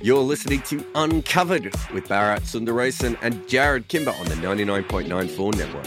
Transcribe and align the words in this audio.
You're 0.00 0.22
listening 0.22 0.62
to 0.62 0.86
Uncovered 0.94 1.74
with 1.92 2.06
Bharat 2.06 2.42
Sundaresan 2.42 3.18
and 3.20 3.34
Jarrod 3.48 3.88
Kimber 3.88 4.12
on 4.12 4.26
the 4.26 4.36
99.94 4.36 5.56
network. 5.56 5.86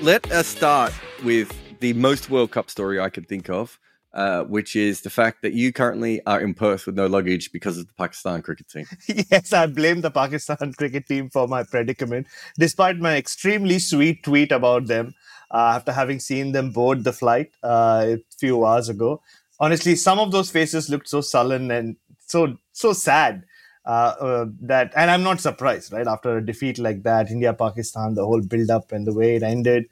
Let 0.00 0.32
us 0.32 0.46
start 0.46 0.94
with 1.22 1.52
the 1.80 1.92
most 1.92 2.30
World 2.30 2.50
Cup 2.50 2.70
story 2.70 2.98
I 2.98 3.10
could 3.10 3.28
think 3.28 3.50
of, 3.50 3.78
uh, 4.14 4.44
which 4.44 4.74
is 4.74 5.02
the 5.02 5.10
fact 5.10 5.42
that 5.42 5.52
you 5.52 5.70
currently 5.70 6.24
are 6.24 6.40
in 6.40 6.54
Perth 6.54 6.86
with 6.86 6.94
no 6.94 7.08
luggage 7.08 7.52
because 7.52 7.76
of 7.76 7.88
the 7.88 7.92
Pakistan 7.92 8.40
cricket 8.40 8.70
team. 8.70 8.86
yes, 9.30 9.52
I 9.52 9.66
blame 9.66 10.00
the 10.00 10.10
Pakistan 10.10 10.72
cricket 10.78 11.06
team 11.06 11.28
for 11.28 11.46
my 11.46 11.62
predicament, 11.64 12.26
despite 12.58 12.96
my 12.96 13.18
extremely 13.18 13.78
sweet 13.78 14.22
tweet 14.22 14.50
about 14.50 14.86
them 14.86 15.12
after 15.50 15.92
having 15.92 16.20
seen 16.20 16.52
them 16.52 16.70
board 16.70 17.04
the 17.04 17.12
flight 17.12 17.52
uh, 17.62 18.06
a 18.08 18.18
few 18.38 18.64
hours 18.64 18.88
ago. 18.88 19.22
Honestly, 19.60 19.96
some 19.96 20.18
of 20.18 20.30
those 20.30 20.50
faces 20.50 20.88
looked 20.88 21.08
so 21.08 21.20
sullen 21.20 21.70
and 21.70 21.96
so 22.26 22.56
so 22.72 22.92
sad. 22.92 23.44
Uh, 23.86 24.14
uh, 24.20 24.46
that 24.60 24.92
and 24.96 25.10
I'm 25.10 25.22
not 25.22 25.40
surprised, 25.40 25.92
right? 25.92 26.06
After 26.06 26.36
a 26.36 26.44
defeat 26.44 26.78
like 26.78 27.02
that, 27.04 27.30
India 27.30 27.54
Pakistan, 27.54 28.14
the 28.14 28.24
whole 28.24 28.42
build 28.42 28.70
up 28.70 28.92
and 28.92 29.06
the 29.06 29.14
way 29.14 29.36
it 29.36 29.42
ended, 29.42 29.86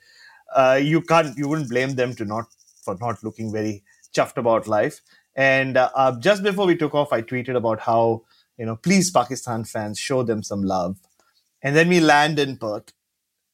uh, 0.54 0.78
you 0.80 1.00
can't 1.00 1.36
you 1.38 1.48
wouldn't 1.48 1.70
blame 1.70 1.94
them 1.94 2.14
to 2.16 2.24
not 2.24 2.44
for 2.82 2.96
not 3.00 3.24
looking 3.24 3.50
very 3.50 3.82
chuffed 4.14 4.36
about 4.36 4.68
life. 4.68 5.00
And 5.34 5.76
uh, 5.76 5.90
uh, 5.94 6.18
just 6.18 6.42
before 6.42 6.66
we 6.66 6.76
took 6.76 6.94
off, 6.94 7.12
I 7.12 7.22
tweeted 7.22 7.56
about 7.56 7.80
how 7.80 8.24
you 8.58 8.66
know 8.66 8.76
please 8.76 9.10
Pakistan 9.10 9.64
fans 9.64 9.98
show 9.98 10.22
them 10.22 10.42
some 10.42 10.62
love. 10.62 10.98
And 11.62 11.74
then 11.74 11.88
we 11.88 12.00
land 12.00 12.38
in 12.38 12.58
Perth, 12.58 12.92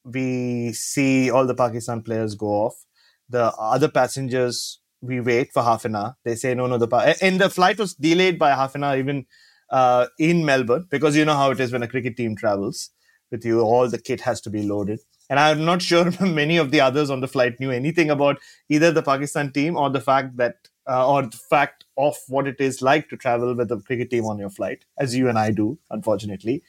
we 0.05 0.73
see 0.73 1.31
all 1.31 1.45
the 1.45 1.55
Pakistan 1.55 2.01
players 2.01 2.35
go 2.35 2.47
off. 2.47 2.85
The 3.29 3.53
other 3.57 3.89
passengers, 3.89 4.79
we 5.01 5.19
wait 5.19 5.53
for 5.53 5.63
half 5.63 5.85
an 5.85 5.95
hour. 5.95 6.15
They 6.23 6.35
say, 6.35 6.53
no, 6.53 6.67
no, 6.67 6.77
the 6.77 7.17
and 7.21 7.39
the 7.39 7.49
flight 7.49 7.77
was 7.77 7.93
delayed 7.93 8.37
by 8.37 8.51
half 8.51 8.75
an 8.75 8.83
hour 8.83 8.97
even 8.97 9.25
uh, 9.69 10.07
in 10.19 10.45
Melbourne 10.45 10.87
because 10.89 11.15
you 11.15 11.25
know 11.25 11.35
how 11.35 11.51
it 11.51 11.59
is 11.59 11.71
when 11.71 11.83
a 11.83 11.87
cricket 11.87 12.15
team 12.15 12.35
travels 12.35 12.91
with 13.31 13.43
you, 13.43 13.61
all 13.61 13.89
the 13.89 13.97
kit 13.97 14.21
has 14.21 14.39
to 14.41 14.49
be 14.49 14.63
loaded. 14.63 14.99
And 15.29 15.39
I'm 15.39 15.65
not 15.65 15.81
sure 15.89 16.11
many 16.21 16.57
of 16.57 16.71
the 16.71 16.81
others 16.81 17.09
on 17.09 17.21
the 17.21 17.27
flight 17.27 17.59
knew 17.59 17.71
anything 17.71 18.09
about 18.09 18.39
either 18.69 18.91
the 18.91 19.01
Pakistan 19.01 19.51
team 19.51 19.75
or 19.75 19.89
the 19.89 20.01
fact 20.01 20.37
that 20.37 20.69
uh, 20.87 21.07
or 21.07 21.23
the 21.23 21.37
fact 21.37 21.85
of 21.97 22.15
what 22.27 22.47
it 22.47 22.59
is 22.59 22.81
like 22.81 23.09
to 23.09 23.17
travel 23.17 23.55
with 23.55 23.71
a 23.71 23.79
cricket 23.79 24.09
team 24.09 24.25
on 24.25 24.37
your 24.37 24.49
flight, 24.49 24.85
as 24.97 25.15
you 25.15 25.29
and 25.29 25.37
I 25.37 25.51
do, 25.51 25.77
unfortunately. 25.89 26.63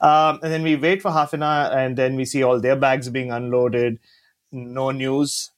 Um, 0.00 0.40
and 0.42 0.52
then 0.52 0.62
we 0.62 0.76
wait 0.76 1.02
for 1.02 1.10
half 1.10 1.32
an 1.32 1.42
hour, 1.42 1.70
and 1.72 1.96
then 1.96 2.16
we 2.16 2.24
see 2.24 2.42
all 2.42 2.60
their 2.60 2.76
bags 2.76 3.08
being 3.08 3.30
unloaded. 3.30 3.98
No 4.52 4.90
news. 4.90 5.50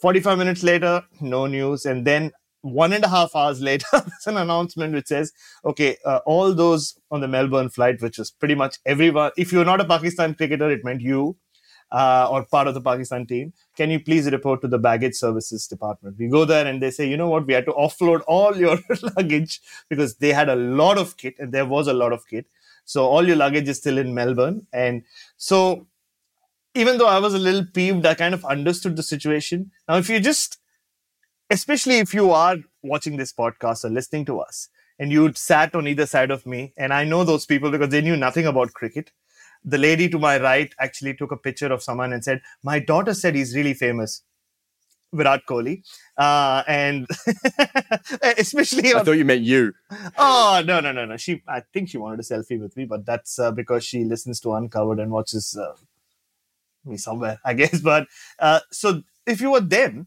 45 0.00 0.38
minutes 0.38 0.62
later, 0.62 1.04
no 1.20 1.46
news. 1.46 1.86
And 1.86 2.04
then 2.04 2.32
one 2.62 2.92
and 2.92 3.04
a 3.04 3.08
half 3.08 3.36
hours 3.36 3.60
later, 3.60 3.86
there's 3.92 4.26
an 4.26 4.36
announcement 4.36 4.94
which 4.94 5.06
says, 5.08 5.32
okay, 5.64 5.96
uh, 6.04 6.20
all 6.26 6.54
those 6.54 6.98
on 7.10 7.20
the 7.20 7.28
Melbourne 7.28 7.68
flight, 7.68 8.00
which 8.00 8.18
is 8.18 8.30
pretty 8.30 8.54
much 8.54 8.78
everyone, 8.86 9.30
if 9.36 9.52
you're 9.52 9.64
not 9.64 9.80
a 9.80 9.84
Pakistan 9.84 10.34
cricketer, 10.34 10.70
it 10.70 10.84
meant 10.84 11.02
you 11.02 11.36
uh, 11.92 12.26
or 12.30 12.44
part 12.44 12.66
of 12.66 12.74
the 12.74 12.80
Pakistan 12.80 13.26
team. 13.26 13.52
Can 13.76 13.90
you 13.90 14.00
please 14.00 14.30
report 14.30 14.62
to 14.62 14.68
the 14.68 14.78
baggage 14.78 15.14
services 15.14 15.66
department? 15.66 16.16
We 16.18 16.28
go 16.28 16.44
there 16.44 16.66
and 16.66 16.82
they 16.82 16.90
say, 16.90 17.06
you 17.08 17.16
know 17.16 17.28
what, 17.28 17.46
we 17.46 17.52
had 17.52 17.66
to 17.66 17.72
offload 17.72 18.22
all 18.26 18.56
your 18.56 18.78
luggage 19.16 19.60
because 19.88 20.16
they 20.16 20.32
had 20.32 20.48
a 20.48 20.56
lot 20.56 20.98
of 20.98 21.16
kit 21.16 21.34
and 21.38 21.52
there 21.52 21.66
was 21.66 21.86
a 21.88 21.92
lot 21.92 22.12
of 22.12 22.26
kit. 22.26 22.46
So 22.84 23.04
all 23.06 23.26
your 23.26 23.36
luggage 23.36 23.68
is 23.68 23.76
still 23.78 23.98
in 23.98 24.14
Melbourne. 24.14 24.66
And 24.72 25.02
so 25.36 25.86
even 26.74 26.96
though 26.96 27.08
I 27.08 27.18
was 27.18 27.34
a 27.34 27.38
little 27.38 27.66
peeved, 27.66 28.06
I 28.06 28.14
kind 28.14 28.34
of 28.34 28.44
understood 28.46 28.96
the 28.96 29.02
situation. 29.02 29.70
Now, 29.86 29.96
if 29.96 30.08
you 30.08 30.18
just, 30.18 30.58
especially 31.50 31.98
if 31.98 32.14
you 32.14 32.30
are 32.30 32.56
watching 32.82 33.18
this 33.18 33.32
podcast 33.32 33.84
or 33.84 33.90
listening 33.90 34.24
to 34.26 34.40
us, 34.40 34.68
and 34.98 35.10
you 35.10 35.32
sat 35.34 35.74
on 35.74 35.88
either 35.88 36.06
side 36.06 36.30
of 36.30 36.46
me, 36.46 36.72
and 36.76 36.92
I 36.92 37.04
know 37.04 37.24
those 37.24 37.44
people 37.44 37.70
because 37.70 37.88
they 37.88 38.00
knew 38.00 38.16
nothing 38.16 38.46
about 38.46 38.72
cricket 38.72 39.10
the 39.64 39.78
lady 39.78 40.08
to 40.08 40.18
my 40.18 40.40
right 40.40 40.74
actually 40.78 41.14
took 41.14 41.32
a 41.32 41.36
picture 41.36 41.72
of 41.72 41.82
someone 41.82 42.12
and 42.12 42.24
said, 42.24 42.42
"My 42.62 42.78
daughter 42.78 43.14
said 43.14 43.34
he's 43.34 43.54
really 43.56 43.74
famous." 43.74 44.22
Virat 45.14 45.42
Kohli, 45.46 45.82
uh, 46.16 46.62
and 46.66 47.06
especially 48.38 48.94
I 48.94 49.02
thought 49.02 49.12
you 49.18 49.26
meant 49.26 49.42
you. 49.42 49.74
Oh 50.16 50.62
no 50.64 50.80
no 50.80 50.90
no 50.92 51.04
no! 51.04 51.16
She 51.18 51.42
I 51.46 51.60
think 51.72 51.90
she 51.90 51.98
wanted 51.98 52.20
a 52.20 52.22
selfie 52.22 52.58
with 52.58 52.76
me, 52.78 52.86
but 52.86 53.04
that's 53.04 53.38
uh, 53.38 53.52
because 53.52 53.84
she 53.84 54.04
listens 54.04 54.40
to 54.40 54.54
Uncovered 54.54 55.00
and 55.00 55.10
watches 55.10 55.54
uh, 55.56 55.74
me 56.84 56.96
somewhere, 56.96 57.38
I 57.44 57.54
guess. 57.54 57.80
But 57.84 58.08
uh, 58.38 58.60
so 58.70 59.02
if 59.26 59.40
you 59.40 59.50
were 59.52 59.60
them, 59.60 60.06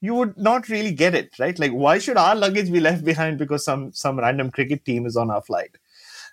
you 0.00 0.14
would 0.14 0.36
not 0.38 0.68
really 0.68 0.92
get 0.92 1.14
it, 1.14 1.38
right? 1.38 1.58
Like, 1.58 1.72
why 1.72 1.98
should 1.98 2.16
our 2.16 2.36
luggage 2.36 2.70
be 2.72 2.80
left 2.80 3.04
behind 3.04 3.38
because 3.38 3.64
some 3.64 3.92
some 3.92 4.18
random 4.18 4.50
cricket 4.50 4.84
team 4.84 5.06
is 5.06 5.16
on 5.16 5.30
our 5.30 5.42
flight? 5.42 5.76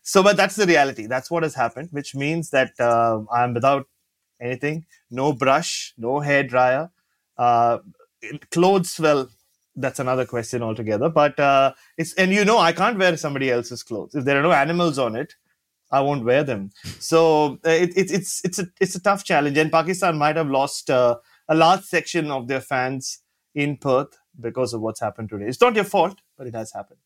So, 0.04 0.22
but 0.22 0.38
that's 0.38 0.58
the 0.58 0.66
reality. 0.66 1.08
That's 1.08 1.32
what 1.32 1.44
has 1.44 1.56
happened, 1.56 1.90
which 1.92 2.14
means 2.14 2.50
that 2.52 2.74
uh, 2.80 3.22
I'm 3.32 3.54
without 3.54 3.88
anything, 4.42 4.86
no 5.10 5.34
brush, 5.34 5.94
no 5.98 6.20
hair 6.20 6.44
dryer, 6.44 6.92
uh, 7.38 7.80
clothes. 8.52 9.00
Well, 9.00 9.30
that's 9.76 10.00
another 10.00 10.26
question 10.26 10.62
altogether. 10.62 11.10
But 11.10 11.40
uh, 11.40 11.74
it's 11.98 12.14
and 12.16 12.32
you 12.32 12.46
know 12.46 12.60
I 12.60 12.74
can't 12.74 13.00
wear 13.00 13.16
somebody 13.18 13.50
else's 13.50 13.82
clothes 13.82 14.14
if 14.14 14.26
there 14.26 14.38
are 14.40 14.44
no 14.44 14.52
animals 14.52 15.00
on 15.00 15.16
it. 15.16 15.36
I 15.92 16.02
won't 16.02 16.26
wear 16.26 16.44
them. 16.44 16.72
So 17.00 17.60
uh, 17.66 17.70
it, 17.70 17.96
it, 17.96 18.12
it's 18.12 18.44
it's 18.44 18.60
a 18.60 18.68
it's 18.82 18.96
a 18.96 19.02
tough 19.02 19.24
challenge, 19.24 19.58
and 19.58 19.72
Pakistan 19.72 20.18
might 20.18 20.36
have 20.36 20.50
lost 20.50 20.90
uh, 20.90 21.18
a 21.48 21.56
large 21.56 21.84
section 21.84 22.30
of 22.32 22.48
their 22.48 22.62
fans 22.62 23.20
in 23.56 23.78
Perth 23.78 24.18
because 24.40 24.74
of 24.74 24.82
what's 24.82 25.00
happened 25.00 25.30
today. 25.30 25.46
It's 25.46 25.62
not 25.62 25.76
your 25.76 25.86
fault, 25.86 26.20
but 26.38 26.48
it 26.48 26.56
has 26.56 26.74
happened. 26.74 27.00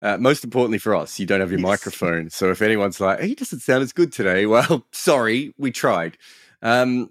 Uh, 0.00 0.16
most 0.16 0.44
importantly 0.44 0.78
for 0.78 0.94
us, 0.94 1.18
you 1.18 1.26
don't 1.26 1.40
have 1.40 1.50
your 1.50 1.60
yes. 1.60 1.66
microphone. 1.66 2.30
So 2.30 2.50
if 2.50 2.62
anyone's 2.62 3.00
like, 3.00 3.20
"He 3.20 3.34
doesn't 3.34 3.60
sound 3.60 3.82
as 3.82 3.92
good 3.92 4.12
today," 4.12 4.46
well, 4.54 4.86
sorry, 4.92 5.54
we 5.58 5.70
tried. 5.70 6.16
Um, 6.62 7.10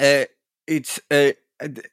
uh, 0.00 0.24
it's 0.66 1.00
uh, 1.10 1.32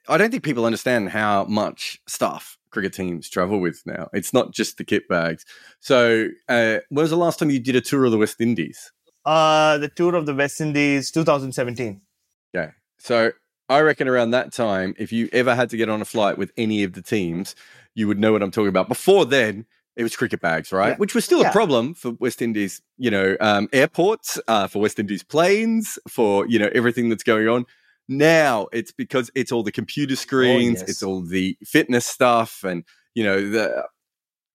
I 0.08 0.18
don't 0.18 0.30
think 0.30 0.42
people 0.42 0.66
understand 0.66 1.10
how 1.10 1.44
much 1.44 2.00
stuff 2.06 2.58
cricket 2.70 2.92
teams 2.92 3.30
travel 3.30 3.60
with 3.60 3.82
now. 3.86 4.08
It's 4.12 4.34
not 4.34 4.52
just 4.52 4.76
the 4.76 4.84
kit 4.84 5.08
bags. 5.08 5.44
So 5.80 6.28
uh, 6.48 6.78
when 6.88 7.02
was 7.04 7.10
the 7.10 7.16
last 7.16 7.38
time 7.38 7.50
you 7.50 7.60
did 7.60 7.76
a 7.76 7.80
tour 7.80 8.04
of 8.04 8.10
the 8.10 8.18
West 8.18 8.40
Indies? 8.40 8.92
Uh, 9.24 9.78
the 9.78 9.88
tour 9.88 10.14
of 10.16 10.26
the 10.26 10.34
West 10.34 10.60
Indies, 10.60 11.10
2017. 11.10 12.02
Yeah. 12.52 12.72
So 12.98 13.32
I 13.68 13.80
reckon 13.80 14.08
around 14.08 14.32
that 14.32 14.52
time, 14.52 14.94
if 14.98 15.12
you 15.12 15.30
ever 15.32 15.54
had 15.54 15.70
to 15.70 15.76
get 15.76 15.88
on 15.88 16.02
a 16.02 16.04
flight 16.04 16.36
with 16.36 16.52
any 16.58 16.82
of 16.82 16.92
the 16.92 17.02
teams, 17.02 17.54
you 17.94 18.06
would 18.08 18.18
know 18.18 18.32
what 18.32 18.42
I'm 18.42 18.50
talking 18.50 18.68
about. 18.68 18.88
Before 18.88 19.24
then, 19.24 19.64
it 19.96 20.02
was 20.02 20.16
cricket 20.16 20.40
bags, 20.40 20.72
right? 20.72 20.90
Yeah. 20.90 20.96
Which 20.96 21.14
was 21.14 21.24
still 21.24 21.42
yeah. 21.42 21.50
a 21.50 21.52
problem 21.52 21.94
for 21.94 22.12
West 22.12 22.42
Indies, 22.42 22.82
you 22.98 23.10
know, 23.10 23.36
um, 23.40 23.68
airports, 23.72 24.40
uh, 24.48 24.66
for 24.66 24.80
West 24.80 24.98
Indies 24.98 25.22
planes, 25.22 25.98
for, 26.08 26.46
you 26.46 26.58
know, 26.58 26.70
everything 26.74 27.08
that's 27.08 27.22
going 27.22 27.48
on. 27.48 27.64
Now 28.08 28.66
it's 28.72 28.92
because 28.92 29.30
it's 29.34 29.52
all 29.52 29.62
the 29.62 29.72
computer 29.72 30.12
oh, 30.12 30.16
screens, 30.16 30.78
oh, 30.78 30.80
yes. 30.82 30.90
it's 30.90 31.02
all 31.02 31.22
the 31.22 31.56
fitness 31.64 32.06
stuff, 32.06 32.64
and, 32.64 32.84
you 33.14 33.24
know, 33.24 33.48
the 33.48 33.86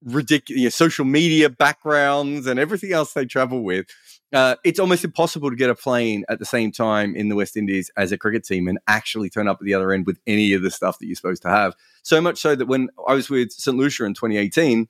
ridiculous 0.04 0.76
social 0.76 1.06
media 1.06 1.50
backgrounds 1.50 2.48
and 2.48 2.60
everything 2.60 2.94
else 2.94 3.14
they 3.14 3.26
travel 3.26 3.64
with. 3.64 3.88
Uh, 4.32 4.56
it's 4.64 4.80
almost 4.80 5.04
impossible 5.04 5.50
to 5.50 5.56
get 5.56 5.70
a 5.70 5.76
plane 5.76 6.24
at 6.30 6.38
the 6.38 6.46
same 6.46 6.72
time 6.72 7.16
in 7.16 7.30
the 7.30 7.36
West 7.36 7.58
Indies 7.58 7.90
as 7.98 8.12
a 8.12 8.18
cricket 8.18 8.44
team 8.44 8.68
and 8.68 8.78
actually 8.88 9.30
turn 9.30 9.48
up 9.48 9.58
at 9.60 9.66
the 9.66 9.74
other 9.74 9.92
end 9.92 10.06
with 10.06 10.20
any 10.28 10.54
of 10.54 10.62
the 10.62 10.70
stuff 10.70 11.00
that 11.00 11.08
you're 11.08 11.16
supposed 11.16 11.42
to 11.42 11.50
have. 11.50 11.76
So 12.04 12.22
much 12.22 12.40
so 12.40 12.56
that 12.56 12.68
when 12.68 12.90
I 13.08 13.14
was 13.16 13.30
with 13.30 13.52
St. 13.52 13.76
Lucia 13.76 14.06
in 14.06 14.14
2018, 14.14 14.88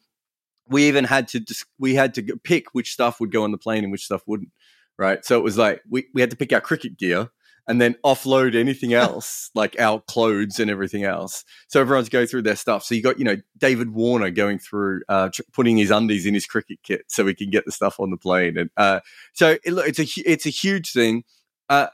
we 0.70 0.88
even 0.88 1.04
had 1.04 1.28
to 1.30 1.40
dis- 1.40 1.66
we 1.78 1.96
had 1.96 2.14
to 2.16 2.24
pick 2.44 2.74
which 2.74 2.94
stuff 2.94 3.20
would 3.20 3.32
go 3.32 3.44
on 3.44 3.52
the 3.52 3.58
plane 3.58 3.84
and 3.84 3.92
which 3.92 4.06
stuff 4.06 4.22
wouldn't. 4.26 4.52
Right, 4.98 5.24
so 5.24 5.38
it 5.38 5.44
was 5.44 5.58
like 5.58 5.82
we, 5.90 6.08
we 6.14 6.20
had 6.22 6.30
to 6.32 6.36
pick 6.36 6.52
our 6.52 6.60
cricket 6.60 6.98
gear 6.98 7.30
and 7.70 7.80
then 7.80 7.96
offload 8.04 8.56
anything 8.56 8.94
else, 9.06 9.52
like 9.56 9.80
our 9.80 10.02
clothes 10.02 10.60
and 10.60 10.70
everything 10.70 11.04
else. 11.04 11.46
So 11.70 11.80
everyone's 11.80 12.10
going 12.10 12.28
through 12.28 12.42
their 12.42 12.56
stuff. 12.58 12.84
So 12.84 12.96
you 12.96 13.04
got, 13.04 13.20
you 13.20 13.24
know, 13.24 13.38
David 13.58 13.92
Warner 13.92 14.32
going 14.32 14.60
through, 14.60 15.04
uh, 15.08 15.30
tr- 15.30 15.44
putting 15.54 15.78
his 15.78 15.92
undies 15.92 16.26
in 16.26 16.34
his 16.34 16.48
cricket 16.48 16.80
kit 16.84 17.06
so 17.08 17.24
we 17.24 17.36
can 17.36 17.52
get 17.52 17.66
the 17.66 17.72
stuff 17.72 18.00
on 18.00 18.10
the 18.10 18.18
plane. 18.18 18.58
And 18.58 18.72
uh, 18.76 19.00
so 19.34 19.52
it, 19.52 19.62
it's 19.66 20.00
a 20.00 20.30
it's 20.30 20.46
a 20.48 20.50
huge 20.50 20.92
thing. 20.92 21.24
Uh, 21.70 21.88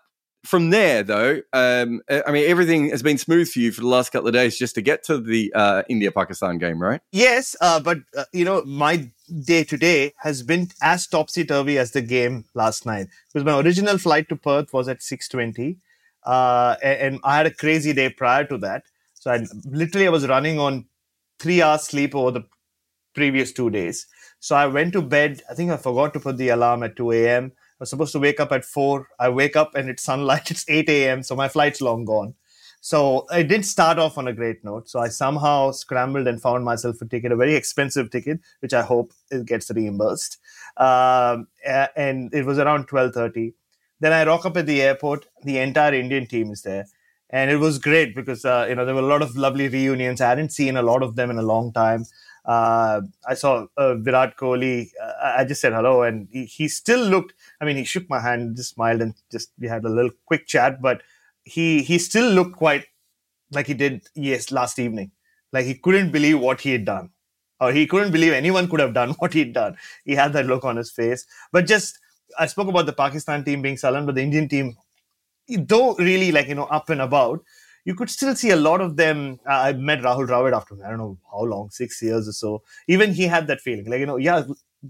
from 0.46 0.70
there, 0.70 1.04
though, 1.04 1.42
um, 1.54 2.02
I 2.10 2.32
mean, 2.32 2.50
everything 2.50 2.90
has 2.90 3.04
been 3.04 3.18
smooth 3.18 3.50
for 3.50 3.60
you 3.60 3.72
for 3.72 3.82
the 3.82 3.88
last 3.88 4.12
couple 4.12 4.28
of 4.28 4.34
days 4.34 4.58
just 4.58 4.76
to 4.76 4.82
get 4.82 5.04
to 5.04 5.18
the 5.18 5.52
uh, 5.54 5.84
India 5.90 6.12
Pakistan 6.12 6.58
game, 6.58 6.82
right? 6.82 7.02
Yes, 7.12 7.56
uh, 7.62 7.80
but 7.80 8.00
uh, 8.18 8.26
you 8.32 8.46
know, 8.46 8.64
my 8.64 9.12
day 9.44 9.64
today 9.64 10.14
has 10.20 10.44
been 10.44 10.70
as 10.82 11.08
topsy 11.08 11.44
turvy 11.46 11.78
as 11.78 11.92
the 11.92 12.02
game 12.02 12.46
last 12.54 12.86
night 12.86 13.08
because 13.34 13.46
my 13.46 13.60
original 13.60 13.98
flight 13.98 14.30
to 14.30 14.36
Perth 14.36 14.72
was 14.72 14.88
at 14.88 15.02
six 15.02 15.28
twenty, 15.28 15.78
uh, 16.24 16.76
and, 16.82 17.00
and 17.00 17.20
I 17.24 17.38
had 17.38 17.48
a 17.48 17.54
crazy 17.54 17.94
day 17.94 18.10
prior 18.10 18.46
to 18.46 18.58
that. 18.60 18.84
So 19.14 19.32
I 19.32 19.46
literally 19.66 20.08
I 20.08 20.12
was 20.12 20.28
running 20.28 20.60
on 20.60 20.86
three 21.40 21.62
hours 21.62 21.84
sleep 21.84 22.16
over 22.16 22.32
the 22.32 22.48
previous 23.14 23.52
two 23.52 23.70
days. 23.70 24.08
So 24.40 24.56
I 24.56 24.68
went 24.68 24.94
to 24.94 25.02
bed. 25.02 25.42
I 25.50 25.56
think 25.56 25.72
I 25.72 25.78
forgot 25.78 26.14
to 26.14 26.20
put 26.20 26.38
the 26.38 26.50
alarm 26.50 26.84
at 26.84 26.96
two 26.96 27.12
a.m. 27.12 27.54
I 27.78 27.84
was 27.84 27.90
supposed 27.90 28.14
to 28.14 28.20
wake 28.20 28.40
up 28.40 28.52
at 28.54 28.64
four. 28.64 29.10
I 29.20 29.30
wake 29.30 29.56
up 29.56 29.76
and 29.76 29.90
it's 29.90 30.04
sunlight. 30.04 30.50
It's 30.52 30.66
8 30.68 30.90
a.m. 30.90 31.24
So 31.24 31.36
my 31.36 31.50
flight's 31.50 31.82
long 31.82 32.06
gone. 32.06 32.36
So 32.80 33.26
I 33.32 33.42
did 33.42 33.66
start 33.66 33.98
off 33.98 34.18
on 34.18 34.28
a 34.28 34.34
great 34.34 34.64
note. 34.64 34.88
So 34.88 35.00
I 35.00 35.08
somehow 35.08 35.72
scrambled 35.72 36.28
and 36.28 36.40
found 36.40 36.64
myself 36.64 37.02
a 37.02 37.06
ticket, 37.06 37.32
a 37.32 37.36
very 37.36 37.56
expensive 37.56 38.12
ticket, 38.12 38.40
which 38.60 38.74
I 38.74 38.84
hope 38.84 39.12
it 39.32 39.46
gets 39.48 39.72
reimbursed. 39.72 40.38
Um, 40.78 41.48
and 41.66 42.32
it 42.32 42.46
was 42.46 42.60
around 42.60 42.88
12:30. 42.88 43.54
Then 44.00 44.14
I 44.14 44.24
rock 44.26 44.46
up 44.46 44.56
at 44.56 44.68
the 44.68 44.84
airport. 44.84 45.26
The 45.44 45.58
entire 45.58 45.96
Indian 45.96 46.28
team 46.28 46.52
is 46.52 46.62
there, 46.62 46.86
and 47.32 47.50
it 47.50 47.58
was 47.58 47.80
great 47.80 48.14
because 48.14 48.46
uh, 48.46 48.68
you 48.70 48.76
know 48.76 48.86
there 48.86 48.94
were 48.94 49.02
a 49.02 49.14
lot 49.14 49.24
of 49.24 49.36
lovely 49.36 49.68
reunions. 49.68 50.22
I 50.22 50.30
hadn't 50.30 50.52
seen 50.52 50.78
a 50.78 50.84
lot 50.84 51.02
of 51.02 51.16
them 51.16 51.32
in 51.32 51.40
a 51.40 51.50
long 51.54 51.74
time. 51.74 52.06
Uh, 52.46 53.02
I 53.28 53.34
saw 53.34 53.66
uh, 53.76 53.96
Virat 53.96 54.38
Kohli. 54.38 54.90
Uh, 55.02 55.34
I 55.38 55.46
just 55.46 55.62
said 55.62 55.74
hello, 55.74 56.04
and 56.04 56.28
he, 56.32 56.46
he, 56.46 56.68
still 56.68 57.04
looked. 57.04 57.34
I 57.60 57.66
mean, 57.66 57.76
he 57.76 57.84
shook 57.84 58.08
my 58.10 58.20
hand, 58.20 58.56
just 58.56 58.76
smiled, 58.76 59.02
and 59.02 59.16
just 59.32 59.52
we 59.60 59.68
had 59.68 59.84
a 59.84 59.90
little 59.90 60.12
quick 60.26 60.46
chat. 60.46 60.82
But 60.82 61.02
he 61.44 61.82
he 61.82 61.98
still 61.98 62.30
looked 62.30 62.56
quite 62.56 62.86
like 63.52 63.68
he 63.68 63.74
did 63.74 64.08
yes 64.14 64.52
last 64.52 64.78
evening. 64.78 65.12
Like 65.52 65.66
he 65.66 65.74
couldn't 65.74 66.12
believe 66.12 66.40
what 66.40 66.62
he 66.62 66.72
had 66.72 66.86
done, 66.86 67.10
or 67.60 67.72
he 67.72 67.88
couldn't 67.88 68.12
believe 68.12 68.34
anyone 68.34 68.68
could 68.68 68.80
have 68.80 68.94
done 68.94 69.12
what 69.20 69.34
he'd 69.34 69.54
done. 69.54 69.76
He 70.04 70.14
had 70.14 70.34
that 70.34 70.46
look 70.46 70.66
on 70.66 70.78
his 70.78 70.92
face. 70.92 71.26
But 71.52 71.66
just 71.66 71.98
I 72.38 72.46
spoke 72.46 72.68
about 72.68 72.86
the 72.86 72.94
Pakistan 72.94 73.44
team 73.44 73.64
being 73.64 73.78
sullen, 73.78 74.06
but 74.06 74.14
the 74.14 74.22
Indian 74.22 74.48
team, 74.48 74.78
though 75.50 75.96
really 75.96 76.32
like 76.32 76.48
you 76.48 76.56
know 76.56 76.66
up 76.66 76.90
and 76.90 77.02
about 77.02 77.44
you 77.86 77.96
could 77.96 78.10
still 78.10 78.36
see 78.36 78.50
a 78.50 78.56
lot 78.56 78.82
of 78.82 78.98
them. 78.98 79.40
Uh, 79.48 79.54
I 79.54 79.74
met 79.74 80.00
Rahul 80.00 80.28
Dravid 80.28 80.54
after 80.54 80.76
I 80.86 80.90
don't 80.90 80.98
know 80.98 81.18
how 81.32 81.44
long, 81.44 81.70
six 81.70 82.02
years 82.02 82.28
or 82.28 82.34
so. 82.34 82.64
Even 82.88 83.14
he 83.14 83.24
had 83.24 83.48
that 83.48 83.62
feeling, 83.62 83.90
like 83.90 84.00
you 84.00 84.08
know, 84.08 84.18
yeah, 84.18 84.44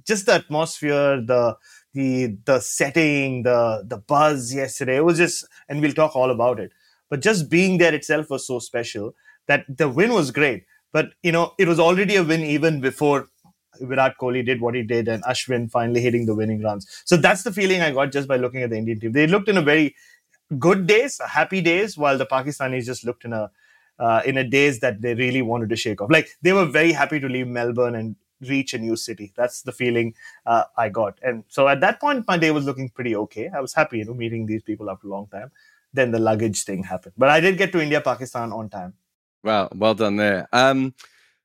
just 0.07 0.25
the 0.25 0.35
atmosphere, 0.35 1.21
the 1.21 1.57
the 1.93 2.37
the 2.45 2.59
setting, 2.59 3.43
the 3.43 3.83
the 3.85 3.97
buzz 3.97 4.53
yesterday. 4.53 4.97
It 4.97 5.05
was 5.05 5.17
just, 5.17 5.45
and 5.69 5.81
we'll 5.81 5.93
talk 5.93 6.15
all 6.15 6.31
about 6.31 6.59
it. 6.59 6.71
But 7.09 7.21
just 7.21 7.49
being 7.49 7.77
there 7.77 7.93
itself 7.93 8.29
was 8.29 8.47
so 8.47 8.59
special 8.59 9.13
that 9.47 9.65
the 9.69 9.89
win 9.89 10.13
was 10.13 10.31
great. 10.31 10.65
But 10.91 11.09
you 11.21 11.31
know, 11.31 11.53
it 11.59 11.67
was 11.67 11.79
already 11.79 12.15
a 12.15 12.23
win 12.23 12.41
even 12.41 12.79
before 12.79 13.27
Virat 13.81 14.17
Kohli 14.17 14.45
did 14.45 14.61
what 14.61 14.75
he 14.75 14.83
did 14.83 15.07
and 15.07 15.23
Ashwin 15.23 15.69
finally 15.69 16.01
hitting 16.01 16.25
the 16.25 16.35
winning 16.35 16.61
runs. 16.61 16.87
So 17.05 17.17
that's 17.17 17.43
the 17.43 17.51
feeling 17.51 17.81
I 17.81 17.91
got 17.91 18.11
just 18.11 18.27
by 18.27 18.37
looking 18.37 18.63
at 18.63 18.69
the 18.69 18.77
Indian 18.77 18.99
team. 18.99 19.11
They 19.11 19.27
looked 19.27 19.49
in 19.49 19.57
a 19.57 19.61
very 19.61 19.95
good 20.59 20.87
days, 20.87 21.19
happy 21.27 21.61
days, 21.61 21.97
while 21.97 22.17
the 22.17 22.25
Pakistanis 22.25 22.85
just 22.85 23.03
looked 23.05 23.25
in 23.25 23.33
a 23.33 23.51
uh, 23.99 24.21
in 24.25 24.37
a 24.37 24.43
days 24.43 24.79
that 24.81 25.01
they 25.01 25.13
really 25.15 25.41
wanted 25.41 25.69
to 25.69 25.75
shake 25.75 26.01
off. 26.01 26.11
Like 26.11 26.29
they 26.41 26.53
were 26.53 26.65
very 26.65 26.91
happy 26.91 27.19
to 27.19 27.27
leave 27.29 27.47
Melbourne 27.47 27.95
and 27.95 28.15
reach 28.41 28.73
a 28.73 28.77
new 28.77 28.95
city. 28.95 29.31
That's 29.35 29.61
the 29.61 29.71
feeling 29.71 30.13
uh, 30.45 30.63
I 30.77 30.89
got. 30.89 31.17
And 31.23 31.43
so 31.47 31.67
at 31.67 31.79
that 31.81 31.99
point, 31.99 32.27
my 32.27 32.37
day 32.37 32.51
was 32.51 32.65
looking 32.65 32.89
pretty 32.89 33.15
okay. 33.15 33.49
I 33.55 33.61
was 33.61 33.73
happy, 33.73 33.99
you 33.99 34.05
know, 34.05 34.13
meeting 34.13 34.45
these 34.45 34.63
people 34.63 34.89
after 34.89 35.07
a 35.07 35.09
long 35.09 35.27
time. 35.27 35.51
Then 35.93 36.11
the 36.11 36.19
luggage 36.19 36.63
thing 36.63 36.83
happened, 36.83 37.13
but 37.17 37.29
I 37.29 37.39
did 37.39 37.57
get 37.57 37.71
to 37.71 37.79
India, 37.79 38.01
Pakistan 38.01 38.51
on 38.51 38.69
time. 38.69 38.93
Wow, 39.43 39.69
well 39.73 39.93
done 39.93 40.17
there. 40.17 40.49
Um, 40.51 40.93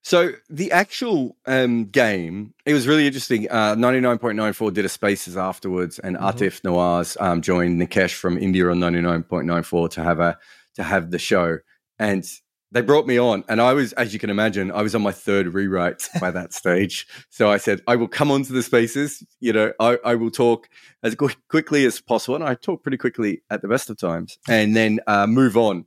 so 0.03 0.33
the 0.49 0.73
actual 0.73 1.37
um, 1.47 1.85
game, 1.87 2.55
it 2.65 2.73
was 2.73 2.89
really 2.89 3.07
interesting. 3.07 3.51
Uh, 3.51 3.75
99.94 3.75 4.73
did 4.73 4.85
a 4.85 4.89
spaces 4.89 5.37
afterwards, 5.37 5.99
and 5.99 6.17
mm-hmm. 6.17 6.27
Atif 6.27 6.63
Nawaz 6.63 7.21
um, 7.21 7.43
joined 7.43 7.81
Nikesh 7.81 8.15
from 8.15 8.39
India 8.39 8.69
on 8.71 8.79
99.94 8.79 9.91
to 9.91 10.03
have 10.03 10.21
a 10.21 10.39
to 10.75 10.83
have 10.83 11.11
the 11.11 11.19
show. 11.19 11.59
And 11.99 12.25
they 12.73 12.81
brought 12.81 13.07
me 13.07 13.19
on, 13.19 13.45
and 13.49 13.61
I 13.61 13.75
was, 13.75 13.93
as 13.95 14.13
you 14.15 14.19
can 14.19 14.31
imagine, 14.31 14.71
I 14.71 14.83
was 14.83 14.95
on 14.95 15.03
my 15.03 15.13
third 15.13 15.53
rewrite 15.53 16.09
by 16.21 16.31
that 16.31 16.55
stage. 16.55 17.07
So 17.29 17.51
I 17.51 17.59
said, 17.59 17.83
I 17.87 17.97
will 17.97 18.09
come 18.09 18.31
onto 18.31 18.55
the 18.55 18.63
spaces. 18.63 19.23
You 19.41 19.53
know, 19.53 19.73
I, 19.81 19.99
I 20.05 20.15
will 20.15 20.31
talk 20.31 20.69
as 21.03 21.15
quickly 21.15 21.85
as 21.85 22.01
possible, 22.01 22.37
and 22.37 22.45
I 22.45 22.55
talk 22.55 22.83
pretty 22.83 22.99
quickly 22.99 23.43
at 23.51 23.61
the 23.61 23.69
best 23.69 23.91
of 23.91 23.99
times, 23.99 24.39
and 24.49 24.75
then 24.75 25.01
uh, 25.07 25.27
move 25.27 25.59
on. 25.59 25.85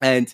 And 0.00 0.32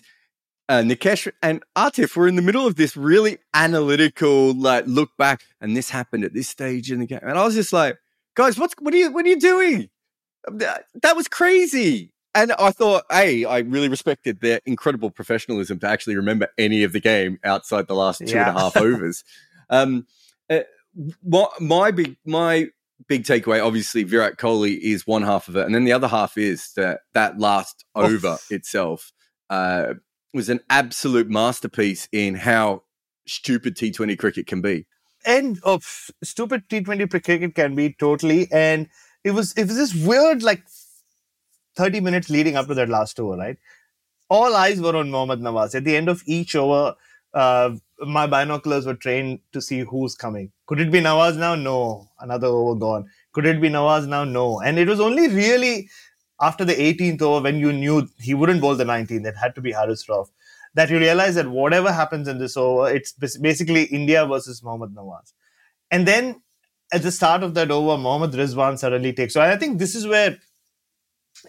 uh, 0.71 0.81
Nikesh 0.81 1.29
and 1.41 1.61
Atif 1.75 2.15
were 2.15 2.29
in 2.29 2.37
the 2.37 2.41
middle 2.41 2.65
of 2.65 2.77
this 2.77 2.95
really 2.95 3.39
analytical, 3.53 4.53
like 4.53 4.85
look 4.87 5.09
back, 5.17 5.43
and 5.59 5.75
this 5.75 5.89
happened 5.89 6.23
at 6.23 6.33
this 6.33 6.47
stage 6.47 6.93
in 6.93 6.99
the 6.99 7.05
game, 7.05 7.19
and 7.21 7.37
I 7.37 7.43
was 7.43 7.55
just 7.55 7.73
like, 7.73 7.97
guys, 8.35 8.57
what's 8.57 8.73
what 8.79 8.93
are 8.93 8.97
you 8.97 9.11
what 9.11 9.25
are 9.25 9.29
you 9.29 9.39
doing? 9.39 9.89
That 10.47 11.15
was 11.15 11.27
crazy. 11.27 12.13
And 12.33 12.53
I 12.53 12.71
thought, 12.71 13.03
hey, 13.11 13.43
I 13.43 13.59
really 13.59 13.89
respected 13.89 14.39
their 14.39 14.61
incredible 14.65 15.11
professionalism 15.11 15.79
to 15.79 15.87
actually 15.87 16.15
remember 16.15 16.47
any 16.57 16.83
of 16.83 16.93
the 16.93 17.01
game 17.01 17.37
outside 17.43 17.87
the 17.87 17.95
last 17.95 18.19
two 18.19 18.33
yeah. 18.33 18.47
and 18.47 18.57
a 18.57 18.59
half 18.59 18.77
overs. 18.77 19.23
Um, 19.73 20.05
uh, 20.49 20.63
my, 21.23 21.45
my 21.61 21.91
big 21.91 22.17
my 22.25 22.67
big 23.07 23.23
takeaway, 23.23 23.65
obviously, 23.65 24.03
Virat 24.03 24.37
Kohli 24.37 24.77
is 24.77 25.07
one 25.07 25.21
half 25.21 25.47
of 25.47 25.55
it, 25.55 25.65
and 25.65 25.73
then 25.73 25.85
the 25.85 25.93
other 25.93 26.09
half 26.09 26.37
is 26.37 26.73
that 26.75 27.01
that 27.13 27.39
last 27.39 27.85
over 27.95 28.37
itself. 28.49 29.13
Uh, 29.49 29.93
was 30.33 30.49
an 30.49 30.61
absolute 30.69 31.29
masterpiece 31.29 32.07
in 32.11 32.35
how 32.35 32.83
stupid 33.27 33.75
T20 33.75 34.17
cricket 34.17 34.47
can 34.47 34.61
be. 34.61 34.85
And 35.25 35.59
of 35.63 36.09
stupid 36.23 36.67
T20 36.69 37.09
cricket 37.09 37.55
can 37.55 37.75
be 37.75 37.93
totally. 37.93 38.47
And 38.51 38.87
it 39.23 39.31
was 39.31 39.53
it 39.53 39.67
was 39.67 39.75
this 39.75 39.93
weird 39.93 40.41
like 40.41 40.63
30 41.75 42.01
minutes 42.01 42.29
leading 42.29 42.55
up 42.55 42.67
to 42.67 42.73
that 42.73 42.89
last 42.89 43.19
over, 43.19 43.37
right? 43.37 43.57
All 44.29 44.55
eyes 44.55 44.79
were 44.79 44.95
on 44.95 45.11
Mohammad 45.11 45.41
Nawaz. 45.41 45.75
At 45.75 45.83
the 45.83 45.95
end 45.95 46.09
of 46.09 46.23
each 46.25 46.55
over, 46.55 46.95
uh, 47.33 47.71
my 47.99 48.27
binoculars 48.27 48.85
were 48.85 48.95
trained 48.95 49.39
to 49.51 49.61
see 49.61 49.81
who's 49.81 50.15
coming. 50.15 50.51
Could 50.65 50.79
it 50.79 50.91
be 50.91 51.01
Nawaz 51.01 51.37
now? 51.37 51.55
No. 51.55 52.07
Another 52.19 52.47
over 52.47 52.75
gone. 52.75 53.09
Could 53.33 53.45
it 53.45 53.61
be 53.61 53.69
Nawaz 53.69 54.07
now? 54.07 54.23
No. 54.23 54.61
And 54.61 54.79
it 54.79 54.87
was 54.87 54.99
only 54.99 55.27
really 55.27 55.89
after 56.41 56.65
the 56.65 56.73
18th 56.73 57.21
over, 57.21 57.43
when 57.43 57.57
you 57.57 57.71
knew 57.71 58.07
he 58.19 58.33
wouldn't 58.33 58.61
bowl 58.61 58.75
the 58.75 58.83
19th, 58.83 59.25
it 59.25 59.35
had 59.37 59.55
to 59.55 59.61
be 59.61 59.71
Haris 59.71 60.05
Rauf, 60.07 60.29
that 60.73 60.89
you 60.89 60.97
realize 60.97 61.35
that 61.35 61.47
whatever 61.47 61.91
happens 61.91 62.27
in 62.27 62.39
this 62.39 62.57
over, 62.57 62.89
it's 62.89 63.13
basically 63.37 63.83
India 63.83 64.25
versus 64.25 64.63
Mohammad 64.63 64.95
Nawaz. 64.95 65.33
And 65.91 66.07
then 66.07 66.41
at 66.91 67.03
the 67.03 67.11
start 67.11 67.43
of 67.43 67.53
that 67.53 67.71
over, 67.71 67.97
Mohammad 67.97 68.31
Rizwan 68.31 68.77
suddenly 68.77 69.13
takes. 69.13 69.33
So 69.33 69.41
I 69.41 69.55
think 69.57 69.79
this 69.79 69.95
is 69.95 70.07
where 70.07 70.37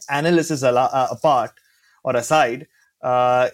analysis 0.09 0.63
uh, 0.63 1.09
apart 1.11 1.53
or 2.05 2.17
aside, 2.17 2.67
uh, 3.03 3.49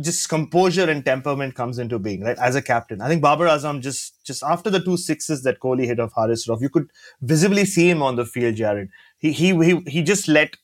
just 0.00 0.28
composure 0.28 0.90
and 0.90 1.04
temperament 1.04 1.54
comes 1.54 1.78
into 1.78 1.98
being, 2.00 2.22
right? 2.22 2.36
As 2.38 2.56
a 2.56 2.62
captain, 2.62 3.00
I 3.00 3.08
think 3.08 3.22
Babar 3.22 3.46
Azam 3.46 3.80
just 3.80 4.24
just 4.24 4.42
after 4.42 4.68
the 4.68 4.80
two 4.80 4.96
sixes 4.96 5.44
that 5.44 5.60
Kohli 5.60 5.84
hit 5.84 6.00
of 6.00 6.12
Haris 6.16 6.48
Rauf, 6.48 6.60
you 6.60 6.68
could 6.68 6.90
visibly 7.20 7.64
see 7.64 7.88
him 7.88 8.02
on 8.02 8.16
the 8.16 8.24
field, 8.24 8.56
Jarrod. 8.56 8.88
He 9.18 9.30
he 9.30 9.54
he 9.64 9.80
he 9.86 10.02
just 10.02 10.26
let 10.26 10.56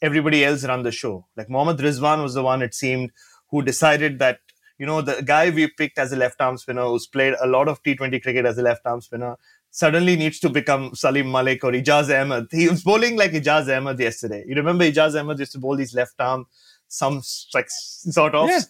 everybody 0.00 0.44
else 0.44 0.64
run 0.64 0.82
the 0.82 0.92
show. 0.92 1.26
Like 1.36 1.50
Mohammad 1.50 1.78
Rizwan 1.78 2.22
was 2.22 2.34
the 2.34 2.42
one, 2.42 2.62
it 2.62 2.74
seemed, 2.74 3.10
who 3.50 3.62
decided 3.62 4.18
that, 4.18 4.40
you 4.78 4.86
know, 4.86 5.00
the 5.00 5.22
guy 5.22 5.50
we 5.50 5.66
picked 5.68 5.98
as 5.98 6.12
a 6.12 6.16
left 6.16 6.40
arm 6.40 6.56
spinner 6.56 6.84
who's 6.84 7.06
played 7.06 7.34
a 7.40 7.46
lot 7.46 7.68
of 7.68 7.82
T20 7.82 8.22
cricket 8.22 8.46
as 8.46 8.58
a 8.58 8.62
left 8.62 8.86
arm 8.86 9.00
spinner 9.00 9.36
suddenly 9.70 10.16
needs 10.16 10.38
to 10.40 10.48
become 10.48 10.94
Salim 10.94 11.30
Malik 11.30 11.64
or 11.64 11.72
Ijaz 11.72 12.10
Ahmed. 12.10 12.46
He 12.50 12.68
was 12.68 12.82
bowling 12.82 13.16
like 13.16 13.32
Ijaz 13.32 13.74
Ahmed 13.76 13.98
yesterday. 13.98 14.44
You 14.46 14.54
remember 14.54 14.84
Ijaz 14.84 15.18
Ahmed 15.18 15.38
used 15.38 15.52
to 15.52 15.58
bowl 15.58 15.76
these 15.76 15.94
left 15.94 16.14
arm, 16.20 16.46
some 16.86 17.22
like 17.54 17.66
sort 17.68 18.34
of. 18.34 18.48
Yeah. 18.48 18.60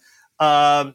Um, 0.40 0.94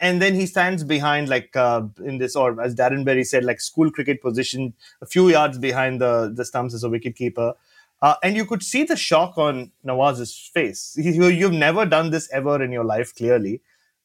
and 0.00 0.20
then 0.20 0.34
he 0.34 0.46
stands 0.46 0.82
behind 0.84 1.28
like 1.28 1.54
uh, 1.56 1.82
in 2.04 2.18
this 2.18 2.34
or 2.34 2.60
as 2.60 2.74
darren 2.74 3.04
berry 3.04 3.24
said 3.24 3.44
like 3.44 3.60
school 3.60 3.90
cricket 3.90 4.20
position 4.20 4.74
a 5.00 5.06
few 5.06 5.28
yards 5.28 5.58
behind 5.58 6.00
the 6.00 6.30
the 6.34 6.44
stumps 6.44 6.74
as 6.74 6.82
a 6.82 6.90
wicket 6.90 7.14
keeper 7.14 7.54
uh, 8.02 8.16
and 8.22 8.36
you 8.36 8.44
could 8.44 8.62
see 8.62 8.84
the 8.84 8.96
shock 8.96 9.38
on 9.38 9.70
nawaz's 9.86 10.50
face. 10.52 10.94
You, 10.96 11.28
you've 11.28 11.52
never 11.52 11.86
done 11.86 12.10
this 12.10 12.28
ever 12.32 12.62
in 12.62 12.72
your 12.72 12.84
life 12.84 13.14
clearly. 13.14 13.62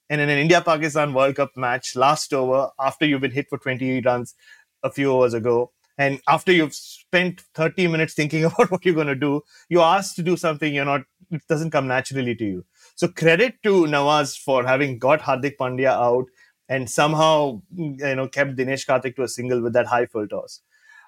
And 0.09 0.21
in 0.21 0.29
an 0.29 0.37
india 0.37 0.61
pakistan 0.61 1.13
world 1.13 1.35
cup 1.35 1.57
match 1.57 1.93
last 1.93 2.33
over 2.33 2.69
after 2.79 3.05
you've 3.05 3.19
been 3.19 3.31
hit 3.31 3.49
for 3.49 3.57
20 3.57 4.01
runs 4.01 4.35
a 4.81 4.89
few 4.89 5.13
hours 5.13 5.33
ago 5.33 5.71
and 5.97 6.21
after 6.29 6.53
you've 6.53 6.73
spent 6.73 7.41
30 7.55 7.87
minutes 7.87 8.13
thinking 8.13 8.45
about 8.49 8.71
what 8.71 8.85
you're 8.85 8.95
going 8.95 9.07
to 9.07 9.15
do 9.15 9.41
you're 9.67 9.83
asked 9.83 10.15
to 10.15 10.23
do 10.23 10.37
something 10.37 10.73
you're 10.73 10.85
not 10.85 11.01
it 11.31 11.41
doesn't 11.47 11.71
come 11.71 11.87
naturally 11.87 12.35
to 12.35 12.45
you. 12.45 12.65
So 12.95 13.07
credit 13.07 13.61
to 13.63 13.85
Nawaz 13.85 14.37
for 14.37 14.65
having 14.65 14.97
got 14.99 15.21
Hardik 15.21 15.57
Pandya 15.57 15.89
out 15.89 16.25
and 16.69 16.89
somehow 16.89 17.61
you 17.75 18.15
know 18.15 18.27
kept 18.27 18.55
Dinesh 18.55 18.87
Karthik 18.87 19.15
to 19.15 19.23
a 19.23 19.27
single 19.27 19.61
with 19.61 19.73
that 19.73 19.87
high 19.87 20.05
full 20.05 20.27
toss. 20.27 20.61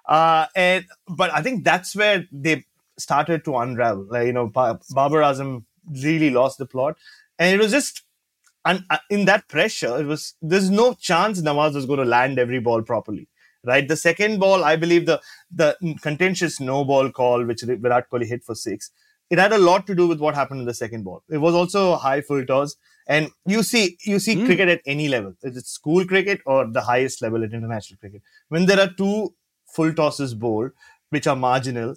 Uh, 0.08 0.48
and 0.56 0.86
but 1.08 1.32
I 1.34 1.42
think 1.42 1.64
that's 1.64 1.96
where 1.96 2.26
they 2.32 2.66
started 3.00 3.46
to 3.46 3.58
unravel. 3.58 4.08
Like, 4.10 4.28
you 4.28 4.34
know, 4.34 4.48
Babar 4.48 5.22
Azam 5.22 5.66
really 6.04 6.30
lost 6.30 6.58
the 6.58 6.66
plot, 6.66 6.98
and 7.38 7.54
it 7.54 7.60
was 7.60 7.72
just 7.72 8.04
and 8.66 8.84
uh, 8.90 8.98
in 9.10 9.26
that 9.26 9.48
pressure, 9.48 10.00
it 10.00 10.06
was 10.06 10.36
there's 10.42 10.70
no 10.70 10.94
chance 10.94 11.42
Nawaz 11.42 11.74
was 11.74 11.86
going 11.86 12.00
to 12.00 12.06
land 12.06 12.40
every 12.40 12.60
ball 12.60 12.82
properly. 12.82 13.28
Right, 13.62 13.86
the 13.86 13.98
second 13.98 14.40
ball, 14.40 14.64
I 14.64 14.78
believe 14.78 15.06
the 15.06 15.22
the 15.52 15.76
contentious 16.02 16.62
no 16.62 16.86
ball 16.86 17.12
call, 17.12 17.44
which 17.44 17.62
Virat 17.62 18.10
Kohli 18.10 18.26
hit 18.26 18.44
for 18.46 18.56
six, 18.56 18.92
it 19.30 19.38
had 19.38 19.52
a 19.52 19.58
lot 19.58 19.86
to 19.88 19.96
do 19.96 20.08
with 20.08 20.20
what 20.20 20.34
happened 20.34 20.62
in 20.62 20.66
the 20.66 20.74
second 20.74 21.04
ball. 21.04 21.24
It 21.30 21.40
was 21.40 21.54
also 21.54 21.96
high 21.96 22.22
full 22.22 22.46
toss. 22.46 22.78
And 23.08 23.32
you 23.46 23.64
see, 23.64 23.98
you 24.04 24.20
see 24.20 24.36
mm. 24.36 24.46
cricket 24.46 24.70
at 24.70 24.82
any 24.86 25.08
level. 25.10 25.34
Is 25.42 25.58
it 25.58 25.66
school 25.66 26.06
cricket 26.06 26.42
or 26.46 26.68
the 26.68 26.82
highest 26.82 27.22
level 27.22 27.44
at 27.44 27.54
international 27.54 27.98
cricket? 28.00 28.22
When 28.50 28.66
there 28.66 28.80
are 28.80 28.88
two 28.88 29.34
full 29.68 29.94
tosses 29.94 30.36
bowled, 30.36 30.72
which 31.10 31.28
are 31.28 31.36
marginal, 31.36 31.96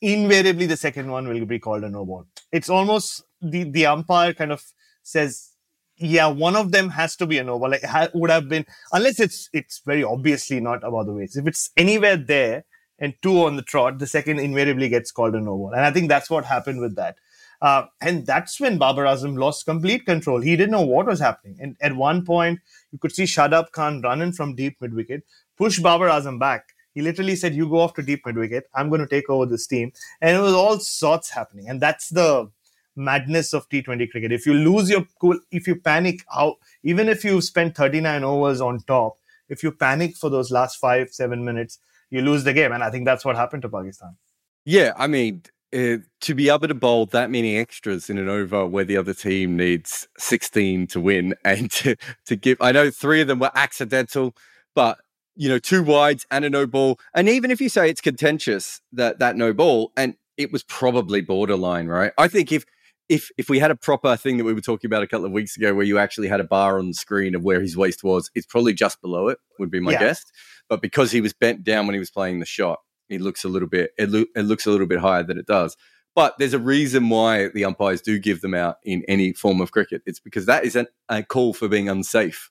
invariably 0.00 0.66
the 0.66 0.76
second 0.76 1.10
one 1.10 1.28
will 1.28 1.44
be 1.46 1.58
called 1.58 1.84
a 1.84 1.90
no 1.90 2.04
ball. 2.04 2.26
It's 2.52 2.70
almost 2.70 3.22
the, 3.40 3.64
the 3.64 3.86
umpire 3.86 4.32
kind 4.32 4.52
of 4.52 4.62
says, 5.02 5.50
yeah, 5.96 6.26
one 6.28 6.56
of 6.56 6.72
them 6.72 6.90
has 6.90 7.16
to 7.16 7.26
be 7.26 7.38
a 7.38 7.44
no 7.44 7.58
ball. 7.58 7.70
Like 7.70 7.84
ha- 7.84 8.08
would 8.14 8.30
have 8.30 8.48
been, 8.48 8.64
unless 8.92 9.20
it's 9.20 9.48
it's 9.52 9.82
very 9.84 10.02
obviously 10.02 10.60
not 10.60 10.82
about 10.82 11.06
the 11.06 11.12
weights. 11.12 11.36
If 11.36 11.46
it's 11.46 11.70
anywhere 11.76 12.16
there, 12.16 12.64
and 13.00 13.14
two 13.22 13.44
on 13.44 13.56
the 13.56 13.62
trot, 13.62 13.98
the 13.98 14.06
second 14.06 14.38
invariably 14.38 14.88
gets 14.88 15.10
called 15.10 15.34
a 15.34 15.40
no 15.40 15.56
ball. 15.56 15.72
And 15.72 15.84
I 15.84 15.90
think 15.90 16.08
that's 16.08 16.30
what 16.30 16.44
happened 16.44 16.80
with 16.80 16.96
that. 16.96 17.16
Uh, 17.62 17.84
and 18.00 18.26
that's 18.26 18.60
when 18.60 18.78
Babar 18.78 19.04
Azam 19.04 19.38
lost 19.38 19.66
complete 19.66 20.06
control. 20.06 20.40
He 20.40 20.56
didn't 20.56 20.70
know 20.70 20.84
what 20.84 21.06
was 21.06 21.20
happening. 21.20 21.56
And 21.60 21.76
at 21.80 21.94
one 21.94 22.24
point, 22.24 22.60
you 22.90 22.98
could 22.98 23.12
see 23.12 23.24
Shadab 23.24 23.72
Khan 23.72 24.00
running 24.02 24.32
from 24.32 24.54
deep 24.54 24.76
mid 24.80 24.94
wicket, 24.94 25.24
push 25.58 25.78
Babar 25.78 26.08
Azam 26.08 26.38
back. 26.38 26.64
He 26.94 27.02
literally 27.02 27.36
said, 27.36 27.54
You 27.54 27.68
go 27.68 27.80
off 27.80 27.94
to 27.94 28.02
deep 28.02 28.26
mid 28.26 28.36
wicket. 28.36 28.64
I'm 28.74 28.88
going 28.88 29.00
to 29.00 29.06
take 29.06 29.28
over 29.30 29.46
this 29.46 29.66
team. 29.66 29.92
And 30.20 30.36
it 30.36 30.40
was 30.40 30.54
all 30.54 30.78
sorts 30.78 31.30
happening. 31.30 31.68
And 31.68 31.80
that's 31.80 32.08
the 32.08 32.50
madness 32.96 33.52
of 33.52 33.68
T20 33.68 34.10
cricket. 34.10 34.32
If 34.32 34.46
you 34.46 34.54
lose 34.54 34.90
your 34.90 35.06
cool, 35.20 35.38
if 35.50 35.66
you 35.66 35.76
panic, 35.76 36.24
how 36.28 36.56
even 36.82 37.08
if 37.08 37.24
you 37.24 37.40
spend 37.40 37.74
39 37.74 38.24
overs 38.24 38.60
on 38.60 38.80
top, 38.80 39.18
if 39.48 39.62
you 39.62 39.72
panic 39.72 40.16
for 40.16 40.30
those 40.30 40.50
last 40.50 40.76
five, 40.76 41.10
seven 41.10 41.44
minutes, 41.44 41.78
you 42.10 42.22
lose 42.22 42.44
the 42.44 42.52
game. 42.52 42.72
And 42.72 42.82
I 42.82 42.90
think 42.90 43.04
that's 43.04 43.24
what 43.24 43.36
happened 43.36 43.62
to 43.62 43.68
Pakistan. 43.68 44.16
Yeah, 44.64 44.92
I 44.96 45.06
mean, 45.06 45.42
uh, 45.72 45.98
to 46.20 46.34
be 46.34 46.48
able 46.48 46.68
to 46.68 46.74
bowl 46.74 47.06
that 47.06 47.30
many 47.30 47.56
extras 47.56 48.10
in 48.10 48.18
an 48.18 48.28
over 48.28 48.66
where 48.66 48.84
the 48.84 48.96
other 48.96 49.14
team 49.14 49.56
needs 49.56 50.08
16 50.18 50.88
to 50.88 51.00
win 51.00 51.34
and 51.44 51.70
to, 51.72 51.96
to 52.26 52.36
give, 52.36 52.60
I 52.60 52.72
know 52.72 52.90
three 52.90 53.20
of 53.20 53.28
them 53.28 53.38
were 53.38 53.52
accidental, 53.54 54.34
but 54.74 54.98
you 55.36 55.48
know, 55.48 55.58
two 55.58 55.82
wides 55.82 56.26
and 56.30 56.44
a 56.44 56.50
no 56.50 56.66
ball. 56.66 56.98
And 57.14 57.28
even 57.28 57.50
if 57.50 57.60
you 57.60 57.68
say 57.68 57.88
it's 57.88 58.00
contentious 58.00 58.80
that 58.92 59.18
that 59.18 59.36
no 59.36 59.52
ball, 59.52 59.92
and 59.96 60.14
it 60.36 60.52
was 60.52 60.62
probably 60.62 61.20
borderline, 61.20 61.86
right? 61.86 62.12
I 62.18 62.28
think 62.28 62.52
if 62.52 62.64
if 63.08 63.30
if 63.36 63.48
we 63.48 63.58
had 63.58 63.70
a 63.70 63.76
proper 63.76 64.16
thing 64.16 64.36
that 64.38 64.44
we 64.44 64.54
were 64.54 64.60
talking 64.60 64.88
about 64.88 65.02
a 65.02 65.06
couple 65.06 65.26
of 65.26 65.32
weeks 65.32 65.56
ago, 65.56 65.74
where 65.74 65.84
you 65.84 65.98
actually 65.98 66.28
had 66.28 66.40
a 66.40 66.44
bar 66.44 66.78
on 66.78 66.88
the 66.88 66.94
screen 66.94 67.34
of 67.34 67.42
where 67.42 67.60
his 67.60 67.76
waist 67.76 68.04
was, 68.04 68.30
it's 68.34 68.46
probably 68.46 68.72
just 68.72 69.00
below 69.00 69.28
it. 69.28 69.38
Would 69.58 69.70
be 69.70 69.80
my 69.80 69.92
yeah. 69.92 70.00
guess. 70.00 70.24
But 70.68 70.80
because 70.80 71.10
he 71.10 71.20
was 71.20 71.32
bent 71.32 71.64
down 71.64 71.86
when 71.86 71.94
he 71.94 71.98
was 71.98 72.10
playing 72.10 72.38
the 72.38 72.46
shot, 72.46 72.78
it 73.08 73.20
looks 73.20 73.44
a 73.44 73.48
little 73.48 73.68
bit 73.68 73.90
it, 73.98 74.10
lo- 74.10 74.26
it 74.34 74.42
looks 74.42 74.66
a 74.66 74.70
little 74.70 74.86
bit 74.86 75.00
higher 75.00 75.22
than 75.22 75.38
it 75.38 75.46
does. 75.46 75.76
But 76.14 76.34
there's 76.38 76.54
a 76.54 76.58
reason 76.58 77.08
why 77.08 77.48
the 77.48 77.64
umpires 77.64 78.00
do 78.00 78.18
give 78.18 78.40
them 78.40 78.54
out 78.54 78.76
in 78.84 79.04
any 79.06 79.32
form 79.32 79.60
of 79.60 79.70
cricket. 79.70 80.02
It's 80.06 80.20
because 80.20 80.46
that 80.46 80.64
is 80.64 80.74
an, 80.74 80.86
a 81.08 81.22
call 81.22 81.52
for 81.52 81.68
being 81.68 81.88
unsafe, 81.88 82.50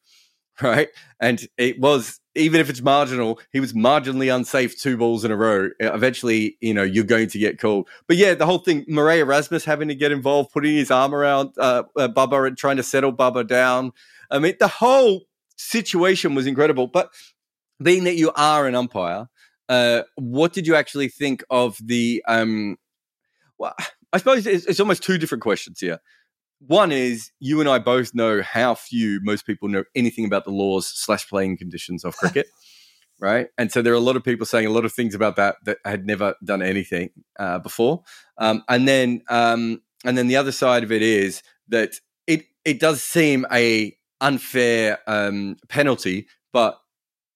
right? 0.64 0.90
And 1.20 1.48
it 1.58 1.80
was 1.80 2.20
even 2.36 2.62
if 2.62 2.70
it's 2.70 2.82
marginal, 2.82 3.40
he 3.52 3.60
was 3.60 3.74
marginally 3.74 4.34
unsafe 4.34 4.80
two 4.80 4.98
balls 4.98 5.26
in 5.26 5.32
a 5.32 5.36
row. 5.36 5.70
Eventually, 5.80 6.58
you 6.62 6.74
know, 6.74 6.84
you're 6.84 7.04
going 7.04 7.28
to 7.30 7.40
get 7.40 7.60
called. 7.60 7.88
But 8.08 8.18
yeah, 8.18 8.34
the 8.34 8.46
whole 8.46 8.60
thing, 8.60 8.86
Marais 8.88 9.20
Erasmus 9.20 9.66
having 9.66 9.88
to 9.90 9.96
get 9.96 10.12
involved, 10.12 10.52
putting 10.52 10.76
his 10.76 10.92
arm 10.92 11.14
around 11.14 11.52
uh, 11.58 11.84
uh, 11.98 12.08
Babar 12.08 12.46
and 12.46 12.58
trying 12.58 12.78
to 12.78 12.84
settle 12.84 13.12
Babar 13.12 13.44
down. 13.44 13.92
I 14.32 14.40
mean, 14.40 14.56
the 14.60 14.68
whole 14.68 15.24
situation 15.58 16.36
was 16.36 16.48
incredible. 16.48 16.88
But 16.88 17.12
being 17.82 18.06
that 18.06 18.16
you 18.16 18.32
are 18.36 18.68
an 18.68 18.76
umpire, 18.76 19.28
uh, 19.68 20.04
what 20.16 20.54
did 20.54 20.66
you 20.66 20.76
actually 20.76 21.10
think 21.10 21.44
of 21.50 21.78
the? 21.84 22.24
Um, 22.28 22.78
well, 23.58 23.76
I 24.14 24.18
suppose 24.18 24.48
it's, 24.48 24.66
it's 24.66 24.80
almost 24.80 25.04
two 25.04 25.18
different 25.18 25.42
questions 25.42 25.80
here. 25.80 26.00
One 26.60 26.92
is 26.92 27.32
you 27.40 27.60
and 27.60 27.70
I 27.70 27.80
both 27.80 28.14
know 28.14 28.42
how 28.42 28.76
few 28.76 29.20
most 29.24 29.46
people 29.46 29.70
know 29.70 29.84
anything 29.96 30.26
about 30.26 30.44
the 30.44 30.52
laws 30.52 30.88
slash 30.88 31.28
playing 31.28 31.58
conditions 31.58 32.04
of 32.04 32.18
cricket, 32.18 32.48
right? 33.20 33.48
And 33.58 33.72
so 33.72 33.82
there 33.82 33.94
are 33.94 33.98
a 33.98 34.02
lot 34.02 34.18
of 34.18 34.24
people 34.24 34.46
saying 34.46 34.66
a 34.66 34.72
lot 34.72 34.86
of 34.86 34.92
things 34.92 35.16
about 35.16 35.38
that 35.38 35.56
that 35.66 35.78
had 35.86 36.06
never 36.06 36.36
done 36.44 36.62
anything 36.62 37.12
uh, 37.40 37.60
before. 37.60 38.04
Um, 38.38 38.64
and 38.68 38.88
then 38.88 39.22
um, 39.30 39.82
and 40.06 40.18
then 40.18 40.28
the 40.28 40.36
other 40.36 40.52
side 40.52 40.84
of 40.84 40.92
it 40.92 41.02
is 41.02 41.42
that 41.70 41.94
it 42.28 42.44
it 42.66 42.80
does 42.80 43.02
seem 43.04 43.46
a 43.52 43.96
unfair 44.22 45.00
um, 45.08 45.56
penalty, 45.70 46.28
but 46.52 46.80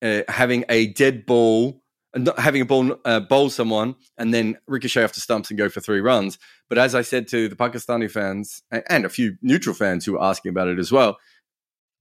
uh, 0.01 0.24
having 0.27 0.65
a 0.68 0.88
dead 0.88 1.25
ball 1.25 1.83
and 2.13 2.25
not 2.25 2.39
having 2.39 2.62
a 2.62 2.65
ball 2.65 2.96
uh, 3.05 3.20
bowl 3.20 3.50
someone 3.50 3.96
and 4.17 4.34
then 4.34 4.58
ricochet 4.67 5.03
off 5.03 5.13
the 5.13 5.20
stumps 5.20 5.50
and 5.50 5.58
go 5.58 5.70
for 5.70 5.82
three 5.82 6.01
runs. 6.01 6.38
But 6.70 6.77
as 6.77 6.96
I 6.96 7.01
said 7.01 7.27
to 7.29 7.50
the 7.50 7.55
Pakistani 7.55 8.10
fans 8.10 8.62
and 8.72 9.05
a 9.05 9.10
few 9.10 9.38
neutral 9.41 9.75
fans 9.75 10.05
who 10.05 10.13
were 10.13 10.24
asking 10.24 10.50
about 10.50 10.67
it 10.67 10.79
as 10.79 10.91
well, 10.91 11.17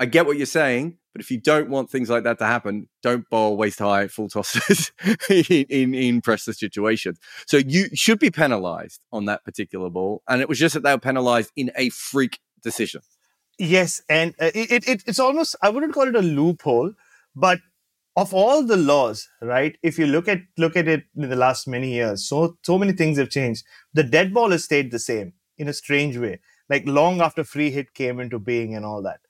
I 0.00 0.06
get 0.06 0.26
what 0.26 0.36
you're 0.36 0.46
saying, 0.46 0.98
but 1.12 1.22
if 1.22 1.30
you 1.30 1.40
don't 1.40 1.68
want 1.68 1.90
things 1.90 2.10
like 2.10 2.24
that 2.24 2.38
to 2.38 2.46
happen, 2.46 2.88
don't 3.02 3.28
bowl 3.30 3.56
waist 3.56 3.78
high 3.78 4.08
full 4.08 4.28
tosses 4.28 4.90
in, 5.30 5.66
in, 5.68 5.94
in 5.94 6.20
pressure 6.20 6.52
situations. 6.52 7.18
So 7.46 7.58
you 7.58 7.86
should 7.94 8.18
be 8.18 8.30
penalised 8.30 9.04
on 9.12 9.26
that 9.26 9.44
particular 9.44 9.90
ball, 9.90 10.22
and 10.28 10.40
it 10.40 10.48
was 10.48 10.58
just 10.58 10.74
that 10.74 10.82
they 10.82 10.92
were 10.92 10.98
penalised 10.98 11.52
in 11.56 11.70
a 11.76 11.90
freak 11.90 12.40
decision. 12.62 13.02
Yes, 13.58 14.02
and 14.08 14.34
uh, 14.40 14.50
it, 14.54 14.88
it, 14.88 15.02
it's 15.06 15.20
almost 15.20 15.54
I 15.62 15.68
wouldn't 15.68 15.94
call 15.94 16.08
it 16.08 16.16
a 16.16 16.22
loophole, 16.22 16.94
but 17.36 17.60
of 18.16 18.34
all 18.34 18.62
the 18.62 18.76
laws, 18.76 19.28
right? 19.40 19.76
If 19.82 19.98
you 19.98 20.06
look 20.06 20.28
at 20.28 20.40
look 20.58 20.76
at 20.76 20.88
it 20.88 21.04
in 21.16 21.28
the 21.28 21.36
last 21.36 21.66
many 21.66 21.92
years, 21.92 22.24
so 22.24 22.58
so 22.62 22.78
many 22.78 22.92
things 22.92 23.18
have 23.18 23.30
changed. 23.30 23.64
The 23.94 24.02
dead 24.02 24.34
ball 24.34 24.50
has 24.50 24.64
stayed 24.64 24.90
the 24.90 24.98
same 24.98 25.32
in 25.56 25.68
a 25.68 25.72
strange 25.72 26.18
way, 26.18 26.40
like 26.68 26.86
long 26.86 27.20
after 27.20 27.44
free 27.44 27.70
hit 27.70 27.94
came 27.94 28.20
into 28.20 28.38
being 28.38 28.74
and 28.74 28.84
all 28.84 29.02
that. 29.02 29.20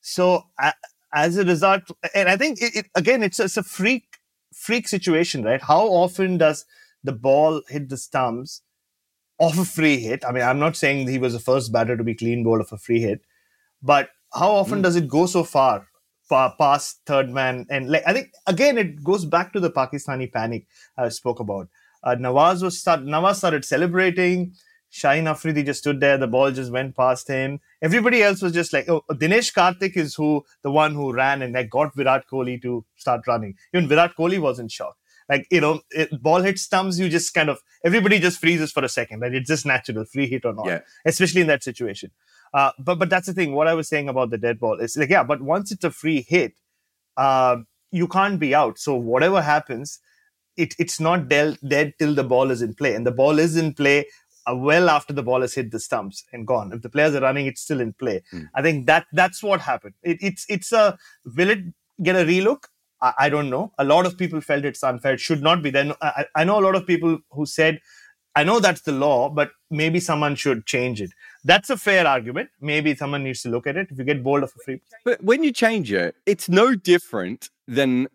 So 0.00 0.44
uh, 0.62 0.72
as 1.12 1.36
a 1.36 1.44
result, 1.44 1.82
and 2.14 2.28
I 2.28 2.36
think 2.36 2.62
it, 2.62 2.76
it, 2.76 2.86
again, 2.94 3.22
it's 3.22 3.40
it's 3.40 3.56
a 3.56 3.62
freak 3.62 4.16
freak 4.54 4.88
situation, 4.88 5.42
right? 5.42 5.62
How 5.62 5.82
often 5.86 6.38
does 6.38 6.64
the 7.04 7.12
ball 7.12 7.62
hit 7.68 7.88
the 7.88 7.96
stumps 7.96 8.62
off 9.38 9.58
a 9.58 9.64
free 9.64 9.98
hit? 9.98 10.24
I 10.24 10.32
mean, 10.32 10.42
I'm 10.42 10.58
not 10.58 10.76
saying 10.76 11.08
he 11.08 11.18
was 11.18 11.34
the 11.34 11.40
first 11.40 11.72
batter 11.72 11.96
to 11.96 12.04
be 12.04 12.14
clean 12.14 12.42
bowled 12.42 12.62
of 12.62 12.72
a 12.72 12.78
free 12.78 13.00
hit, 13.00 13.20
but 13.82 14.10
how 14.32 14.50
often 14.52 14.78
mm. 14.78 14.82
does 14.84 14.96
it 14.96 15.08
go 15.08 15.26
so 15.26 15.44
far 15.44 15.89
past 16.30 17.00
third 17.06 17.30
man. 17.30 17.66
And 17.70 17.90
like 17.90 18.02
I 18.06 18.12
think 18.12 18.32
again, 18.46 18.78
it 18.78 19.02
goes 19.02 19.24
back 19.24 19.52
to 19.52 19.60
the 19.60 19.70
Pakistani 19.70 20.32
panic 20.32 20.66
I 20.96 21.08
spoke 21.08 21.40
about. 21.40 21.68
Uh, 22.02 22.16
Nawaz 22.18 22.62
was 22.62 22.78
start, 22.78 23.00
Nawaz 23.00 23.36
started 23.36 23.64
celebrating. 23.64 24.54
Shaheen 24.92 25.26
Afridi 25.26 25.62
just 25.62 25.80
stood 25.80 26.00
there. 26.00 26.18
The 26.18 26.26
ball 26.26 26.50
just 26.50 26.72
went 26.72 26.96
past 26.96 27.28
him. 27.28 27.60
Everybody 27.80 28.22
else 28.22 28.42
was 28.42 28.52
just 28.52 28.72
like, 28.72 28.88
oh, 28.88 29.02
Dinesh 29.10 29.52
Karthik 29.54 29.96
is 29.96 30.16
who 30.16 30.44
the 30.62 30.70
one 30.70 30.94
who 30.94 31.12
ran 31.12 31.42
and 31.42 31.54
like 31.54 31.70
got 31.70 31.94
Virat 31.94 32.24
Kohli 32.28 32.60
to 32.62 32.84
start 32.96 33.26
running. 33.28 33.54
Even 33.72 33.88
Virat 33.88 34.16
Kohli 34.16 34.40
was 34.40 34.58
in 34.58 34.68
shock. 34.68 34.96
Like 35.28 35.46
you 35.50 35.60
know, 35.60 35.80
it, 35.90 36.20
ball 36.20 36.42
hit 36.42 36.58
stumps. 36.58 36.98
You 36.98 37.08
just 37.08 37.32
kind 37.32 37.48
of 37.48 37.60
everybody 37.84 38.18
just 38.18 38.40
freezes 38.40 38.72
for 38.72 38.84
a 38.84 38.88
second. 38.88 39.20
Right? 39.20 39.32
It's 39.32 39.48
just 39.48 39.64
natural, 39.64 40.04
free 40.04 40.26
hit 40.26 40.44
or 40.44 40.54
not. 40.54 40.66
Yeah. 40.66 40.80
Especially 41.04 41.40
in 41.40 41.46
that 41.46 41.62
situation. 41.62 42.10
Uh, 42.52 42.72
but 42.78 42.98
but 42.98 43.10
that's 43.10 43.26
the 43.26 43.32
thing. 43.34 43.52
What 43.54 43.68
I 43.68 43.74
was 43.74 43.88
saying 43.88 44.08
about 44.08 44.30
the 44.30 44.38
dead 44.38 44.58
ball 44.58 44.80
is 44.80 44.96
like, 44.96 45.10
yeah, 45.10 45.22
but 45.22 45.40
once 45.40 45.70
it's 45.70 45.84
a 45.84 45.90
free 45.90 46.22
hit, 46.22 46.54
uh, 47.16 47.58
you 47.92 48.08
can't 48.08 48.40
be 48.40 48.54
out. 48.54 48.78
So 48.78 48.94
whatever 48.94 49.42
happens, 49.42 50.00
it 50.56 50.74
it's 50.78 50.98
not 51.00 51.28
dead 51.28 51.58
dead 51.66 51.94
till 51.98 52.14
the 52.14 52.24
ball 52.24 52.50
is 52.50 52.62
in 52.62 52.74
play, 52.74 52.94
and 52.94 53.06
the 53.06 53.12
ball 53.12 53.38
is 53.38 53.56
in 53.56 53.74
play. 53.74 54.06
uh, 54.46 54.56
well 54.56 54.88
after 54.90 55.12
the 55.12 55.22
ball 55.22 55.40
has 55.40 55.54
hit 55.54 55.70
the 55.70 55.80
stumps 55.80 56.24
and 56.32 56.46
gone. 56.46 56.72
If 56.72 56.82
the 56.82 56.88
players 56.88 57.14
are 57.14 57.20
running, 57.20 57.46
it's 57.46 57.60
still 57.60 57.80
in 57.80 57.92
play. 57.92 58.22
Mm. 58.32 58.48
I 58.54 58.62
think 58.62 58.86
that 58.86 59.06
that's 59.12 59.42
what 59.42 59.60
happened. 59.60 59.94
It, 60.02 60.18
it's 60.20 60.46
it's 60.48 60.72
a 60.72 60.98
will 61.24 61.50
it 61.50 61.60
get 62.02 62.16
a 62.16 62.24
relook? 62.24 62.64
I, 63.02 63.12
I, 63.18 63.28
don't 63.28 63.50
know. 63.50 63.72
A 63.78 63.84
lot 63.84 64.06
of 64.06 64.18
people 64.18 64.40
felt 64.40 64.64
it's 64.64 64.82
unfair. 64.84 65.14
It 65.14 65.20
should 65.20 65.42
not 65.42 65.62
be. 65.62 65.70
Then 65.70 65.92
I, 66.02 66.26
I 66.36 66.44
know 66.44 66.58
a 66.58 66.64
lot 66.68 66.74
of 66.74 66.86
people 66.86 67.18
who 67.30 67.46
said, 67.46 67.80
I 68.36 68.44
know 68.44 68.60
that's 68.60 68.82
the 68.82 68.92
law, 68.92 69.28
but 69.28 69.50
maybe 69.70 69.98
someone 69.98 70.36
should 70.36 70.64
change 70.66 71.02
it. 71.02 71.10
That's 71.44 71.68
a 71.70 71.76
fair 71.76 72.06
argument. 72.06 72.50
Maybe 72.60 72.94
someone 72.94 73.24
needs 73.24 73.42
to 73.42 73.48
look 73.48 73.66
at 73.66 73.76
it. 73.76 73.88
If 73.90 73.98
you 73.98 74.04
get 74.04 74.22
bowled 74.22 74.44
of 74.44 74.52
a 74.56 74.62
free, 74.64 74.80
but 75.04 75.22
when 75.22 75.42
you 75.42 75.52
change 75.52 75.92
it, 75.92 76.14
it's 76.26 76.48
no 76.48 76.74
different 76.74 77.50
than 77.66 78.08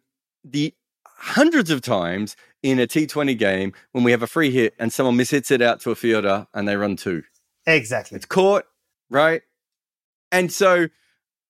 the 0.44 0.74
hundreds 1.06 1.70
of 1.70 1.82
times 1.82 2.36
in 2.64 2.80
a 2.80 2.88
T20 2.88 3.38
game 3.38 3.74
when 3.92 4.04
we 4.04 4.12
have 4.12 4.24
a 4.24 4.28
free 4.28 4.52
hit 4.52 4.74
and 4.80 4.92
someone 4.92 5.18
mishits 5.18 5.52
it 5.52 5.62
out 5.62 5.82
to 5.82 5.92
a 5.92 5.96
fielder 5.96 6.48
and 6.54 6.68
they 6.68 6.76
run 6.76 6.96
two. 6.96 7.24
Exactly. 7.68 8.16
It's 8.16 8.26
caught, 8.26 8.66
right? 9.10 9.42
And 10.32 10.52
so 10.52 10.88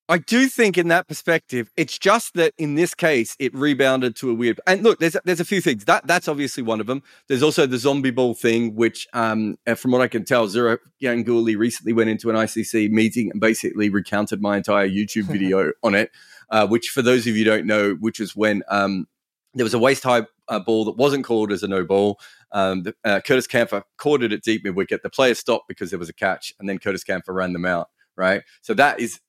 I 0.08 0.20
do 0.20 0.48
think 0.48 0.78
in 0.78 0.88
that 0.90 1.08
perspective, 1.08 1.72
it's 1.76 1.98
just 1.98 2.36
that 2.36 2.54
in 2.60 2.76
this 2.76 2.94
case, 2.94 3.36
it 3.40 3.56
rebounded 3.56 4.16
to 4.18 4.30
a 4.30 4.36
weird. 4.36 4.62
And 4.68 4.84
look, 4.84 5.00
there's 5.00 5.18
there's 5.26 5.40
a 5.40 5.46
few 5.46 5.62
things 5.62 5.86
that 5.86 6.06
that's 6.06 6.28
obviously 6.28 6.62
one 6.62 6.80
of 6.80 6.86
them. 6.86 7.02
There's 7.28 7.42
also 7.42 7.66
the 7.66 7.80
zombie 7.80 8.12
ball 8.12 8.36
thing, 8.36 8.76
which, 8.76 9.08
um, 9.14 9.58
from 9.76 9.92
what 9.92 10.02
I 10.02 10.08
can 10.08 10.24
tell, 10.24 10.48
Sourav 10.48 10.78
Ganguly 11.02 11.58
recently 11.58 11.94
went 11.94 12.12
into 12.12 12.30
an 12.30 12.36
ICC 12.36 12.92
meeting 12.92 13.32
and 13.32 13.42
basically 13.42 13.90
recounted 13.90 14.42
my 14.42 14.58
entire 14.58 14.88
YouTube 14.88 15.24
video 15.32 15.72
on 15.82 15.96
it. 15.96 16.12
Uh, 16.52 16.68
which, 16.68 16.90
for 16.90 17.02
those 17.02 17.26
of 17.26 17.36
you 17.36 17.44
don't 17.44 17.66
know, 17.66 17.96
which 18.00 18.20
is 18.20 18.36
when 18.36 18.62
um, 18.70 19.08
there 19.56 19.64
was 19.64 19.74
a 19.74 19.80
waist 19.80 20.04
high 20.04 20.28
uh, 20.48 20.60
ball 20.60 20.86
that 20.86 20.98
wasn't 20.98 21.26
called 21.26 21.52
as 21.52 21.64
a 21.64 21.68
no 21.68 21.84
ball. 21.84 22.20
Um, 22.52 22.84
the, 22.84 22.96
uh, 23.04 23.22
Curtis 23.26 23.48
Campher 23.48 23.82
caught 23.98 24.22
it 24.22 24.32
at 24.32 24.44
deep 24.44 24.64
mid 24.64 24.76
wicket. 24.76 25.02
The 25.02 25.10
player 25.10 25.34
stopped 25.34 25.68
because 25.68 25.90
there 25.90 25.98
was 25.98 26.10
a 26.10 26.14
catch, 26.14 26.54
and 26.60 26.70
then 26.70 26.78
Curtis 26.78 27.04
Campher 27.04 27.34
ran 27.34 27.54
them 27.54 27.66
out. 27.66 27.90
Right, 28.18 28.44
so 28.62 28.74
that 28.76 29.00
is 29.02 29.20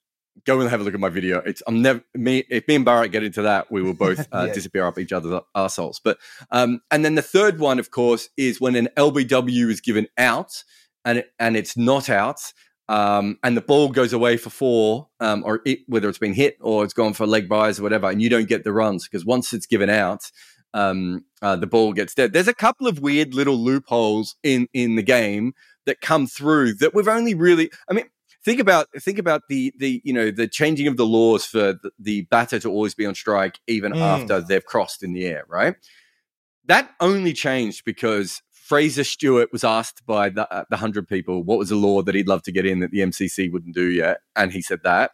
go 0.45 0.61
and 0.61 0.69
have 0.69 0.81
a 0.81 0.85
look 0.85 0.95
at 0.95 1.01
my 1.01 1.09
video. 1.09 1.39
It's 1.39 1.63
I'm 1.67 1.83
never 1.83 2.03
me 2.15 2.45
if 2.51 2.67
me 2.69 2.77
and 2.77 2.87
Bharat 2.87 3.13
get 3.13 3.25
into 3.25 3.43
that, 3.43 3.71
we 3.71 3.83
will 3.83 3.95
both 3.95 4.21
uh, 4.33 4.45
yeah. 4.47 4.53
disappear 4.53 4.87
up 4.87 4.99
each 4.99 5.13
other's 5.13 5.41
assholes. 5.55 6.01
But 6.03 6.19
um, 6.51 6.81
and 6.91 7.05
then 7.05 7.15
the 7.15 7.23
third 7.23 7.59
one, 7.59 7.79
of 7.79 7.91
course, 7.91 8.29
is 8.37 8.61
when 8.61 8.77
an 8.77 8.89
LBW 8.97 9.71
is 9.71 9.81
given 9.81 10.07
out 10.19 10.65
and 11.05 11.19
it, 11.19 11.31
and 11.39 11.57
it's 11.57 11.77
not 11.77 12.11
out. 12.11 12.53
Um, 12.89 13.39
and 13.43 13.57
the 13.57 13.63
ball 13.63 13.89
goes 13.89 14.13
away 14.13 14.37
for 14.37 14.51
four, 14.51 15.09
um, 15.19 15.43
or 15.45 15.61
it, 15.67 15.81
whether 15.89 16.09
it's 16.09 16.19
been 16.19 16.35
hit 16.35 16.57
or 16.61 16.85
it's 16.85 16.93
gone 16.93 17.15
for 17.15 17.27
leg 17.27 17.49
byes 17.49 17.81
or 17.81 17.83
whatever, 17.83 18.09
and 18.09 18.23
you 18.23 18.29
don't 18.29 18.49
get 18.49 18.63
the 18.63 18.73
runs 18.73 19.09
because 19.09 19.25
once 19.25 19.53
it's 19.53 19.67
given 19.67 19.91
out, 19.91 20.31
um, 20.73 21.25
uh, 21.43 21.57
the 21.57 21.67
ball 21.67 21.93
gets 21.93 22.15
dead. 22.15 22.33
There's 22.33 22.47
a 22.47 22.55
couple 22.55 22.87
of 22.87 23.01
weird 23.01 23.35
little 23.35 23.57
loopholes 23.57 24.37
in 24.43 24.69
in 24.73 24.95
the 24.95 25.03
game 25.03 25.55
that 25.87 26.01
come 26.01 26.27
through 26.27 26.75
that 26.75 26.95
we've 26.95 27.09
only 27.09 27.35
really. 27.35 27.71
I 27.89 27.95
mean, 27.95 28.07
think 28.47 28.61
about 28.61 28.87
think 29.01 29.19
about 29.19 29.43
the 29.49 29.75
the 29.77 30.01
you 30.05 30.13
know 30.13 30.31
the 30.31 30.47
changing 30.47 30.87
of 30.87 30.97
the 30.97 31.05
laws 31.05 31.45
for 31.45 31.75
the, 31.75 31.91
the 31.99 32.23
batter 32.31 32.59
to 32.61 32.71
always 32.71 32.95
be 32.95 33.05
on 33.05 33.15
strike 33.15 33.59
even 33.67 33.93
mm. 33.93 34.01
after 34.01 34.41
they've 34.41 34.65
crossed 34.65 35.03
in 35.03 35.13
the 35.13 35.27
air, 35.27 35.45
right? 35.49 35.75
That 36.65 36.91
only 37.01 37.33
changed 37.33 37.85
because 37.85 38.41
Fraser 38.53 39.05
Stewart 39.05 39.51
was 39.53 39.65
asked 39.65 40.07
by 40.07 40.31
the 40.31 40.51
uh, 40.51 40.65
the 40.71 40.77
hundred 40.77 41.09
people 41.09 41.43
what 41.43 41.59
was 41.59 41.69
the 41.69 41.77
law 41.77 42.03
that 42.03 42.15
he'd 42.15 42.29
love 42.29 42.43
to 42.45 42.53
get 42.53 42.65
in 42.65 42.79
that 42.79 42.93
the 42.93 43.01
MCC 43.01 43.53
wouldn't 43.53 43.75
do 43.75 43.91
yet, 43.91 44.21
and 44.37 44.53
he 44.53 44.63
said 44.63 44.81
that. 44.85 45.11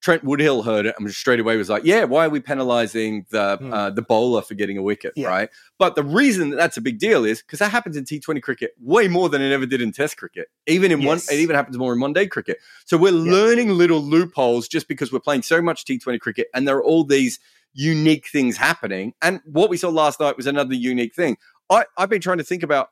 Trent 0.00 0.24
Woodhill 0.24 0.64
heard 0.64 0.86
it 0.86 0.94
and 0.98 1.10
straight 1.10 1.40
away 1.40 1.56
was 1.56 1.68
like, 1.68 1.84
"Yeah, 1.84 2.04
why 2.04 2.26
are 2.26 2.30
we 2.30 2.40
penalising 2.40 3.28
the 3.28 3.58
mm. 3.58 3.72
uh, 3.72 3.90
the 3.90 4.02
bowler 4.02 4.40
for 4.40 4.54
getting 4.54 4.78
a 4.78 4.82
wicket?" 4.82 5.12
Yeah. 5.14 5.28
Right. 5.28 5.50
But 5.78 5.94
the 5.94 6.02
reason 6.02 6.50
that 6.50 6.56
that's 6.56 6.76
a 6.76 6.80
big 6.80 6.98
deal 6.98 7.24
is 7.24 7.42
because 7.42 7.58
that 7.58 7.70
happens 7.70 7.96
in 7.96 8.04
T 8.04 8.18
Twenty 8.18 8.40
cricket 8.40 8.72
way 8.80 9.08
more 9.08 9.28
than 9.28 9.42
it 9.42 9.52
ever 9.52 9.66
did 9.66 9.82
in 9.82 9.92
Test 9.92 10.16
cricket. 10.16 10.48
Even 10.66 10.90
in 10.90 11.02
yes. 11.02 11.06
one, 11.06 11.18
it 11.36 11.40
even 11.40 11.54
happens 11.54 11.76
more 11.76 11.92
in 11.92 12.00
one 12.00 12.14
day 12.14 12.26
cricket. 12.26 12.58
So 12.86 12.96
we're 12.96 13.12
yeah. 13.12 13.30
learning 13.30 13.70
little 13.70 14.00
loopholes 14.00 14.68
just 14.68 14.88
because 14.88 15.12
we're 15.12 15.20
playing 15.20 15.42
so 15.42 15.60
much 15.60 15.84
T 15.84 15.98
Twenty 15.98 16.18
cricket, 16.18 16.48
and 16.54 16.66
there 16.66 16.76
are 16.76 16.84
all 16.84 17.04
these 17.04 17.38
unique 17.74 18.26
things 18.28 18.56
happening. 18.56 19.12
And 19.20 19.40
what 19.44 19.68
we 19.68 19.76
saw 19.76 19.90
last 19.90 20.18
night 20.18 20.36
was 20.36 20.46
another 20.46 20.74
unique 20.74 21.14
thing. 21.14 21.36
I, 21.68 21.84
I've 21.96 22.08
been 22.08 22.20
trying 22.20 22.38
to 22.38 22.44
think 22.44 22.62
about 22.62 22.88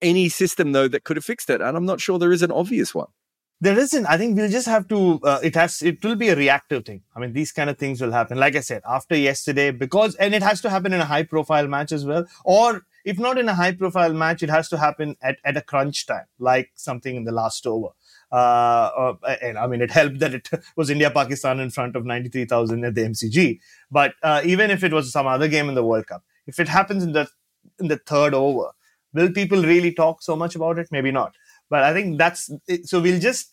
any 0.00 0.28
system 0.28 0.72
though 0.72 0.88
that 0.88 1.04
could 1.04 1.16
have 1.16 1.24
fixed 1.24 1.50
it, 1.50 1.60
and 1.60 1.76
I'm 1.76 1.86
not 1.86 2.00
sure 2.00 2.18
there 2.18 2.32
is 2.32 2.42
an 2.42 2.52
obvious 2.52 2.94
one 2.94 3.08
there 3.64 3.78
isn't 3.78 4.06
i 4.06 4.18
think 4.18 4.36
we'll 4.36 4.54
just 4.54 4.66
have 4.74 4.86
to 4.92 4.98
uh, 5.30 5.38
it 5.48 5.54
has 5.54 5.82
it 5.90 6.04
will 6.04 6.16
be 6.22 6.28
a 6.30 6.36
reactive 6.36 6.84
thing 6.84 7.00
i 7.16 7.20
mean 7.20 7.32
these 7.32 7.52
kind 7.58 7.70
of 7.70 7.78
things 7.82 8.00
will 8.04 8.14
happen 8.18 8.38
like 8.44 8.56
i 8.56 8.64
said 8.68 8.82
after 8.98 9.16
yesterday 9.16 9.70
because 9.70 10.16
and 10.16 10.34
it 10.34 10.42
has 10.42 10.60
to 10.60 10.70
happen 10.74 10.92
in 10.92 11.00
a 11.00 11.10
high 11.12 11.22
profile 11.34 11.68
match 11.68 11.92
as 11.92 12.04
well 12.04 12.26
or 12.44 12.82
if 13.04 13.18
not 13.18 13.38
in 13.38 13.48
a 13.48 13.54
high 13.54 13.72
profile 13.82 14.12
match 14.12 14.42
it 14.42 14.50
has 14.50 14.68
to 14.68 14.78
happen 14.78 15.16
at, 15.22 15.38
at 15.44 15.56
a 15.56 15.62
crunch 15.72 16.06
time 16.06 16.26
like 16.38 16.72
something 16.74 17.14
in 17.16 17.24
the 17.24 17.36
last 17.40 17.66
over 17.66 17.90
uh, 18.32 19.14
uh, 19.22 19.36
and 19.42 19.58
I 19.58 19.66
mean, 19.66 19.82
it 19.82 19.90
helped 19.90 20.18
that 20.20 20.32
it 20.32 20.48
was 20.76 20.88
India 20.88 21.10
Pakistan 21.10 21.60
in 21.60 21.68
front 21.70 21.96
of 21.96 22.06
93,000 22.06 22.84
at 22.84 22.94
the 22.94 23.02
MCG. 23.02 23.60
But 23.90 24.14
uh, 24.22 24.40
even 24.44 24.70
if 24.70 24.82
it 24.82 24.92
was 24.92 25.12
some 25.12 25.26
other 25.26 25.48
game 25.48 25.68
in 25.68 25.74
the 25.74 25.84
World 25.84 26.06
Cup, 26.06 26.24
if 26.46 26.58
it 26.58 26.68
happens 26.68 27.04
in 27.04 27.12
the 27.12 27.28
in 27.78 27.88
the 27.88 27.98
third 27.98 28.32
over, 28.32 28.70
will 29.12 29.30
people 29.30 29.62
really 29.62 29.92
talk 29.92 30.22
so 30.22 30.34
much 30.34 30.54
about 30.54 30.78
it? 30.78 30.88
Maybe 30.90 31.10
not. 31.10 31.34
But 31.68 31.82
I 31.82 31.92
think 31.92 32.18
that's 32.18 32.50
so. 32.84 33.00
We'll 33.00 33.20
just 33.20 33.51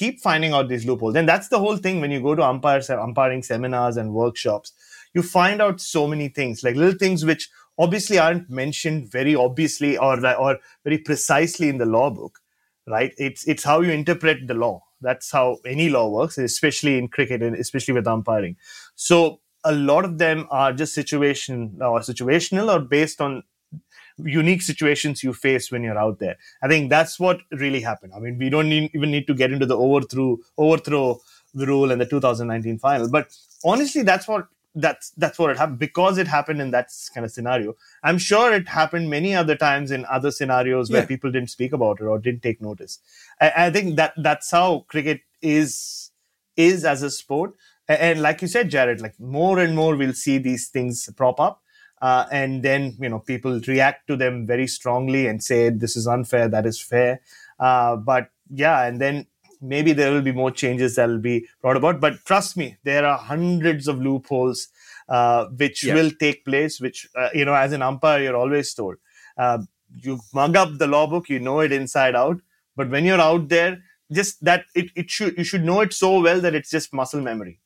keep 0.00 0.20
finding 0.20 0.54
out 0.54 0.68
these 0.68 0.86
loopholes, 0.86 1.16
and 1.16 1.28
that's 1.28 1.48
the 1.48 1.58
whole 1.58 1.76
thing. 1.76 2.00
When 2.00 2.10
you 2.10 2.22
go 2.22 2.34
to 2.34 2.42
umpire 2.42 2.80
umpiring 2.90 3.42
seminars 3.42 3.98
and 3.98 4.14
workshops, 4.14 4.72
you 5.12 5.22
find 5.22 5.60
out 5.60 5.80
so 5.80 6.06
many 6.06 6.28
things, 6.28 6.64
like 6.64 6.76
little 6.76 6.98
things 6.98 7.24
which 7.30 7.50
obviously 7.78 8.18
aren't 8.18 8.48
mentioned 8.48 9.10
very 9.10 9.34
obviously 9.34 9.98
or 9.98 10.14
or 10.36 10.58
very 10.84 10.98
precisely 10.98 11.68
in 11.68 11.78
the 11.82 11.90
law 11.96 12.08
book, 12.08 12.40
right? 12.86 13.12
It's 13.18 13.46
it's 13.46 13.64
how 13.72 13.80
you 13.82 13.92
interpret 13.92 14.48
the 14.48 14.54
law. 14.54 14.76
That's 15.02 15.30
how 15.30 15.58
any 15.66 15.90
law 15.90 16.08
works, 16.08 16.38
especially 16.38 16.96
in 16.98 17.08
cricket 17.08 17.42
and 17.42 17.56
especially 17.56 17.94
with 18.00 18.06
umpiring. 18.06 18.56
So 18.94 19.40
a 19.64 19.72
lot 19.72 20.04
of 20.06 20.18
them 20.18 20.46
are 20.50 20.72
just 20.72 20.94
situation 20.94 21.78
or 21.82 22.00
situational 22.00 22.74
or 22.74 22.80
based 22.80 23.20
on 23.20 23.42
unique 24.24 24.62
situations 24.62 25.22
you 25.22 25.32
face 25.32 25.70
when 25.70 25.82
you're 25.82 25.98
out 25.98 26.18
there. 26.18 26.36
I 26.62 26.68
think 26.68 26.90
that's 26.90 27.18
what 27.18 27.40
really 27.50 27.80
happened. 27.80 28.12
I 28.14 28.18
mean, 28.18 28.38
we 28.38 28.50
don't 28.50 28.68
need, 28.68 28.90
even 28.94 29.10
need 29.10 29.26
to 29.26 29.34
get 29.34 29.52
into 29.52 29.66
the 29.66 29.76
overthrow 29.76 30.38
overthrow 30.56 31.20
the 31.54 31.66
rule 31.66 31.90
and 31.90 32.00
the 32.00 32.06
2019 32.06 32.78
final, 32.78 33.08
but 33.10 33.28
honestly, 33.64 34.02
that's 34.02 34.28
what 34.28 34.46
that's 34.74 35.10
that's 35.16 35.38
what 35.38 35.50
it 35.50 35.58
happened 35.58 35.78
because 35.78 36.16
it 36.16 36.28
happened 36.28 36.60
in 36.60 36.70
that 36.70 36.90
kind 37.12 37.24
of 37.24 37.32
scenario. 37.32 37.74
I'm 38.02 38.18
sure 38.18 38.52
it 38.54 38.68
happened 38.68 39.10
many 39.10 39.34
other 39.34 39.56
times 39.56 39.90
in 39.90 40.04
other 40.06 40.30
scenarios 40.30 40.90
where 40.90 41.06
people 41.06 41.32
didn't 41.32 41.50
speak 41.50 41.72
about 41.72 42.00
it 42.00 42.04
or 42.04 42.18
didn't 42.18 42.42
take 42.42 42.60
notice. 42.60 43.00
I, 43.40 43.52
I 43.56 43.70
think 43.70 43.96
that 43.96 44.14
that's 44.16 44.50
how 44.50 44.84
cricket 44.88 45.22
is 45.42 46.10
is 46.56 46.84
as 46.84 47.02
a 47.02 47.10
sport. 47.10 47.54
And, 47.88 48.00
and 48.00 48.22
like 48.22 48.42
you 48.42 48.48
said, 48.48 48.70
jarrod 48.70 49.00
like 49.00 49.18
more 49.18 49.58
and 49.58 49.74
more 49.74 49.96
we'll 49.96 50.12
see 50.12 50.38
these 50.38 50.68
things 50.68 51.08
prop 51.16 51.40
up 51.40 51.62
uh, 52.00 52.26
and 52.32 52.62
then 52.62 52.96
you 53.00 53.08
know 53.08 53.18
people 53.18 53.60
react 53.66 54.06
to 54.06 54.16
them 54.16 54.46
very 54.46 54.66
strongly 54.66 55.26
and 55.26 55.42
say 55.42 55.70
this 55.70 55.96
is 55.96 56.06
unfair, 56.06 56.48
that 56.48 56.66
is 56.66 56.80
fair. 56.80 57.20
Uh, 57.58 57.96
but 57.96 58.30
yeah, 58.52 58.84
and 58.84 59.00
then 59.00 59.26
maybe 59.60 59.92
there 59.92 60.12
will 60.12 60.22
be 60.22 60.32
more 60.32 60.50
changes 60.50 60.96
that 60.96 61.08
will 61.08 61.18
be 61.18 61.46
brought 61.60 61.76
about. 61.76 62.00
But 62.00 62.24
trust 62.24 62.56
me, 62.56 62.76
there 62.84 63.06
are 63.06 63.18
hundreds 63.18 63.88
of 63.88 64.00
loopholes 64.00 64.68
uh, 65.08 65.46
which 65.46 65.82
will 65.94 66.10
take 66.10 66.44
place. 66.44 66.80
Which 66.80 67.08
uh, 67.16 67.28
you 67.34 67.44
know, 67.44 67.54
as 67.54 67.72
an 67.72 67.82
umpire, 67.82 68.22
you're 68.22 68.36
always 68.36 68.72
told 68.74 68.96
uh, 69.36 69.58
you 69.96 70.20
mug 70.32 70.56
up 70.56 70.78
the 70.78 70.86
law 70.86 71.06
book, 71.06 71.28
you 71.28 71.38
know 71.38 71.60
it 71.60 71.72
inside 71.72 72.14
out. 72.14 72.40
But 72.76 72.88
when 72.88 73.04
you're 73.04 73.20
out 73.20 73.48
there, 73.48 73.82
just 74.12 74.42
that 74.44 74.64
it, 74.74 74.90
it 74.96 75.10
should 75.10 75.36
you 75.36 75.44
should 75.44 75.64
know 75.64 75.80
it 75.80 75.92
so 75.92 76.20
well 76.20 76.40
that 76.40 76.54
it's 76.54 76.70
just 76.70 76.92
muscle 76.92 77.20
memory 77.20 77.60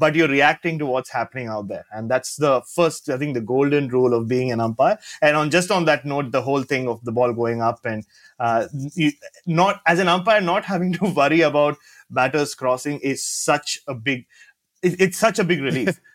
but 0.00 0.14
you're 0.14 0.28
reacting 0.28 0.78
to 0.78 0.86
what's 0.86 1.10
happening 1.10 1.48
out 1.48 1.68
there. 1.68 1.84
And 1.92 2.10
that's 2.10 2.36
the 2.36 2.62
first 2.62 3.08
i 3.08 3.18
think 3.18 3.34
the 3.34 3.40
golden 3.40 3.88
rule 3.88 4.14
of 4.14 4.28
being 4.28 4.50
an 4.52 4.60
umpire. 4.60 4.98
And 5.22 5.36
on 5.36 5.50
just 5.50 5.70
on 5.70 5.84
that 5.84 6.04
note 6.04 6.32
the 6.32 6.42
whole 6.42 6.62
thing 6.62 6.88
of 6.88 7.04
the 7.04 7.12
ball 7.12 7.32
going 7.32 7.62
up 7.62 7.80
and 7.84 8.04
uh, 8.38 8.66
you, 8.94 9.12
not 9.46 9.80
as 9.86 9.98
an 9.98 10.08
umpire 10.08 10.40
not 10.40 10.64
having 10.64 10.92
to 11.00 11.06
worry 11.06 11.40
about 11.40 11.76
batters 12.10 12.54
crossing 12.54 12.98
is 13.00 13.24
such 13.24 13.80
a 13.86 13.94
big 13.94 14.26
it, 14.82 15.00
it's 15.00 15.18
such 15.18 15.38
a 15.38 15.44
big 15.44 15.60
relief. 15.60 16.00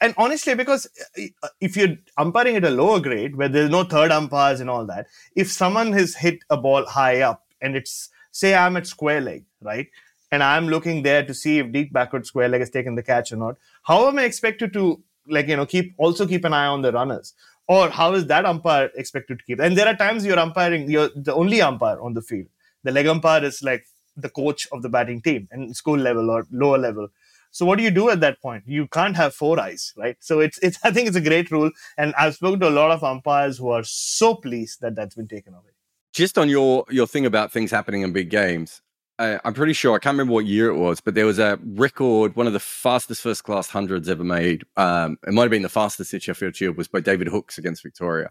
And 0.00 0.14
honestly 0.16 0.54
because 0.54 0.86
uh, 1.18 1.48
if 1.60 1.76
you're 1.76 1.96
umpiring 2.16 2.56
at 2.56 2.64
a 2.64 2.70
lower 2.70 3.00
grade 3.00 3.36
where 3.36 3.48
there's 3.48 3.68
no 3.68 3.84
third 3.84 4.10
umpires 4.10 4.60
and 4.60 4.70
all 4.70 4.86
that 4.86 5.08
if 5.36 5.52
someone 5.52 5.92
has 5.92 6.14
hit 6.14 6.38
a 6.48 6.56
ball 6.56 6.86
high 6.86 7.20
up 7.20 7.44
and 7.60 7.76
it's 7.76 8.08
say 8.30 8.54
i'm 8.54 8.78
at 8.78 8.86
square 8.86 9.20
leg 9.20 9.44
right 9.60 9.88
and 10.32 10.42
I'm 10.42 10.66
looking 10.68 11.02
there 11.02 11.24
to 11.24 11.34
see 11.34 11.58
if 11.60 11.70
deep 11.70 11.92
backward 11.92 12.26
square 12.26 12.48
leg 12.48 12.60
has 12.60 12.70
taken 12.70 12.96
the 12.96 13.02
catch 13.02 13.32
or 13.32 13.36
not, 13.36 13.56
how 13.84 14.08
am 14.08 14.18
I 14.18 14.24
expected 14.24 14.72
to 14.72 15.00
like 15.28 15.46
you 15.46 15.56
know 15.56 15.66
keep 15.66 15.94
also 15.98 16.26
keep 16.26 16.44
an 16.44 16.52
eye 16.52 16.66
on 16.66 16.82
the 16.82 16.90
runners? 16.90 17.34
Or 17.68 17.90
how 17.90 18.12
is 18.14 18.26
that 18.26 18.44
umpire 18.44 18.90
expected 18.96 19.38
to 19.38 19.44
keep? 19.44 19.60
And 19.60 19.78
there 19.78 19.86
are 19.86 19.94
times 19.94 20.26
you're 20.26 20.38
umpiring, 20.38 20.90
you're 20.90 21.10
the 21.14 21.34
only 21.34 21.62
umpire 21.62 22.00
on 22.00 22.14
the 22.14 22.22
field. 22.22 22.48
The 22.82 22.90
leg 22.90 23.06
umpire 23.06 23.44
is 23.44 23.62
like 23.62 23.86
the 24.16 24.28
coach 24.28 24.66
of 24.72 24.82
the 24.82 24.88
batting 24.88 25.22
team 25.22 25.48
and 25.52 25.76
school 25.76 25.96
level 25.98 26.28
or 26.30 26.46
lower 26.50 26.78
level. 26.78 27.08
So 27.52 27.66
what 27.66 27.78
do 27.78 27.84
you 27.84 27.90
do 27.90 28.08
at 28.10 28.20
that 28.20 28.40
point? 28.40 28.64
You 28.66 28.88
can't 28.88 29.16
have 29.16 29.34
four 29.34 29.60
eyes, 29.60 29.92
right? 29.96 30.16
So 30.20 30.40
it's 30.40 30.58
it's 30.58 30.78
I 30.84 30.90
think 30.90 31.06
it's 31.08 31.16
a 31.16 31.20
great 31.20 31.50
rule, 31.50 31.70
and 31.96 32.14
I've 32.18 32.34
spoken 32.34 32.60
to 32.60 32.68
a 32.68 32.76
lot 32.80 32.90
of 32.90 33.04
umpires 33.04 33.58
who 33.58 33.68
are 33.70 33.84
so 33.84 34.34
pleased 34.34 34.80
that 34.80 34.94
that's 34.96 35.14
been 35.14 35.28
taken 35.28 35.54
away. 35.54 35.72
just 36.12 36.38
on 36.38 36.48
your 36.48 36.84
your 36.90 37.06
thing 37.06 37.26
about 37.26 37.52
things 37.52 37.70
happening 37.70 38.02
in 38.02 38.12
big 38.12 38.30
games, 38.30 38.82
uh, 39.18 39.38
I'm 39.44 39.54
pretty 39.54 39.72
sure 39.72 39.94
I 39.94 39.98
can't 39.98 40.14
remember 40.14 40.34
what 40.34 40.46
year 40.46 40.68
it 40.68 40.76
was, 40.76 41.00
but 41.00 41.14
there 41.14 41.26
was 41.26 41.38
a 41.38 41.58
record, 41.62 42.36
one 42.36 42.46
of 42.46 42.52
the 42.52 42.60
fastest 42.60 43.22
first 43.22 43.44
class 43.44 43.68
hundreds 43.68 44.08
ever 44.08 44.24
made. 44.24 44.64
Um, 44.76 45.18
it 45.26 45.32
might 45.32 45.42
have 45.42 45.50
been 45.50 45.62
the 45.62 45.68
fastest 45.68 46.14
at 46.14 46.22
Sheffield 46.22 46.56
Shield 46.56 46.76
was 46.76 46.88
by 46.88 47.00
David 47.00 47.28
Hookes 47.28 47.58
against 47.58 47.82
Victoria. 47.82 48.30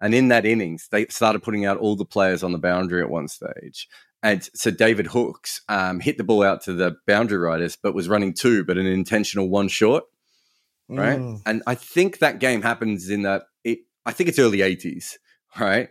And 0.00 0.14
in 0.14 0.28
that 0.28 0.44
innings, 0.44 0.88
they 0.90 1.06
started 1.06 1.42
putting 1.42 1.64
out 1.64 1.78
all 1.78 1.96
the 1.96 2.04
players 2.04 2.42
on 2.42 2.52
the 2.52 2.58
boundary 2.58 3.02
at 3.02 3.10
one 3.10 3.28
stage. 3.28 3.88
And 4.22 4.48
so 4.54 4.70
David 4.70 5.06
Hookes 5.06 5.62
um, 5.68 6.00
hit 6.00 6.18
the 6.18 6.24
ball 6.24 6.42
out 6.42 6.62
to 6.64 6.72
the 6.72 6.96
boundary 7.06 7.38
riders, 7.38 7.76
but 7.80 7.94
was 7.94 8.08
running 8.08 8.34
two, 8.34 8.64
but 8.64 8.78
an 8.78 8.86
intentional 8.86 9.48
one 9.48 9.68
short. 9.68 10.04
Right. 10.88 11.18
Mm. 11.18 11.42
And 11.46 11.62
I 11.66 11.74
think 11.74 12.18
that 12.18 12.38
game 12.38 12.62
happens 12.62 13.08
in 13.08 13.22
that, 13.22 13.44
it, 13.64 13.80
I 14.04 14.12
think 14.12 14.28
it's 14.28 14.38
early 14.38 14.58
80s. 14.58 15.16
Right 15.58 15.90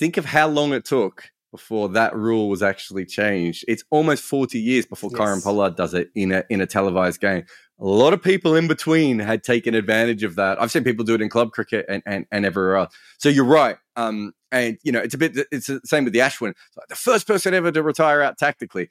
think 0.00 0.16
of 0.16 0.24
how 0.24 0.48
long 0.48 0.72
it 0.72 0.84
took 0.84 1.30
before 1.50 1.88
that 1.90 2.14
rule 2.14 2.48
was 2.48 2.62
actually 2.62 3.04
changed. 3.04 3.64
It's 3.68 3.84
almost 3.90 4.22
40 4.22 4.58
years 4.58 4.86
before 4.86 5.10
yes. 5.16 5.42
Pollard 5.42 5.76
does 5.76 5.94
it 5.94 6.10
in 6.14 6.32
a 6.32 6.44
in 6.48 6.60
a 6.60 6.66
televised 6.66 7.20
game. 7.20 7.44
A 7.78 7.84
lot 7.84 8.12
of 8.12 8.22
people 8.22 8.54
in 8.56 8.68
between 8.68 9.18
had 9.18 9.42
taken 9.42 9.74
advantage 9.74 10.22
of 10.22 10.36
that. 10.36 10.60
I've 10.60 10.70
seen 10.70 10.84
people 10.84 11.04
do 11.04 11.14
it 11.14 11.22
in 11.22 11.30
club 11.30 11.52
cricket 11.52 11.86
and, 11.88 12.02
and, 12.04 12.26
and 12.30 12.44
everywhere 12.44 12.76
else. 12.76 12.94
So 13.18 13.30
you're 13.30 13.44
right. 13.44 13.78
Um, 13.96 14.32
and 14.52 14.78
you 14.82 14.92
know, 14.92 15.00
it's 15.00 15.14
a 15.14 15.18
bit 15.18 15.36
it's 15.50 15.66
the 15.66 15.80
same 15.84 16.04
with 16.04 16.12
the 16.12 16.18
Ashwin. 16.18 16.54
Like 16.76 16.88
the 16.88 16.96
first 16.96 17.26
person 17.26 17.54
ever 17.54 17.72
to 17.72 17.82
retire 17.82 18.20
out 18.22 18.38
tactically 18.38 18.90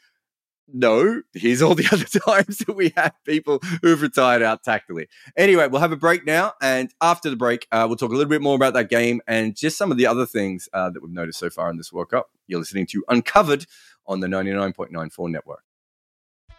no, 0.73 1.21
here's 1.33 1.61
all 1.61 1.75
the 1.75 1.87
other 1.91 2.05
times 2.05 2.59
that 2.59 2.75
we 2.75 2.93
have 2.95 3.13
people 3.25 3.59
who've 3.81 4.01
retired 4.01 4.41
out 4.41 4.63
tactically. 4.63 5.07
Anyway, 5.37 5.67
we'll 5.67 5.81
have 5.81 5.91
a 5.91 5.97
break 5.97 6.25
now. 6.25 6.53
And 6.61 6.91
after 7.01 7.29
the 7.29 7.35
break, 7.35 7.67
uh, 7.71 7.85
we'll 7.87 7.97
talk 7.97 8.11
a 8.11 8.15
little 8.15 8.29
bit 8.29 8.41
more 8.41 8.55
about 8.55 8.73
that 8.73 8.89
game 8.89 9.21
and 9.27 9.55
just 9.55 9.77
some 9.77 9.91
of 9.91 9.97
the 9.97 10.07
other 10.07 10.25
things 10.25 10.69
uh, 10.73 10.89
that 10.89 11.01
we've 11.01 11.11
noticed 11.11 11.39
so 11.39 11.49
far 11.49 11.69
in 11.69 11.77
this 11.77 11.91
World 11.91 12.09
Cup. 12.09 12.29
You're 12.47 12.59
listening 12.59 12.87
to 12.87 13.03
Uncovered 13.09 13.65
on 14.07 14.19
the 14.19 14.27
99.94 14.27 15.29
network. 15.29 15.63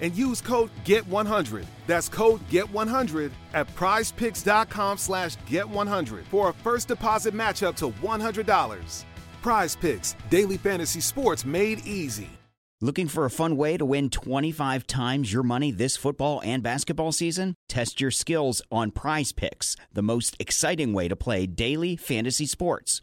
and 0.00 0.14
use 0.16 0.40
code 0.40 0.70
GET100. 0.84 1.64
That's 1.86 2.08
code 2.08 2.40
GET100 2.48 3.30
at 3.54 3.66
prizepicks.com 3.74 4.98
slash 4.98 5.36
GET100 5.48 6.24
for 6.24 6.50
a 6.50 6.52
first 6.52 6.88
deposit 6.88 7.34
match 7.34 7.62
up 7.62 7.76
to 7.76 7.90
$100. 7.90 9.04
Prize 9.42 9.76
Picks, 9.76 10.14
daily 10.28 10.58
fantasy 10.58 11.00
sports 11.00 11.44
made 11.44 11.86
easy. 11.86 12.30
Looking 12.82 13.08
for 13.08 13.26
a 13.26 13.30
fun 13.30 13.58
way 13.58 13.76
to 13.76 13.84
win 13.84 14.08
25 14.08 14.86
times 14.86 15.30
your 15.30 15.42
money 15.42 15.70
this 15.70 15.98
football 15.98 16.40
and 16.42 16.62
basketball 16.62 17.12
season? 17.12 17.54
Test 17.68 18.00
your 18.00 18.10
skills 18.10 18.62
on 18.72 18.90
Prize 18.90 19.32
Picks, 19.32 19.76
the 19.92 20.00
most 20.00 20.34
exciting 20.40 20.94
way 20.94 21.06
to 21.06 21.14
play 21.14 21.44
daily 21.44 21.94
fantasy 21.96 22.46
sports. 22.46 23.02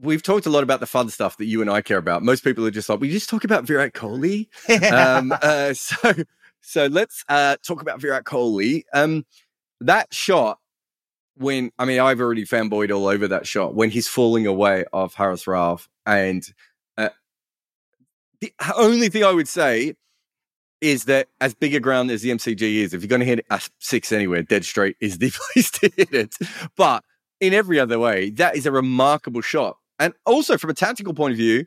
we've 0.00 0.22
talked 0.22 0.46
a 0.46 0.50
lot 0.50 0.62
about 0.62 0.80
the 0.80 0.86
fun 0.86 1.08
stuff 1.08 1.36
that 1.38 1.46
you 1.46 1.60
and 1.60 1.70
I 1.70 1.80
care 1.80 1.98
about. 1.98 2.22
Most 2.22 2.44
people 2.44 2.66
are 2.66 2.70
just 2.70 2.88
like, 2.88 3.00
we 3.00 3.10
just 3.10 3.28
talk 3.28 3.44
about 3.44 3.64
Virat 3.64 3.94
Kohli. 3.94 4.48
um, 4.92 5.32
uh, 5.42 5.72
so, 5.74 6.12
so 6.60 6.86
let's 6.86 7.24
uh, 7.28 7.56
talk 7.66 7.82
about 7.82 8.00
Virat 8.00 8.24
Kohli. 8.24 8.82
Um, 8.92 9.24
that 9.80 10.12
shot 10.12 10.58
when 11.36 11.70
I 11.78 11.84
mean 11.84 12.00
I've 12.00 12.20
already 12.20 12.44
fanboyed 12.44 12.94
all 12.94 13.06
over 13.06 13.28
that 13.28 13.46
shot 13.46 13.74
when 13.74 13.90
he's 13.90 14.08
falling 14.08 14.46
away 14.46 14.84
of 14.92 15.14
Haris 15.14 15.44
Rauf, 15.44 15.86
and 16.06 16.42
uh, 16.96 17.10
the 18.40 18.52
only 18.76 19.08
thing 19.08 19.22
I 19.22 19.32
would 19.32 19.48
say 19.48 19.94
is 20.80 21.04
that 21.04 21.28
as 21.40 21.54
big 21.54 21.74
a 21.74 21.80
ground 21.80 22.10
as 22.10 22.22
the 22.22 22.30
MCG 22.30 22.76
is, 22.76 22.94
if 22.94 23.02
you're 23.02 23.08
going 23.08 23.20
to 23.20 23.26
hit 23.26 23.44
a 23.50 23.60
six 23.78 24.12
anywhere, 24.12 24.42
dead 24.42 24.64
straight 24.64 24.96
is 25.00 25.18
the 25.18 25.30
place 25.52 25.70
to 25.72 25.90
hit 25.96 26.12
it. 26.12 26.34
But 26.76 27.04
in 27.40 27.54
every 27.54 27.80
other 27.80 27.98
way, 27.98 28.30
that 28.30 28.56
is 28.56 28.66
a 28.66 28.72
remarkable 28.72 29.40
shot. 29.40 29.78
And 29.98 30.14
also 30.24 30.58
from 30.58 30.70
a 30.70 30.74
tactical 30.74 31.14
point 31.14 31.32
of 31.32 31.38
view, 31.38 31.66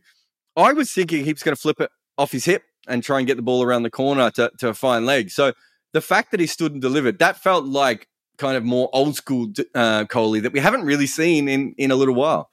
I 0.55 0.73
was 0.73 0.91
thinking 0.91 1.25
he 1.25 1.33
was 1.33 1.43
going 1.43 1.55
to 1.55 1.61
flip 1.61 1.79
it 1.79 1.89
off 2.17 2.31
his 2.31 2.45
hip 2.45 2.63
and 2.87 3.03
try 3.03 3.19
and 3.19 3.27
get 3.27 3.37
the 3.37 3.41
ball 3.43 3.63
around 3.63 3.83
the 3.83 3.89
corner 3.89 4.29
to, 4.31 4.51
to 4.59 4.69
a 4.69 4.73
fine 4.73 5.05
leg. 5.05 5.29
So 5.29 5.53
the 5.93 6.01
fact 6.01 6.31
that 6.31 6.39
he 6.39 6.47
stood 6.47 6.73
and 6.73 6.81
delivered, 6.81 7.19
that 7.19 7.41
felt 7.41 7.65
like 7.65 8.07
kind 8.37 8.55
of 8.55 8.63
more 8.63 8.89
old 8.93 9.15
school 9.15 9.51
uh, 9.75 10.05
Kohli 10.05 10.41
that 10.41 10.53
we 10.53 10.59
haven't 10.59 10.83
really 10.83 11.07
seen 11.07 11.47
in, 11.47 11.75
in 11.77 11.91
a 11.91 11.95
little 11.95 12.15
while. 12.15 12.49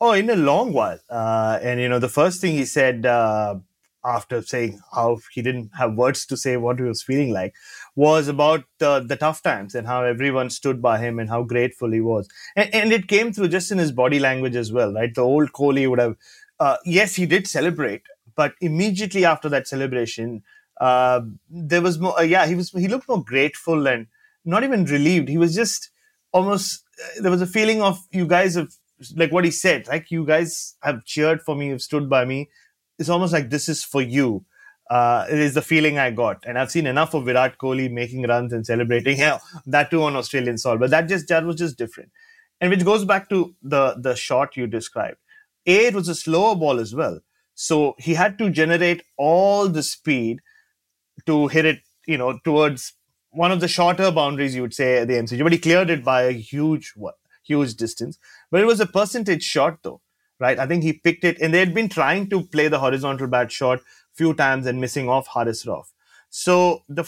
Oh, 0.00 0.12
in 0.12 0.28
a 0.30 0.36
long 0.36 0.72
while. 0.72 0.98
Uh, 1.08 1.58
and, 1.62 1.80
you 1.80 1.88
know, 1.88 1.98
the 1.98 2.08
first 2.08 2.40
thing 2.40 2.52
he 2.52 2.64
said 2.64 3.06
uh, 3.06 3.56
after 4.04 4.42
saying 4.42 4.80
how 4.94 5.18
he 5.32 5.42
didn't 5.42 5.70
have 5.78 5.94
words 5.94 6.26
to 6.26 6.36
say 6.36 6.56
what 6.56 6.78
he 6.78 6.84
was 6.84 7.02
feeling 7.02 7.32
like 7.32 7.54
was 7.96 8.28
about 8.28 8.64
uh, 8.82 9.00
the 9.00 9.16
tough 9.16 9.42
times 9.42 9.74
and 9.74 9.86
how 9.86 10.04
everyone 10.04 10.50
stood 10.50 10.82
by 10.82 10.98
him 10.98 11.18
and 11.18 11.30
how 11.30 11.42
grateful 11.42 11.90
he 11.90 12.00
was. 12.00 12.28
And, 12.54 12.72
and, 12.74 12.92
it 12.92 13.08
came 13.08 13.32
through 13.32 13.48
just 13.48 13.72
in 13.72 13.78
his 13.78 13.90
body 13.90 14.18
language 14.18 14.54
as 14.54 14.70
well, 14.70 14.92
right? 14.92 15.12
The 15.12 15.22
old 15.22 15.52
Kohli 15.52 15.88
would 15.88 15.98
have, 15.98 16.16
uh, 16.60 16.76
yes, 16.84 17.14
he 17.14 17.24
did 17.24 17.46
celebrate, 17.46 18.02
but 18.36 18.52
immediately 18.60 19.24
after 19.24 19.48
that 19.48 19.66
celebration, 19.66 20.42
uh, 20.78 21.22
there 21.48 21.80
was 21.80 21.98
more, 21.98 22.18
uh, 22.18 22.22
yeah, 22.22 22.46
he 22.46 22.54
was, 22.54 22.70
he 22.70 22.86
looked 22.86 23.08
more 23.08 23.24
grateful 23.24 23.86
and 23.86 24.08
not 24.44 24.62
even 24.62 24.84
relieved. 24.84 25.30
He 25.30 25.38
was 25.38 25.54
just 25.54 25.90
almost, 26.32 26.84
uh, 27.02 27.22
there 27.22 27.30
was 27.30 27.40
a 27.40 27.46
feeling 27.46 27.80
of 27.80 27.98
you 28.12 28.26
guys 28.26 28.56
have, 28.56 28.74
like 29.16 29.32
what 29.32 29.46
he 29.46 29.50
said, 29.50 29.88
like 29.88 30.10
you 30.10 30.26
guys 30.26 30.76
have 30.82 31.06
cheered 31.06 31.40
for 31.40 31.56
me, 31.56 31.68
you've 31.68 31.82
stood 31.82 32.10
by 32.10 32.26
me. 32.26 32.50
It's 32.98 33.08
almost 33.08 33.32
like 33.32 33.48
this 33.48 33.70
is 33.70 33.82
for 33.82 34.02
you 34.02 34.44
uh, 34.90 35.26
is 35.28 35.54
the 35.54 35.62
feeling 35.62 35.98
I 35.98 36.10
got. 36.10 36.44
And 36.46 36.58
I've 36.58 36.70
seen 36.70 36.86
enough 36.86 37.14
of 37.14 37.24
Virat 37.24 37.58
Kohli 37.58 37.90
making 37.90 38.22
runs 38.22 38.52
and 38.52 38.64
celebrating. 38.64 39.18
Yeah, 39.18 39.38
that 39.66 39.90
too 39.90 40.02
on 40.02 40.16
Australian 40.16 40.58
soil. 40.58 40.78
But 40.78 40.90
that 40.90 41.08
just 41.08 41.28
that 41.28 41.44
was 41.44 41.56
just 41.56 41.76
different. 41.76 42.10
And 42.60 42.70
which 42.70 42.84
goes 42.84 43.04
back 43.04 43.28
to 43.30 43.54
the 43.62 43.96
the 43.98 44.14
shot 44.14 44.56
you 44.56 44.66
described. 44.66 45.18
A, 45.66 45.86
it 45.86 45.94
was 45.94 46.08
a 46.08 46.14
slower 46.14 46.54
ball 46.54 46.78
as 46.78 46.94
well. 46.94 47.20
So 47.54 47.94
he 47.98 48.14
had 48.14 48.38
to 48.38 48.50
generate 48.50 49.02
all 49.16 49.68
the 49.68 49.82
speed 49.82 50.40
to 51.24 51.48
hit 51.48 51.64
it, 51.64 51.80
you 52.06 52.18
know, 52.18 52.38
towards 52.44 52.92
one 53.30 53.50
of 53.50 53.60
the 53.60 53.68
shorter 53.68 54.10
boundaries 54.10 54.54
you 54.54 54.62
would 54.62 54.74
say 54.74 54.98
at 54.98 55.08
the 55.08 55.14
MCG. 55.14 55.42
But 55.42 55.52
he 55.52 55.58
cleared 55.58 55.90
it 55.90 56.04
by 56.04 56.22
a 56.22 56.32
huge, 56.32 56.94
huge 57.44 57.74
distance. 57.74 58.18
But 58.50 58.60
it 58.60 58.66
was 58.66 58.80
a 58.80 58.86
percentage 58.86 59.42
shot 59.42 59.78
though, 59.82 60.00
right? 60.38 60.58
I 60.58 60.66
think 60.66 60.82
he 60.82 60.92
picked 60.92 61.24
it, 61.24 61.40
and 61.40 61.52
they 61.52 61.58
had 61.58 61.74
been 61.74 61.88
trying 61.88 62.28
to 62.30 62.42
play 62.42 62.68
the 62.68 62.78
horizontal 62.78 63.26
bat 63.26 63.50
shot 63.50 63.80
few 64.16 64.34
times 64.34 64.66
and 64.66 64.80
missing 64.80 65.08
off 65.08 65.28
Haris 65.28 65.64
Rauf. 65.64 65.92
So 66.30 66.82
the 66.88 67.04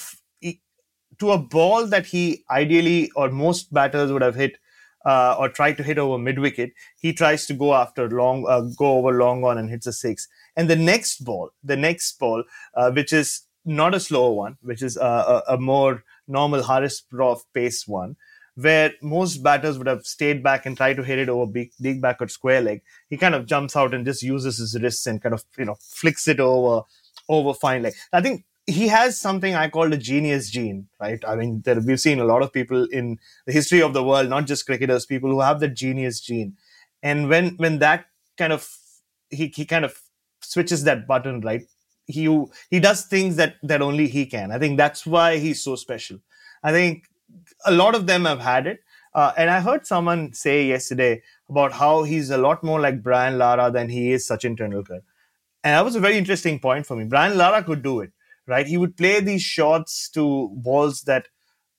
to 1.19 1.33
a 1.33 1.39
ball 1.39 1.87
that 1.87 2.07
he 2.07 2.45
ideally 2.51 3.11
or 3.17 3.31
most 3.31 3.73
batters 3.73 4.13
would 4.13 4.23
have 4.23 4.35
hit 4.35 4.59
uh, 5.05 5.37
or 5.39 5.49
tried 5.49 5.77
to 5.77 5.83
hit 5.83 5.99
over 5.99 6.19
mid 6.19 6.39
wicket, 6.39 6.73
he 7.01 7.13
tries 7.13 7.47
to 7.47 7.55
go 7.55 7.75
after 7.75 8.09
long, 8.11 8.47
uh, 8.49 8.61
go 8.77 8.99
over 8.99 9.13
long 9.13 9.45
on 9.45 9.59
and 9.59 9.71
hits 9.71 9.87
a 9.87 9.93
six. 9.93 10.29
And 10.57 10.69
the 10.69 10.77
next 10.77 11.25
ball, 11.25 11.51
the 11.63 11.77
next 11.77 12.19
ball, 12.19 12.45
uh, 12.75 12.91
which 12.91 13.13
is 13.13 13.43
not 13.65 13.95
a 13.95 14.01
slower 14.01 14.33
one, 14.33 14.57
which 14.61 14.83
is 14.83 14.97
a, 14.97 15.01
a, 15.01 15.43
a 15.55 15.59
more 15.59 16.05
normal 16.27 16.63
Haris 16.63 17.03
Rauf 17.13 17.41
pace 17.55 17.87
one, 17.87 18.17
where 18.61 18.93
most 19.01 19.37
batters 19.37 19.79
would 19.79 19.87
have 19.87 20.05
stayed 20.05 20.43
back 20.43 20.67
and 20.67 20.77
tried 20.77 20.97
to 20.97 21.05
hit 21.05 21.21
it 21.21 21.29
over 21.29 21.47
big, 21.47 21.71
big 21.81 22.03
back 22.03 22.21
or 22.21 22.27
square 22.27 22.61
leg. 22.61 22.83
He 23.09 23.17
kind 23.17 23.37
of 23.37 23.47
jumps 23.47 23.77
out 23.77 23.95
and 23.95 24.05
just 24.05 24.23
uses 24.23 24.59
his 24.59 24.81
wrists 24.83 25.07
and 25.07 25.23
kind 25.23 25.33
of 25.33 25.45
you 25.57 25.65
know 25.65 25.77
flicks 25.81 26.27
it 26.27 26.41
over 26.41 26.83
over 27.29 27.55
fine 27.55 27.83
leg. 27.83 27.95
I 28.13 28.21
think 28.21 28.45
he 28.67 28.89
has 28.89 29.19
something 29.21 29.55
I 29.55 29.69
call 29.69 29.89
the 29.89 29.97
genius 29.97 30.51
gene, 30.51 30.89
right? 31.01 31.23
I 31.27 31.37
mean, 31.37 31.63
there, 31.65 31.81
we've 31.81 32.01
seen 32.01 32.19
a 32.19 32.25
lot 32.25 32.43
of 32.43 32.53
people 32.53 32.85
in 32.87 33.19
the 33.47 33.53
history 33.53 33.81
of 33.81 33.95
the 33.95 34.03
world, 34.03 34.29
not 34.29 34.47
just 34.47 34.67
cricketers, 34.67 35.07
people 35.07 35.31
who 35.31 35.41
have 35.41 35.61
the 35.61 35.69
genius 35.69 36.21
gene, 36.21 36.57
and 37.01 37.29
when 37.29 37.51
when 37.59 37.79
that 37.79 38.07
kind 38.37 38.53
of 38.53 38.69
he 39.31 39.53
he 39.55 39.67
kind 39.67 39.85
of 39.85 40.01
switches 40.41 40.83
that 40.83 41.07
button, 41.07 41.43
right? 41.43 41.63
He 42.07 42.25
he 42.71 42.81
does 42.81 43.05
things 43.05 43.37
that 43.37 43.55
that 43.63 43.83
only 43.83 44.09
he 44.09 44.27
can. 44.27 44.51
I 44.51 44.59
think 44.59 44.79
that's 44.79 45.07
why 45.07 45.39
he's 45.39 45.63
so 45.63 45.77
special. 45.77 46.19
I 46.65 46.73
think 46.73 47.05
a 47.67 47.73
lot 47.73 47.95
of 47.95 48.07
them 48.07 48.25
have 48.25 48.41
had 48.41 48.67
it. 48.67 48.81
Uh, 49.15 49.33
and 49.37 49.51
I 49.51 49.61
heard 49.61 49.87
someone 49.87 50.33
say 50.33 50.67
yesterday 50.67 51.23
about 51.49 51.73
how 51.73 52.03
he's 52.03 52.31
a 52.31 52.39
lot 52.39 52.63
more 52.63 52.81
like 52.81 53.03
Brian 53.03 53.39
Lara 53.39 53.71
than 53.71 53.89
he 53.89 54.13
is 54.13 54.29
Sachin 54.29 54.57
Tendulkar. 54.57 55.01
And 55.65 55.75
that 55.75 55.85
was 55.85 55.97
a 55.97 56.01
very 56.01 56.17
interesting 56.17 56.61
point 56.61 56.87
for 56.87 56.95
me. 56.97 57.05
Brian 57.05 57.37
Lara 57.37 57.65
could 57.65 57.83
do 57.83 58.01
it, 58.01 58.13
right? 58.47 58.67
He 58.67 58.77
would 58.77 58.97
play 58.97 59.21
these 59.21 59.43
shots 59.43 60.09
to 60.11 60.51
balls 60.55 61.03
that 61.03 61.29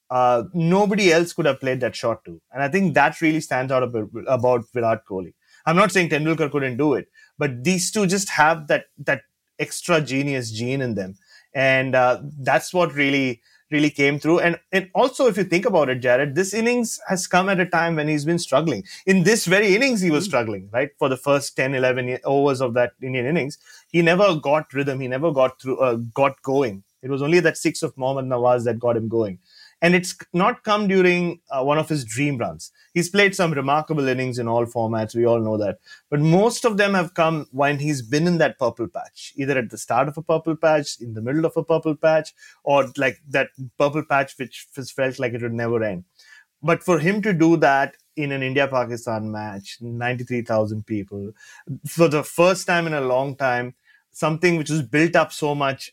uh, 0.10 0.44
nobody 0.54 1.14
else 1.14 1.34
could 1.34 1.46
have 1.46 1.60
played 1.60 1.80
that 1.82 1.96
shot 1.96 2.26
to. 2.26 2.42
And 2.52 2.64
I 2.64 2.68
think 2.68 2.94
that 2.96 3.22
really 3.22 3.42
stands 3.42 3.72
out 3.72 3.84
about, 3.84 4.66
Virat 4.74 5.06
Kohli. 5.06 5.34
I'm 5.66 5.76
not 5.76 5.92
saying 5.92 6.10
Tendulkar 6.10 6.52
couldn't 6.52 6.78
do 6.78 6.94
it, 6.96 7.10
but 7.38 7.64
these 7.64 7.92
two 7.92 8.08
just 8.08 8.30
have 8.30 8.68
that 8.68 8.86
that 8.98 9.22
extra 9.60 10.02
genius 10.02 10.52
gene 10.52 10.82
in 10.82 10.96
them, 10.96 11.18
and 11.54 11.94
uh, 11.94 12.22
that's 12.40 12.74
what 12.74 12.94
really 12.94 13.42
really 13.72 13.90
came 13.90 14.20
through. 14.20 14.40
And, 14.40 14.60
and 14.72 14.90
also, 14.94 15.28
if 15.28 15.38
you 15.38 15.44
think 15.44 15.66
about 15.66 15.90
it, 15.90 16.02
Jarrod, 16.02 16.36
this 16.36 16.54
innings 16.54 17.00
has 17.08 17.28
come 17.28 17.50
at 17.50 17.60
a 17.60 17.66
time 17.66 17.96
when 17.96 18.08
he's 18.08 18.26
been 18.26 18.40
struggling. 18.40 18.84
In 19.06 19.24
this 19.24 19.46
very 19.46 19.76
innings, 19.76 20.02
he 20.02 20.12
was 20.12 20.24
mm-hmm. 20.24 20.30
struggling, 20.30 20.70
right? 20.72 20.90
For 20.98 21.10
the 21.10 21.18
first 21.18 21.56
10, 21.56 21.76
11 21.76 22.20
overs 22.24 22.62
of 22.62 22.74
that 22.74 22.94
Indian 23.02 23.26
innings, 23.26 23.58
he 23.90 24.02
never 24.02 24.36
got 24.36 24.74
rhythm. 24.74 25.00
He 25.00 25.08
never 25.08 25.32
got 25.32 25.62
through, 25.62 25.78
uh, 25.80 25.96
got 26.14 26.42
going. 26.42 26.84
It 27.02 27.10
was 27.10 27.22
only 27.22 27.40
that 27.42 27.58
six 27.58 27.82
of 27.82 27.98
Mohammad 27.98 28.26
Nawaz 28.26 28.66
that 28.66 28.80
got 28.80 28.98
him 28.98 29.08
going 29.08 29.40
and 29.82 29.96
it's 29.96 30.16
not 30.34 30.64
come 30.64 30.88
during 30.88 31.40
uh, 31.52 31.64
one 31.64 31.78
of 31.78 31.88
his 31.88 32.04
dream 32.04 32.38
runs. 32.38 32.72
He's 32.94 33.10
played 33.10 33.34
some 33.36 33.54
remarkable 33.54 34.08
innings 34.08 34.38
in 34.40 34.48
all 34.48 34.66
formats, 34.66 35.16
we 35.16 35.26
all 35.26 35.40
know 35.40 35.58
that. 35.58 35.80
But 36.10 36.20
most 36.20 36.66
of 36.66 36.78
them 36.78 36.94
have 36.94 37.14
come 37.14 37.48
when 37.52 37.80
he's 37.80 38.02
been 38.02 38.28
in 38.28 38.38
that 38.40 38.60
purple 38.60 38.88
patch, 38.88 39.34
either 39.36 39.58
at 39.58 39.70
the 39.70 39.78
start 39.78 40.08
of 40.08 40.18
a 40.18 40.22
purple 40.22 40.56
patch, 40.56 41.00
in 41.00 41.14
the 41.14 41.22
middle 41.22 41.46
of 41.46 41.56
a 41.56 41.64
purple 41.64 41.96
patch, 41.96 42.34
or 42.64 42.88
like 42.98 43.20
that 43.30 43.50
purple 43.78 44.04
patch 44.04 44.38
which 44.38 44.68
felt 44.74 45.20
like 45.20 45.34
it 45.34 45.42
would 45.42 45.54
never 45.54 45.82
end. 45.84 46.04
But 46.62 46.84
for 46.84 47.00
him 47.00 47.22
to 47.22 47.34
do 47.34 47.56
that 47.58 47.96
in 48.18 48.34
an 48.34 48.44
India 48.44 48.68
Pakistan 48.68 49.32
match, 49.32 49.78
93,000 49.80 50.86
people, 50.86 51.32
for 51.88 52.10
the 52.10 52.24
first 52.24 52.68
time 52.68 52.86
in 52.86 52.94
a 52.94 53.02
long 53.02 53.36
time, 53.38 53.76
something 54.12 54.58
which 54.58 54.70
was 54.70 54.82
built 54.82 55.16
up 55.16 55.32
so 55.32 55.56
much 55.56 55.92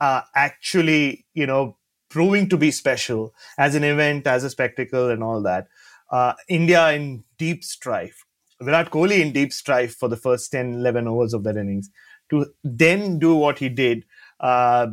uh, 0.00 0.22
actually, 0.34 1.26
you 1.34 1.46
know, 1.46 1.76
proving 2.10 2.48
to 2.48 2.56
be 2.56 2.70
special 2.70 3.32
as 3.56 3.74
an 3.74 3.84
event, 3.84 4.26
as 4.26 4.44
a 4.44 4.50
spectacle, 4.50 5.08
and 5.08 5.22
all 5.22 5.40
that. 5.42 5.68
Uh, 6.10 6.34
India 6.48 6.90
in 6.90 7.24
deep 7.38 7.64
strife. 7.64 8.26
Virat 8.60 8.90
Kohli 8.90 9.20
in 9.20 9.32
deep 9.32 9.52
strife 9.52 9.94
for 9.94 10.08
the 10.08 10.16
first 10.16 10.52
10, 10.52 10.74
11 10.74 11.08
overs 11.08 11.32
of 11.32 11.44
that 11.44 11.56
innings. 11.56 11.88
To 12.30 12.46
then 12.62 13.18
do 13.18 13.34
what 13.34 13.58
he 13.58 13.68
did, 13.68 14.04
uh, 14.40 14.88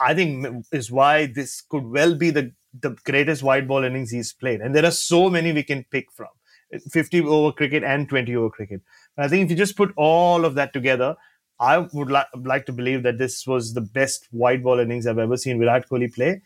I 0.00 0.14
think 0.14 0.64
is 0.72 0.90
why 0.90 1.26
this 1.26 1.60
could 1.60 1.84
well 1.84 2.14
be 2.14 2.30
the, 2.30 2.52
the 2.78 2.90
greatest 3.04 3.42
white 3.42 3.66
ball 3.66 3.82
innings 3.82 4.10
he's 4.10 4.32
played. 4.32 4.60
And 4.60 4.74
there 4.74 4.84
are 4.84 4.92
so 4.92 5.28
many 5.28 5.52
we 5.52 5.62
can 5.62 5.84
pick 5.90 6.12
from 6.12 6.28
50 6.90 7.22
over 7.22 7.52
cricket 7.52 7.82
and 7.82 8.08
20 8.08 8.36
over 8.36 8.50
cricket. 8.50 8.82
I 9.16 9.28
think 9.28 9.44
if 9.44 9.50
you 9.50 9.56
just 9.56 9.76
put 9.76 9.92
all 9.96 10.44
of 10.44 10.54
that 10.54 10.72
together, 10.72 11.16
I 11.60 11.78
would 11.78 12.10
li- 12.10 12.22
like 12.34 12.66
to 12.66 12.72
believe 12.72 13.02
that 13.02 13.18
this 13.18 13.46
was 13.46 13.74
the 13.74 13.80
best 13.80 14.28
white 14.30 14.62
ball 14.62 14.78
innings 14.78 15.06
I've 15.06 15.18
ever 15.18 15.36
seen 15.36 15.58
Virat 15.58 15.88
Kohli 15.88 16.14
play 16.14 16.42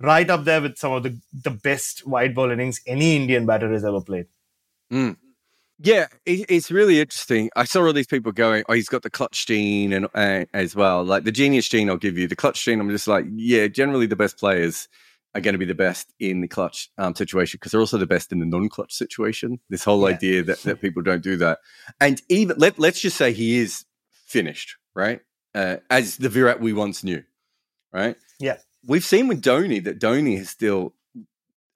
right 0.00 0.28
up 0.28 0.44
there 0.44 0.60
with 0.60 0.76
some 0.76 0.92
of 0.92 1.02
the, 1.02 1.18
the 1.32 1.50
best 1.50 2.06
white 2.06 2.34
ball 2.34 2.50
innings 2.50 2.80
any 2.86 3.16
Indian 3.16 3.46
batter 3.46 3.70
has 3.72 3.84
ever 3.84 4.00
played. 4.00 4.26
Mm. 4.92 5.16
Yeah, 5.80 6.06
it, 6.24 6.46
it's 6.48 6.70
really 6.70 7.00
interesting. 7.00 7.50
I 7.56 7.64
saw 7.64 7.84
all 7.84 7.92
these 7.92 8.06
people 8.06 8.30
going, 8.30 8.64
"Oh, 8.68 8.74
he's 8.74 8.88
got 8.88 9.02
the 9.02 9.10
clutch 9.10 9.46
gene 9.46 9.92
and 9.92 10.06
uh, 10.14 10.44
as 10.54 10.76
well, 10.76 11.02
like 11.02 11.24
the 11.24 11.32
genius 11.32 11.68
gene." 11.68 11.90
I'll 11.90 11.96
give 11.96 12.16
you 12.16 12.28
the 12.28 12.36
clutch 12.36 12.64
gene. 12.64 12.80
I'm 12.80 12.90
just 12.90 13.08
like, 13.08 13.26
yeah, 13.34 13.66
generally 13.66 14.06
the 14.06 14.14
best 14.14 14.38
players 14.38 14.88
are 15.34 15.40
going 15.40 15.54
to 15.54 15.58
be 15.58 15.64
the 15.64 15.74
best 15.74 16.12
in 16.20 16.42
the 16.42 16.48
clutch 16.48 16.90
um, 16.96 17.16
situation 17.16 17.58
because 17.58 17.72
they're 17.72 17.80
also 17.80 17.98
the 17.98 18.06
best 18.06 18.30
in 18.30 18.38
the 18.38 18.46
non-clutch 18.46 18.92
situation. 18.92 19.58
This 19.68 19.82
whole 19.82 20.08
yeah. 20.08 20.14
idea 20.14 20.42
that, 20.44 20.62
that 20.62 20.80
people 20.80 21.02
don't 21.02 21.24
do 21.24 21.36
that, 21.38 21.58
and 22.00 22.22
even 22.28 22.56
let 22.56 22.78
let's 22.78 23.00
just 23.00 23.16
say 23.16 23.32
he 23.32 23.58
is 23.58 23.84
finished, 24.26 24.76
right? 24.94 25.20
Uh, 25.54 25.76
as 25.90 26.16
the 26.16 26.28
Virat 26.28 26.60
we 26.60 26.72
once 26.72 27.04
knew, 27.04 27.22
right? 27.92 28.16
Yeah 28.40 28.56
we've 28.86 29.04
seen 29.04 29.28
with 29.28 29.42
Dhoni 29.42 29.82
that 29.84 30.00
Dhoni 30.00 30.38
is 30.38 30.50
still. 30.50 30.94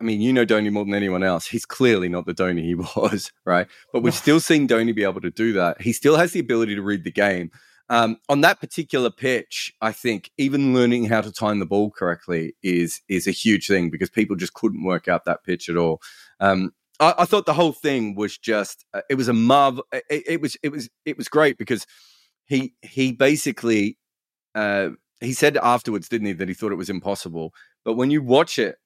I 0.00 0.04
mean, 0.04 0.20
you 0.20 0.32
know 0.32 0.46
Dhoni 0.46 0.70
more 0.70 0.84
than 0.84 0.94
anyone 0.94 1.24
else. 1.24 1.46
He's 1.46 1.66
clearly 1.66 2.08
not 2.08 2.24
the 2.24 2.34
Dhoni 2.34 2.62
he 2.62 2.74
was, 2.96 3.32
right? 3.44 3.66
But 3.92 4.02
we've 4.02 4.14
still 4.14 4.38
seen 4.38 4.68
Dhoni 4.68 4.94
be 4.94 5.02
able 5.02 5.20
to 5.22 5.30
do 5.30 5.52
that. 5.54 5.80
He 5.80 5.92
still 5.92 6.16
has 6.16 6.32
the 6.32 6.40
ability 6.40 6.76
to 6.76 6.82
read 6.82 7.02
the 7.02 7.10
game. 7.10 7.50
Um, 7.90 8.18
on 8.28 8.42
that 8.42 8.60
particular 8.60 9.10
pitch, 9.10 9.72
I 9.80 9.92
think 9.92 10.30
even 10.36 10.74
learning 10.74 11.06
how 11.06 11.22
to 11.22 11.32
time 11.32 11.58
the 11.58 11.66
ball 11.66 11.90
correctly 11.90 12.54
is 12.62 13.00
is 13.08 13.26
a 13.26 13.32
huge 13.32 13.66
thing 13.66 13.90
because 13.90 14.10
people 14.10 14.36
just 14.36 14.54
couldn't 14.54 14.84
work 14.84 15.08
out 15.08 15.24
that 15.24 15.42
pitch 15.42 15.68
at 15.68 15.76
all. 15.76 16.00
Um, 16.38 16.72
I, 17.00 17.14
I, 17.18 17.24
thought 17.24 17.46
the 17.46 17.54
whole 17.54 17.72
thing 17.72 18.14
was 18.14 18.36
just 18.36 18.84
uh, 18.92 19.00
it 19.08 19.14
was 19.14 19.26
a 19.26 19.32
marvel. 19.32 19.84
It, 19.90 20.04
it, 20.10 20.40
was 20.40 20.56
it 20.62 20.68
was 20.68 20.88
it 21.06 21.16
was 21.16 21.28
great 21.28 21.56
because 21.56 21.86
he 22.48 22.74
he 22.82 23.12
basically 23.12 23.98
uh, 24.54 24.90
he 25.20 25.32
said 25.32 25.56
afterwards, 25.58 26.08
didn't 26.08 26.26
he, 26.26 26.32
that 26.34 26.48
he 26.48 26.54
thought 26.54 26.72
it 26.72 26.76
was 26.76 26.90
impossible. 26.90 27.52
But 27.84 27.94
when 27.94 28.10
you 28.10 28.22
watch 28.22 28.58
it, 28.58 28.76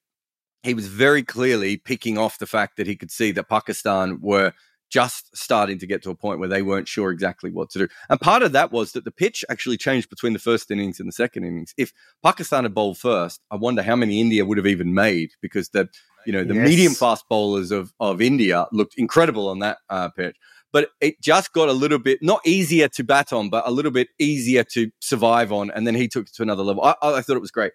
he 0.63 0.75
was 0.75 0.89
very 0.89 1.23
clearly 1.23 1.77
picking 1.77 2.19
off 2.19 2.39
the 2.39 2.47
fact 2.47 2.77
that 2.77 2.87
he 2.87 2.97
could 2.97 3.11
see 3.11 3.33
that 3.33 3.49
Pakistan 3.49 4.19
were 4.21 4.53
just 4.91 5.35
starting 5.35 5.79
to 5.79 5.87
get 5.87 6.03
to 6.03 6.11
a 6.11 6.15
point 6.15 6.39
where 6.39 6.49
they 6.49 6.61
weren't 6.61 6.87
sure 6.87 7.11
exactly 7.11 7.51
what 7.51 7.71
to 7.71 7.79
do. 7.79 7.89
And 8.11 8.21
part 8.21 8.43
of 8.43 8.53
that 8.53 8.71
was 8.73 8.93
that 8.93 9.05
the 9.05 9.11
pitch 9.11 9.43
actually 9.49 9.79
changed 9.79 10.11
between 10.11 10.35
the 10.35 10.39
first 10.39 10.71
innings 10.71 11.01
and 11.01 11.09
the 11.09 11.13
second 11.13 11.45
innings. 11.45 11.73
If 11.79 11.93
Pakistan 12.23 12.65
had 12.65 12.75
bowled 12.75 12.99
first, 12.99 13.41
I 13.51 13.57
wonder 13.57 13.83
how 13.83 13.97
many 13.97 14.21
India 14.21 14.45
would 14.45 14.59
have 14.59 14.67
even 14.67 14.93
made 14.93 15.31
because 15.41 15.71
the 15.71 15.89
you 16.27 16.33
know 16.33 16.45
the 16.45 16.55
yes. 16.55 16.69
medium 16.69 16.93
fast 16.93 17.25
bowlers 17.29 17.71
of 17.71 17.93
of 17.99 18.21
India 18.21 18.67
looked 18.71 18.95
incredible 18.97 19.49
on 19.49 19.61
that 19.61 19.79
uh, 19.89 20.11
pitch 20.11 20.37
but 20.73 20.89
it 21.01 21.21
just 21.21 21.53
got 21.53 21.69
a 21.69 21.73
little 21.73 21.99
bit 21.99 22.23
not 22.23 22.41
easier 22.47 22.89
to 22.89 23.05
bat 23.05 23.33
on, 23.33 23.51
but 23.51 23.67
a 23.67 23.71
little 23.71 23.91
bit 23.91 24.09
easier 24.19 24.65
to 24.65 24.91
survive 25.01 25.53
on. 25.53 25.71
And 25.71 25.87
then 25.87 25.95
he 25.95 26.09
took 26.09 26.27
it 26.27 26.35
to 26.35 26.43
another 26.43 26.63
level. 26.63 26.83
I, 26.83 26.95
I 27.03 27.21
thought 27.21 27.37
it 27.37 27.41
was 27.41 27.51
great. 27.51 27.73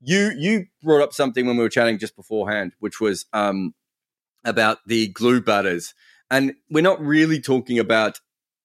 You 0.00 0.32
you 0.36 0.66
brought 0.82 1.02
up 1.02 1.12
something 1.12 1.46
when 1.46 1.56
we 1.56 1.62
were 1.62 1.68
chatting 1.68 1.98
just 1.98 2.16
beforehand, 2.16 2.72
which 2.78 3.00
was 3.00 3.26
um, 3.34 3.74
about 4.44 4.78
the 4.86 5.08
glue 5.08 5.42
batters, 5.42 5.94
and 6.30 6.54
we're 6.70 6.82
not 6.82 7.00
really 7.00 7.38
talking 7.38 7.78
about 7.78 8.18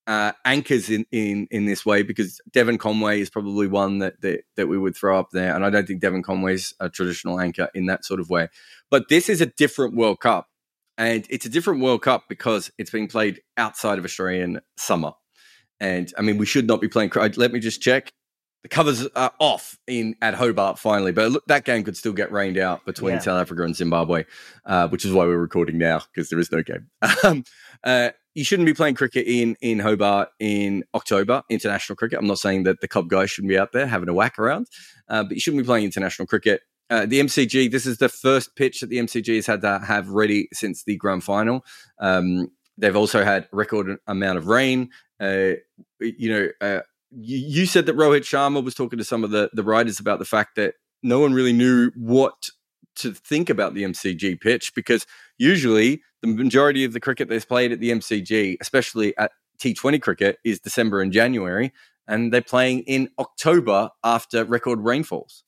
uh, 0.08 0.32
anchors 0.46 0.90
in, 0.90 1.06
in 1.12 1.48
in 1.52 1.66
this 1.66 1.86
way 1.86 2.04
because 2.04 2.40
Devon 2.52 2.78
Conway 2.78 3.20
is 3.20 3.30
probably 3.30 3.68
one 3.68 4.00
that, 4.00 4.22
that 4.22 4.44
that 4.56 4.68
we 4.68 4.78
would 4.78 4.96
throw 4.96 5.20
up 5.20 5.32
there, 5.32 5.54
and 5.54 5.66
I 5.66 5.70
don't 5.70 5.86
think 5.86 6.00
Devon 6.00 6.24
Conway's 6.24 6.74
a 6.80 6.90
traditional 6.90 7.38
anchor 7.42 7.70
in 7.74 7.88
that 7.88 8.06
sort 8.06 8.22
of 8.22 8.30
way. 8.30 8.48
But 8.90 9.10
this 9.10 9.28
is 9.28 9.42
a 9.42 9.46
different 9.46 9.94
World 9.94 10.22
Cup 10.22 10.48
and 10.98 11.26
it's 11.30 11.46
a 11.46 11.50
different 11.50 11.82
World 11.82 12.02
Cup 12.02 12.26
because 12.30 12.72
it's 12.78 12.92
being 12.92 13.08
played 13.08 13.42
outside 13.58 13.98
of 13.98 14.06
Australian 14.06 14.62
summer. 14.78 15.12
And 15.80 16.12
I 16.18 16.22
mean, 16.22 16.38
we 16.38 16.46
should 16.46 16.68
not 16.68 16.82
be 16.82 16.88
playing. 16.88 17.12
Let 17.36 17.52
me 17.52 17.60
just 17.60 17.82
check. 17.82 18.12
The 18.64 18.70
covers 18.70 19.06
are 19.16 19.32
off 19.40 19.78
in 19.86 20.16
at 20.24 20.34
Hobart 20.34 20.80
finally, 20.80 21.12
but 21.12 21.32
look, 21.32 21.46
that 21.46 21.66
game 21.66 21.84
could 21.84 21.96
still 21.96 22.14
get 22.14 22.32
rained 22.32 22.58
out 22.58 22.84
between 22.84 23.14
yeah. 23.14 23.20
South 23.20 23.40
Africa 23.40 23.62
and 23.62 23.76
Zimbabwe, 23.76 24.26
uh, 24.66 24.88
which 24.88 25.06
is 25.06 25.14
why 25.14 25.26
we're 25.26 25.38
recording 25.38 25.78
now 25.78 26.02
because 26.12 26.30
there 26.30 26.40
is 26.40 26.52
no 26.52 26.64
game. 26.64 26.90
um, 27.24 27.44
uh, 27.84 28.10
you 28.34 28.44
shouldn't 28.44 28.66
be 28.66 28.74
playing 28.74 28.96
cricket 28.96 29.28
in 29.28 29.56
in 29.62 29.78
Hobart 29.78 30.30
in 30.40 30.84
October, 30.96 31.44
international 31.50 31.96
cricket. 31.96 32.18
I'm 32.18 32.26
not 32.26 32.40
saying 32.40 32.64
that 32.64 32.82
the 32.82 32.88
club 32.88 33.08
guys 33.08 33.30
shouldn't 33.30 33.50
be 33.50 33.58
out 33.58 33.72
there 33.72 33.86
having 33.86 34.10
a 34.10 34.14
whack 34.14 34.40
around, 34.40 34.68
uh, 35.10 35.22
but 35.24 35.34
you 35.34 35.40
shouldn't 35.40 35.62
be 35.62 35.68
playing 35.68 35.86
international 35.86 36.26
cricket 36.26 36.62
uh, 36.90 37.06
the 37.06 37.20
MCG, 37.20 37.72
this 37.72 37.86
is 37.86 37.98
the 37.98 38.10
first 38.10 38.56
pitch 38.56 38.82
that 38.82 38.88
the 38.88 38.98
MCG 38.98 39.36
has 39.36 39.48
had 39.48 39.62
to 39.62 39.80
have 39.80 40.10
ready 40.10 40.48
since 40.54 40.84
the 40.84 40.96
grand 40.98 41.24
final. 41.24 41.66
Um, 42.00 42.52
they've 42.78 42.96
also 42.96 43.24
had 43.24 43.48
record 43.52 43.98
amount 44.08 44.38
of 44.38 44.48
rain. 44.48 44.90
Uh, 45.20 45.54
you 46.00 46.30
know, 46.30 46.50
uh, 46.62 46.82
you, 47.12 47.38
you, 47.38 47.66
said 47.66 47.86
that 47.86 47.96
Rohit 47.96 48.22
Sharma 48.22 48.64
was 48.64 48.76
talking 48.76 49.00
to 49.00 49.06
some 49.06 49.24
of 49.24 49.32
the, 49.32 49.50
the 49.54 49.64
writers 49.64 50.00
about 50.00 50.20
the 50.20 50.26
fact 50.26 50.56
that 50.58 50.76
no 51.02 51.20
one 51.20 51.34
really 51.34 51.54
knew 51.54 51.92
what 51.96 52.50
to 52.98 53.14
think 53.14 53.50
about 53.50 53.74
the 53.74 53.84
MCG 53.84 54.40
pitch 54.40 54.74
because 54.76 55.06
usually 55.38 56.02
the 56.22 56.28
majority 56.28 56.84
of 56.84 56.94
the 56.94 57.00
cricket 57.00 57.30
that's 57.30 57.46
played 57.46 57.72
at 57.72 57.80
the 57.80 57.92
MCG, 57.92 58.58
especially 58.60 59.18
at 59.18 59.32
T20 59.60 60.02
cricket, 60.02 60.38
is 60.44 60.60
December 60.60 61.02
and 61.02 61.12
January, 61.12 61.72
and 62.08 62.34
they're 62.34 62.42
playing 62.42 62.82
in 62.82 63.10
October 63.18 63.90
after 64.04 64.44
record 64.44 64.82
rainfalls. 64.82 65.45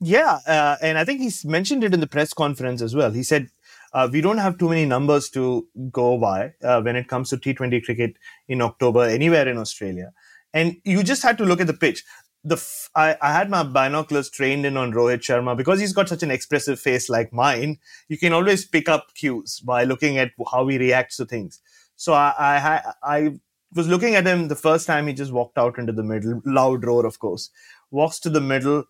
Yeah, 0.00 0.40
uh, 0.46 0.76
and 0.82 0.98
I 0.98 1.04
think 1.04 1.20
he's 1.20 1.44
mentioned 1.44 1.82
it 1.82 1.94
in 1.94 2.00
the 2.00 2.06
press 2.06 2.34
conference 2.34 2.82
as 2.82 2.94
well. 2.94 3.10
He 3.10 3.22
said 3.22 3.48
uh, 3.94 4.08
we 4.10 4.20
don't 4.20 4.38
have 4.38 4.58
too 4.58 4.68
many 4.68 4.84
numbers 4.84 5.30
to 5.30 5.66
go 5.90 6.18
by 6.18 6.52
uh, 6.62 6.82
when 6.82 6.96
it 6.96 7.08
comes 7.08 7.30
to 7.30 7.38
T20 7.38 7.82
cricket 7.82 8.18
in 8.46 8.60
October 8.60 9.04
anywhere 9.04 9.48
in 9.48 9.56
Australia. 9.56 10.12
And 10.52 10.76
you 10.84 11.02
just 11.02 11.22
had 11.22 11.38
to 11.38 11.44
look 11.44 11.60
at 11.60 11.66
the 11.66 11.74
pitch. 11.74 12.04
The 12.44 12.56
f- 12.56 12.90
I, 12.94 13.16
I 13.22 13.32
had 13.32 13.48
my 13.48 13.62
binoculars 13.62 14.30
trained 14.30 14.66
in 14.66 14.76
on 14.76 14.92
Rohit 14.92 15.20
Sharma 15.20 15.56
because 15.56 15.80
he's 15.80 15.94
got 15.94 16.08
such 16.10 16.22
an 16.22 16.30
expressive 16.30 16.78
face 16.78 17.08
like 17.08 17.32
mine. 17.32 17.78
You 18.08 18.18
can 18.18 18.34
always 18.34 18.66
pick 18.66 18.88
up 18.88 19.14
cues 19.14 19.60
by 19.60 19.84
looking 19.84 20.18
at 20.18 20.32
how 20.52 20.68
he 20.68 20.78
reacts 20.78 21.16
to 21.16 21.24
things. 21.24 21.60
So 21.96 22.12
I, 22.12 22.34
I, 22.38 22.92
I 23.02 23.38
was 23.74 23.88
looking 23.88 24.14
at 24.14 24.26
him 24.26 24.48
the 24.48 24.56
first 24.56 24.86
time 24.86 25.06
he 25.06 25.14
just 25.14 25.32
walked 25.32 25.56
out 25.58 25.78
into 25.78 25.92
the 25.92 26.04
middle, 26.04 26.42
loud 26.44 26.84
roar, 26.84 27.06
of 27.06 27.18
course. 27.18 27.50
Walks 27.90 28.20
to 28.20 28.30
the 28.30 28.40
middle 28.40 28.84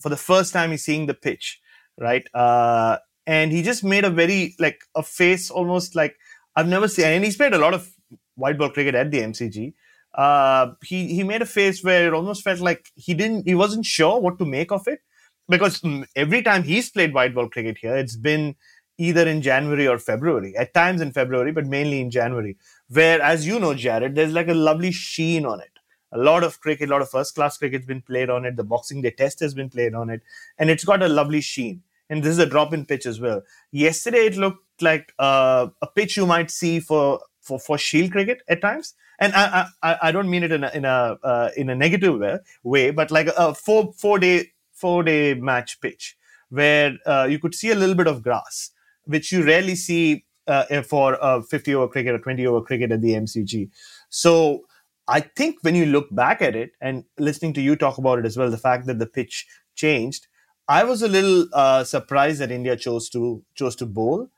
for 0.00 0.08
the 0.08 0.16
first 0.16 0.52
time. 0.52 0.70
He's 0.70 0.84
seeing 0.84 1.06
the 1.06 1.14
pitch, 1.14 1.60
right? 1.98 2.26
Uh, 2.34 2.98
and 3.26 3.52
he 3.52 3.62
just 3.62 3.84
made 3.84 4.04
a 4.04 4.10
very 4.10 4.54
like 4.58 4.80
a 4.94 5.02
face 5.02 5.50
almost 5.50 5.94
like 5.94 6.16
I've 6.56 6.68
never 6.68 6.88
seen. 6.88 7.06
And 7.06 7.24
he's 7.24 7.36
played 7.36 7.54
a 7.54 7.58
lot 7.58 7.74
of 7.74 7.88
white 8.34 8.58
ball 8.58 8.70
cricket 8.70 8.94
at 8.94 9.10
the 9.10 9.20
MCG. 9.20 9.74
Uh, 10.14 10.72
he 10.84 11.14
he 11.14 11.22
made 11.22 11.42
a 11.42 11.46
face 11.46 11.84
where 11.84 12.08
it 12.08 12.14
almost 12.14 12.42
felt 12.42 12.60
like 12.60 12.86
he 12.96 13.14
didn't 13.14 13.46
he 13.46 13.54
wasn't 13.54 13.86
sure 13.86 14.20
what 14.20 14.38
to 14.38 14.44
make 14.44 14.72
of 14.72 14.88
it 14.88 15.00
because 15.48 15.80
mm, 15.80 16.04
every 16.16 16.42
time 16.42 16.62
he's 16.62 16.90
played 16.90 17.14
white 17.14 17.34
ball 17.34 17.48
cricket 17.48 17.78
here, 17.78 17.96
it's 17.96 18.16
been 18.16 18.56
either 18.98 19.26
in 19.26 19.40
January 19.42 19.88
or 19.88 19.98
February. 19.98 20.54
At 20.56 20.74
times 20.74 21.00
in 21.00 21.12
February, 21.12 21.52
but 21.52 21.66
mainly 21.66 22.00
in 22.00 22.10
January. 22.10 22.56
Where, 22.88 23.20
as 23.22 23.46
you 23.46 23.58
know, 23.58 23.74
Jarrod, 23.74 24.14
there's 24.14 24.32
like 24.32 24.48
a 24.48 24.54
lovely 24.54 24.92
sheen 24.92 25.46
on 25.46 25.60
it. 25.60 25.79
A 26.12 26.18
lot 26.18 26.42
of 26.42 26.60
cricket, 26.60 26.88
a 26.88 26.92
lot 26.92 27.02
of 27.02 27.10
first 27.10 27.34
class 27.34 27.56
cricket's 27.56 27.86
been 27.86 28.02
played 28.02 28.30
on 28.30 28.44
it. 28.44 28.56
The 28.56 28.64
Boxing 28.64 29.02
Day 29.02 29.10
Test 29.10 29.40
has 29.40 29.54
been 29.54 29.70
played 29.70 29.94
on 29.94 30.10
it, 30.10 30.22
and 30.58 30.70
it's 30.70 30.84
got 30.84 31.02
a 31.02 31.08
lovely 31.08 31.40
sheen 31.40 31.82
and 32.10 32.22
this 32.22 32.32
is 32.32 32.38
a 32.38 32.46
drop 32.46 32.74
in 32.74 32.84
pitch 32.84 33.06
as 33.06 33.20
well. 33.20 33.42
Yesterday, 33.70 34.26
it 34.26 34.36
looked 34.36 34.82
like 34.82 35.14
uh, 35.18 35.68
a 35.80 35.86
pitch 35.86 36.16
you 36.16 36.26
might 36.26 36.50
see 36.50 36.80
for, 36.80 37.20
for, 37.40 37.58
for 37.58 37.78
Shield 37.78 38.10
cricket 38.10 38.42
at 38.48 38.60
times. 38.60 38.94
And 39.20 39.32
I, 39.34 39.66
I, 39.82 39.98
I 40.02 40.12
don't 40.12 40.28
mean 40.28 40.42
it 40.42 40.50
in 40.50 40.64
a, 40.64 40.70
in 40.74 40.84
a, 40.84 41.18
uh, 41.22 41.50
in 41.56 41.70
a 41.70 41.74
negative 41.74 42.20
way, 42.64 42.90
but 42.90 43.10
like 43.10 43.28
a 43.28 43.54
four, 43.54 43.92
four 43.92 44.18
day, 44.18 44.50
four 44.72 45.02
day 45.04 45.34
match 45.34 45.80
pitch 45.80 46.16
where 46.48 46.98
uh, 47.06 47.28
you 47.30 47.38
could 47.38 47.54
see 47.54 47.70
a 47.70 47.74
little 47.76 47.94
bit 47.94 48.08
of 48.08 48.22
grass, 48.22 48.70
which 49.04 49.30
you 49.30 49.44
rarely 49.44 49.76
see 49.76 50.24
uh, 50.48 50.82
for 50.82 51.16
a 51.22 51.42
50 51.42 51.74
over 51.76 51.86
cricket 51.86 52.14
or 52.14 52.18
20 52.18 52.44
over 52.46 52.60
cricket 52.60 52.90
at 52.90 53.00
the 53.00 53.12
MCG. 53.12 53.70
So 54.08 54.64
I 55.10 55.20
think 55.20 55.58
when 55.62 55.74
you 55.74 55.86
look 55.86 56.06
back 56.14 56.40
at 56.40 56.54
it 56.54 56.70
and 56.80 57.04
listening 57.18 57.52
to 57.54 57.60
you 57.60 57.74
talk 57.74 57.98
about 57.98 58.20
it 58.20 58.26
as 58.26 58.36
well, 58.36 58.48
the 58.48 58.56
fact 58.56 58.86
that 58.86 59.00
the 59.00 59.06
pitch 59.06 59.46
changed, 59.74 60.28
I 60.68 60.84
was 60.84 61.02
a 61.02 61.08
little 61.08 61.48
uh, 61.52 61.82
surprised 61.82 62.40
that 62.40 62.52
India 62.52 62.76
chose 62.76 63.08
to 63.10 63.42
chose 63.54 63.74
to 63.76 63.86
bowl. 63.86 64.28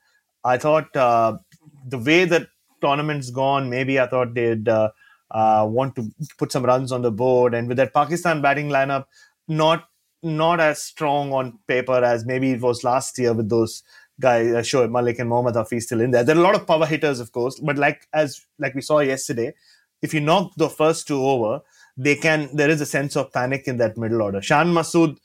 I 0.45 0.57
thought 0.57 0.97
uh, 0.97 1.37
the 1.87 1.99
way 1.99 2.25
that 2.25 2.49
tournament's 2.81 3.31
gone, 3.31 3.69
maybe 3.69 4.01
I 4.01 4.07
thought 4.07 4.35
they'd 4.35 4.67
uh, 4.67 4.91
uh, 5.31 5.67
want 5.71 5.95
to 5.97 6.11
put 6.39 6.51
some 6.51 6.65
runs 6.65 6.91
on 6.91 7.03
the 7.03 7.13
board, 7.13 7.53
and 7.53 7.69
with 7.69 7.77
that 7.77 7.93
Pakistan 7.93 8.41
batting 8.41 8.71
lineup, 8.71 9.05
not 9.49 9.89
not 10.23 10.59
as 10.61 10.81
strong 10.81 11.33
on 11.33 11.59
paper 11.67 12.03
as 12.03 12.25
maybe 12.25 12.53
it 12.53 12.63
was 12.63 12.83
last 12.85 13.19
year 13.19 13.35
with 13.35 13.49
those 13.51 13.83
guys, 14.21 14.53
uh, 14.55 14.61
Shoaib 14.61 14.91
Malik 14.91 15.19
and 15.19 15.29
Mohammad 15.29 15.57
Hafiz 15.57 15.87
still 15.87 16.01
in 16.01 16.13
there. 16.13 16.25
There 16.25 16.37
are 16.37 16.39
a 16.39 16.43
lot 16.43 16.55
of 16.55 16.67
power 16.67 16.87
hitters, 16.87 17.21
of 17.21 17.33
course, 17.33 17.61
but 17.61 17.77
like 17.77 18.07
as 18.13 18.41
like 18.59 18.75
we 18.75 18.81
saw 18.81 19.01
yesterday, 19.01 19.53
if 20.03 20.13
you 20.13 20.21
knock 20.21 20.53
the 20.57 20.69
first 20.69 21.07
two 21.07 21.25
over, 21.25 21.61
they 21.97 22.17
can. 22.17 22.55
There 22.55 22.71
is 22.71 22.81
a 22.81 22.87
sense 22.87 23.17
of 23.17 23.33
panic 23.33 23.67
in 23.67 23.77
that 23.79 23.97
middle 23.97 24.23
order. 24.23 24.43
Shan 24.43 24.73
Masood 24.73 25.17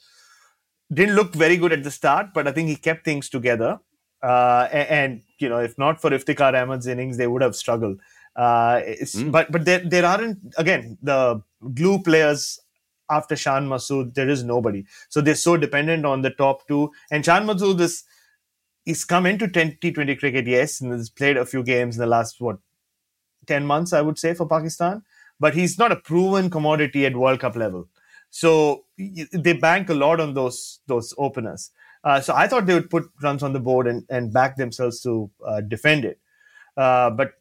didn't 0.94 1.16
look 1.16 1.34
very 1.34 1.58
good 1.58 1.74
at 1.74 1.84
the 1.84 1.92
start, 1.92 2.28
but 2.34 2.48
I 2.48 2.52
think 2.52 2.70
he 2.70 2.76
kept 2.76 3.04
things 3.04 3.30
together. 3.30 3.80
Uh, 4.24 4.68
and, 4.72 4.90
and, 4.90 5.22
you 5.40 5.48
know, 5.50 5.60
if 5.60 5.78
not 5.78 6.02
for 6.02 6.10
Iftikhar 6.10 6.54
Ahmed's 6.54 6.88
innings, 6.88 7.18
they 7.18 7.28
would 7.28 7.42
have 7.42 7.56
struggled. 7.56 8.00
Uh, 8.36 8.82
mm. 8.82 9.32
But 9.32 9.52
but 9.52 9.66
there 9.66 9.80
there 9.80 10.06
aren't 10.06 10.38
again 10.58 10.98
the 11.02 11.42
glue 11.74 12.02
players 12.04 12.60
after 13.10 13.36
Shan 13.36 13.68
Masood. 13.68 14.14
There 14.14 14.30
is 14.30 14.44
nobody, 14.44 14.86
so 15.10 15.22
they're 15.22 15.36
so 15.36 15.58
dependent 15.58 16.06
on 16.06 16.22
the 16.22 16.30
top 16.30 16.68
two. 16.68 16.92
And 17.10 17.26
Shan 17.26 17.48
Masood 17.48 17.80
is 17.82 18.04
he's 18.86 19.04
come 19.06 19.26
into 19.26 19.48
2020 19.48 20.16
cricket, 20.18 20.46
yes, 20.46 20.82
and 20.82 20.92
has 20.92 21.10
played 21.10 21.36
a 21.36 21.46
few 21.46 21.64
games 21.64 21.96
in 21.96 22.02
the 22.02 22.08
last 22.08 22.40
what 22.40 22.58
ten 23.48 23.66
months, 23.66 23.94
I 23.94 24.02
would 24.02 24.20
say, 24.20 24.34
for 24.34 24.48
Pakistan. 24.48 25.04
But 25.40 25.54
he's 25.54 25.78
not 25.78 25.92
a 25.92 25.96
proven 25.96 26.50
commodity 26.50 27.06
at 27.06 27.16
World 27.16 27.40
Cup 27.40 27.56
level. 27.56 27.88
So 28.30 28.86
they 28.98 29.54
bank 29.54 29.90
a 29.90 29.94
lot 29.94 30.20
on 30.20 30.34
those 30.34 30.80
those 30.88 31.14
openers. 31.18 31.72
Uh, 32.04 32.22
so 32.22 32.34
I 32.36 32.48
thought 32.48 32.66
they 32.66 32.74
would 32.74 32.90
put 32.90 33.10
runs 33.22 33.44
on 33.44 33.54
the 33.54 33.60
board 33.60 33.88
and, 33.88 34.06
and 34.10 34.32
back 34.32 34.56
themselves 34.56 35.02
to 35.02 35.30
uh, 35.46 35.62
defend 35.62 36.06
it. 36.06 36.20
Uh, 36.76 37.10
but 37.10 37.34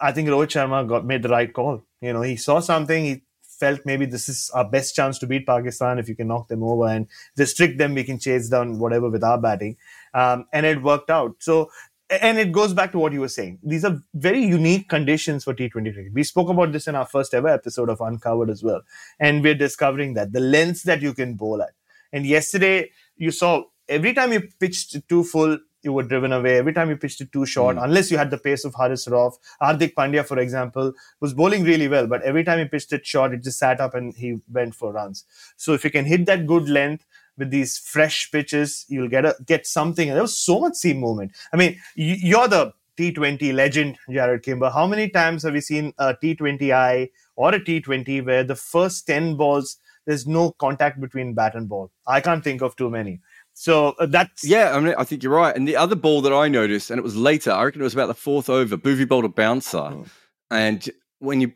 I 0.00 0.12
think 0.12 0.28
Rohit 0.28 0.48
Sharma 0.48 0.88
got 0.88 1.04
made 1.04 1.22
the 1.22 1.28
right 1.28 1.52
call. 1.52 1.82
You 2.00 2.12
know, 2.12 2.22
he 2.22 2.36
saw 2.36 2.60
something. 2.60 3.04
He 3.04 3.22
felt 3.42 3.84
maybe 3.84 4.06
this 4.06 4.28
is 4.28 4.50
our 4.54 4.64
best 4.64 4.94
chance 4.94 5.18
to 5.18 5.26
beat 5.26 5.46
Pakistan 5.46 5.98
if 5.98 6.08
you 6.08 6.16
can 6.16 6.28
knock 6.28 6.48
them 6.48 6.62
over 6.62 6.86
and 6.86 7.06
restrict 7.36 7.76
them. 7.78 7.94
We 7.94 8.04
can 8.04 8.18
chase 8.18 8.48
down 8.48 8.78
whatever 8.78 9.10
with 9.10 9.22
our 9.22 9.38
batting, 9.38 9.76
um, 10.14 10.46
and 10.52 10.64
it 10.64 10.82
worked 10.82 11.10
out. 11.10 11.36
So 11.40 11.70
and 12.10 12.38
it 12.38 12.50
goes 12.50 12.74
back 12.74 12.92
to 12.92 12.98
what 12.98 13.12
you 13.12 13.20
were 13.20 13.28
saying. 13.28 13.58
These 13.62 13.84
are 13.84 14.02
very 14.14 14.42
unique 14.42 14.88
conditions 14.88 15.44
for 15.44 15.54
T20 15.54 15.94
cricket. 15.94 16.12
We 16.12 16.24
spoke 16.24 16.48
about 16.48 16.72
this 16.72 16.88
in 16.88 16.96
our 16.96 17.06
first 17.06 17.34
ever 17.34 17.48
episode 17.48 17.88
of 17.88 18.00
Uncovered 18.00 18.50
as 18.50 18.62
well. 18.62 18.82
And 19.20 19.42
we're 19.42 19.54
discovering 19.54 20.14
that 20.14 20.32
the 20.32 20.40
lengths 20.40 20.82
that 20.84 21.02
you 21.02 21.14
can 21.14 21.34
bowl 21.34 21.62
at. 21.62 21.70
And 22.12 22.26
yesterday, 22.26 22.90
you 23.16 23.30
saw 23.30 23.64
every 23.88 24.12
time 24.12 24.32
you 24.32 24.42
pitched 24.58 25.08
too 25.08 25.22
full, 25.22 25.58
you 25.82 25.92
were 25.92 26.02
driven 26.02 26.32
away. 26.32 26.58
Every 26.58 26.72
time 26.72 26.90
you 26.90 26.96
pitched 26.96 27.20
it 27.20 27.32
too 27.32 27.46
short, 27.46 27.76
mm. 27.76 27.84
unless 27.84 28.10
you 28.10 28.18
had 28.18 28.30
the 28.30 28.38
pace 28.38 28.64
of 28.64 28.74
Haris 28.74 29.06
Rauf. 29.06 29.34
Hardik 29.62 29.94
Pandya, 29.94 30.26
for 30.26 30.38
example, 30.38 30.92
was 31.20 31.32
bowling 31.32 31.64
really 31.64 31.88
well, 31.88 32.06
but 32.06 32.22
every 32.22 32.44
time 32.44 32.58
he 32.58 32.64
pitched 32.66 32.92
it 32.92 33.06
short, 33.06 33.32
it 33.32 33.42
just 33.42 33.58
sat 33.58 33.80
up 33.80 33.94
and 33.94 34.14
he 34.14 34.38
went 34.50 34.74
for 34.74 34.92
runs. 34.92 35.24
So 35.56 35.72
if 35.72 35.84
you 35.84 35.90
can 35.90 36.04
hit 36.04 36.26
that 36.26 36.46
good 36.46 36.68
length, 36.68 37.06
with 37.40 37.50
these 37.50 37.76
fresh 37.78 38.30
pitches, 38.30 38.84
you'll 38.88 39.08
get 39.08 39.24
a, 39.24 39.34
get 39.44 39.66
something. 39.66 40.08
And 40.08 40.16
there 40.16 40.22
was 40.22 40.38
so 40.38 40.60
much 40.60 40.74
seam 40.76 40.98
movement. 40.98 41.32
I 41.52 41.56
mean, 41.56 41.80
you're 41.96 42.46
the 42.46 42.72
T20 42.96 43.52
legend, 43.52 43.98
Jarrod 44.08 44.44
Kimber. 44.44 44.70
How 44.70 44.86
many 44.86 45.08
times 45.08 45.42
have 45.42 45.56
you 45.56 45.60
seen 45.60 45.92
a 45.98 46.14
T20I 46.14 47.10
or 47.34 47.54
a 47.54 47.58
T20 47.58 48.24
where 48.24 48.44
the 48.44 48.54
first 48.54 49.06
10 49.06 49.36
balls, 49.36 49.78
there's 50.06 50.26
no 50.26 50.52
contact 50.52 51.00
between 51.00 51.34
bat 51.34 51.56
and 51.56 51.68
ball? 51.68 51.90
I 52.06 52.20
can't 52.20 52.44
think 52.44 52.62
of 52.62 52.76
too 52.76 52.90
many. 52.90 53.20
So 53.54 53.94
uh, 53.98 54.06
that's 54.06 54.44
yeah. 54.44 54.76
I 54.76 54.80
mean, 54.80 54.94
I 54.96 55.04
think 55.04 55.22
you're 55.22 55.34
right. 55.34 55.54
And 55.54 55.66
the 55.66 55.76
other 55.76 55.96
ball 55.96 56.22
that 56.22 56.32
I 56.32 56.48
noticed, 56.48 56.90
and 56.90 56.98
it 56.98 57.02
was 57.02 57.16
later. 57.16 57.50
I 57.50 57.64
reckon 57.64 57.80
it 57.80 57.84
was 57.84 57.94
about 57.94 58.06
the 58.06 58.14
fourth 58.14 58.48
over. 58.48 58.76
Bhuvi 58.76 59.06
bowled 59.06 59.24
a 59.24 59.28
bouncer, 59.28 59.78
oh. 59.78 60.06
and 60.50 60.88
when 61.18 61.40
you 61.40 61.52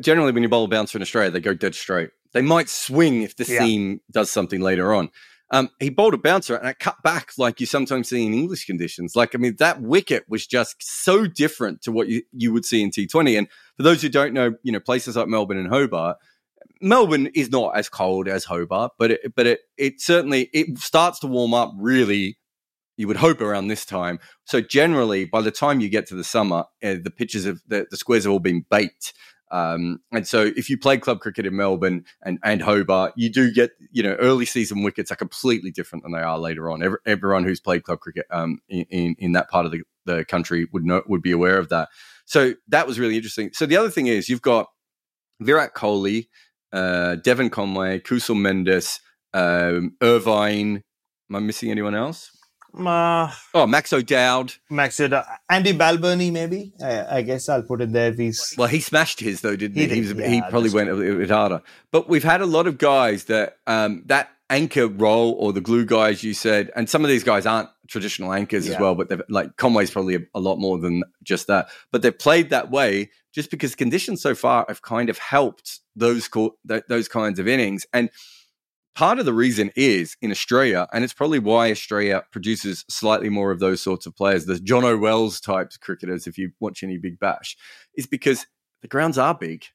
generally 0.00 0.30
when 0.30 0.42
you 0.42 0.48
bowl 0.48 0.66
a 0.66 0.68
bouncer 0.68 0.98
in 0.98 1.02
Australia, 1.02 1.30
they 1.30 1.40
go 1.40 1.54
dead 1.54 1.74
straight. 1.74 2.10
They 2.32 2.42
might 2.42 2.68
swing 2.68 3.22
if 3.22 3.36
the 3.36 3.44
yeah. 3.44 3.60
seam 3.60 4.00
does 4.10 4.30
something 4.30 4.60
later 4.60 4.94
on. 4.94 5.10
Um, 5.50 5.70
he 5.80 5.88
bowled 5.88 6.14
a 6.14 6.18
bouncer 6.18 6.56
and 6.56 6.68
it 6.68 6.78
cut 6.78 7.02
back 7.02 7.32
like 7.38 7.58
you 7.58 7.66
sometimes 7.66 8.10
see 8.10 8.26
in 8.26 8.34
English 8.34 8.66
conditions. 8.66 9.16
Like, 9.16 9.34
I 9.34 9.38
mean, 9.38 9.56
that 9.58 9.80
wicket 9.80 10.24
was 10.28 10.46
just 10.46 10.76
so 10.78 11.26
different 11.26 11.80
to 11.82 11.92
what 11.92 12.08
you, 12.08 12.22
you 12.32 12.52
would 12.52 12.66
see 12.66 12.82
in 12.82 12.90
T20. 12.90 13.38
And 13.38 13.48
for 13.76 13.82
those 13.82 14.02
who 14.02 14.10
don't 14.10 14.34
know, 14.34 14.54
you 14.62 14.72
know, 14.72 14.80
places 14.80 15.16
like 15.16 15.28
Melbourne 15.28 15.56
and 15.56 15.68
Hobart, 15.68 16.18
Melbourne 16.82 17.28
is 17.34 17.50
not 17.50 17.76
as 17.76 17.88
cold 17.88 18.28
as 18.28 18.44
Hobart, 18.44 18.92
but 18.98 19.12
it, 19.12 19.34
but 19.34 19.46
it, 19.46 19.60
it 19.78 20.00
certainly, 20.00 20.50
it 20.52 20.78
starts 20.78 21.18
to 21.20 21.26
warm 21.26 21.54
up 21.54 21.72
really, 21.78 22.36
you 22.98 23.08
would 23.08 23.16
hope 23.16 23.40
around 23.40 23.68
this 23.68 23.86
time. 23.86 24.18
So 24.44 24.60
generally, 24.60 25.24
by 25.24 25.40
the 25.40 25.50
time 25.50 25.80
you 25.80 25.88
get 25.88 26.06
to 26.08 26.14
the 26.14 26.24
summer, 26.24 26.64
uh, 26.82 26.96
the 27.02 27.12
pitches 27.16 27.46
of 27.46 27.62
the, 27.66 27.86
the 27.90 27.96
squares 27.96 28.24
have 28.24 28.32
all 28.32 28.38
been 28.38 28.66
baked. 28.70 29.14
Um, 29.50 30.00
and 30.12 30.26
so 30.26 30.50
if 30.56 30.68
you 30.68 30.78
play 30.78 30.98
club 30.98 31.20
cricket 31.20 31.46
in 31.46 31.56
Melbourne 31.56 32.04
and, 32.22 32.38
and 32.42 32.62
Hobart, 32.62 33.12
you 33.16 33.30
do 33.30 33.52
get, 33.52 33.70
you 33.90 34.02
know, 34.02 34.14
early 34.14 34.44
season 34.44 34.82
wickets 34.82 35.10
are 35.10 35.16
completely 35.16 35.70
different 35.70 36.02
than 36.02 36.12
they 36.12 36.20
are 36.20 36.38
later 36.38 36.70
on. 36.70 36.82
Every, 36.82 36.98
everyone 37.06 37.44
who's 37.44 37.60
played 37.60 37.84
club 37.84 38.00
cricket 38.00 38.26
um, 38.30 38.60
in, 38.68 38.86
in, 38.90 39.16
in, 39.18 39.32
that 39.32 39.48
part 39.48 39.66
of 39.66 39.72
the, 39.72 39.82
the 40.04 40.24
country 40.24 40.68
would 40.72 40.84
know, 40.84 41.02
would 41.06 41.22
be 41.22 41.32
aware 41.32 41.58
of 41.58 41.68
that. 41.70 41.88
So 42.24 42.54
that 42.68 42.86
was 42.86 42.98
really 42.98 43.16
interesting. 43.16 43.50
So 43.52 43.66
the 43.66 43.76
other 43.76 43.90
thing 43.90 44.06
is 44.06 44.28
you've 44.28 44.42
got 44.42 44.68
Virat 45.40 45.74
Kohli, 45.74 46.28
uh, 46.72 47.16
Devon 47.16 47.50
Conway, 47.50 48.00
Kusal 48.00 48.36
Mendis, 48.36 49.00
um, 49.32 49.96
Ervine. 50.02 50.82
Am 51.30 51.36
I 51.36 51.40
missing 51.40 51.70
anyone 51.70 51.94
else? 51.94 52.30
Uh, 52.78 53.30
oh, 53.54 53.66
Max 53.66 53.92
O'Dowd. 53.92 54.54
Max 54.70 55.00
O'Dowd. 55.00 55.24
Andy 55.50 55.72
Balbirnie, 55.72 56.30
maybe. 56.30 56.72
I, 56.82 57.18
I, 57.18 57.22
guess 57.22 57.48
I'll 57.48 57.62
put 57.62 57.80
it 57.80 57.92
there. 57.92 58.10
If 58.10 58.18
he's 58.18 58.54
well, 58.56 58.68
he 58.68 58.80
smashed 58.80 59.20
his 59.20 59.40
though, 59.40 59.56
didn't 59.56 59.76
he? 59.76 59.88
He, 59.88 59.94
he, 59.94 60.00
was, 60.00 60.12
yeah, 60.12 60.28
he 60.28 60.42
probably 60.42 60.70
went 60.70 60.88
a 60.88 60.94
bit 60.94 61.30
harder. 61.30 61.62
But 61.90 62.08
we've 62.08 62.24
had 62.24 62.40
a 62.40 62.46
lot 62.46 62.66
of 62.66 62.78
guys 62.78 63.24
that 63.24 63.58
um, 63.66 64.02
that 64.06 64.30
anchor 64.50 64.86
role 64.86 65.32
or 65.38 65.52
the 65.52 65.60
glue 65.60 65.84
guys 65.84 66.22
you 66.22 66.34
said, 66.34 66.70
and 66.76 66.88
some 66.88 67.04
of 67.04 67.08
these 67.08 67.24
guys 67.24 67.46
aren't 67.46 67.68
traditional 67.88 68.32
anchors 68.32 68.66
yeah. 68.66 68.74
as 68.74 68.80
well, 68.80 68.94
but 68.94 69.08
they've 69.08 69.22
like 69.28 69.56
Conway's 69.56 69.90
probably 69.90 70.16
a, 70.16 70.20
a, 70.34 70.40
lot 70.40 70.56
more 70.56 70.78
than 70.78 71.02
just 71.22 71.46
that. 71.48 71.68
But 71.90 72.02
they've 72.02 72.16
played 72.16 72.50
that 72.50 72.70
way 72.70 73.10
just 73.34 73.50
because 73.50 73.74
conditions 73.74 74.22
so 74.22 74.34
far 74.34 74.64
have 74.68 74.82
kind 74.82 75.08
of 75.08 75.18
helped 75.18 75.80
those 75.96 76.28
co- 76.28 76.56
th- 76.68 76.84
those 76.88 77.08
kinds 77.08 77.38
of 77.38 77.48
innings. 77.48 77.86
And 77.92 78.10
part 78.98 79.20
of 79.20 79.24
the 79.24 79.32
reason 79.32 79.70
is 79.76 80.16
in 80.20 80.32
Australia, 80.32 80.88
and 80.92 81.04
it's 81.04 81.12
probably 81.12 81.38
why 81.38 81.70
Australia 81.70 82.20
produces 82.32 82.84
slightly 82.90 83.28
more 83.28 83.52
of 83.52 83.60
those 83.60 83.80
sorts 83.80 84.06
of 84.06 84.16
players, 84.16 84.44
the 84.44 84.58
John 84.58 84.84
O'Wells 84.84 85.40
types 85.40 85.76
cricketers, 85.76 86.26
if 86.26 86.36
you 86.36 86.50
watch 86.58 86.82
any 86.82 86.98
Big 86.98 87.16
Bash, 87.20 87.56
is 87.94 88.08
because 88.08 88.44
the 88.82 88.88
grounds 88.88 89.16
are 89.16 89.36
big 89.36 89.66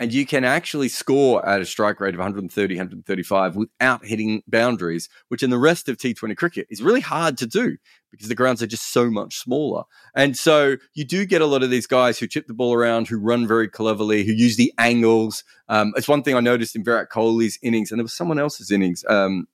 and 0.00 0.12
you 0.12 0.24
can 0.24 0.44
actually 0.44 0.88
score 0.88 1.46
at 1.46 1.60
a 1.60 1.66
strike 1.66 2.00
rate 2.00 2.14
of 2.14 2.18
130, 2.18 2.74
135 2.74 3.56
without 3.56 4.04
hitting 4.04 4.42
boundaries, 4.46 5.08
which 5.28 5.42
in 5.42 5.50
the 5.50 5.58
rest 5.58 5.88
of 5.88 5.96
T20 5.96 6.36
cricket 6.36 6.66
is 6.70 6.82
really 6.82 7.00
hard 7.00 7.36
to 7.38 7.46
do 7.46 7.76
because 8.10 8.28
the 8.28 8.34
grounds 8.34 8.62
are 8.62 8.66
just 8.66 8.92
so 8.92 9.10
much 9.10 9.38
smaller. 9.38 9.84
And 10.14 10.36
so 10.36 10.76
you 10.94 11.04
do 11.04 11.26
get 11.26 11.42
a 11.42 11.46
lot 11.46 11.62
of 11.62 11.70
these 11.70 11.86
guys 11.86 12.18
who 12.18 12.26
chip 12.26 12.46
the 12.46 12.54
ball 12.54 12.74
around, 12.74 13.08
who 13.08 13.18
run 13.18 13.46
very 13.46 13.68
cleverly, 13.68 14.24
who 14.24 14.32
use 14.32 14.56
the 14.56 14.72
angles. 14.78 15.44
Um, 15.68 15.92
it's 15.96 16.08
one 16.08 16.22
thing 16.22 16.34
I 16.34 16.40
noticed 16.40 16.76
in 16.76 16.84
Virat 16.84 17.10
Kohli's 17.10 17.58
innings, 17.62 17.90
and 17.90 17.98
there 17.98 18.04
was 18.04 18.16
someone 18.16 18.38
else's 18.38 18.70
innings. 18.70 19.04
Um, 19.08 19.46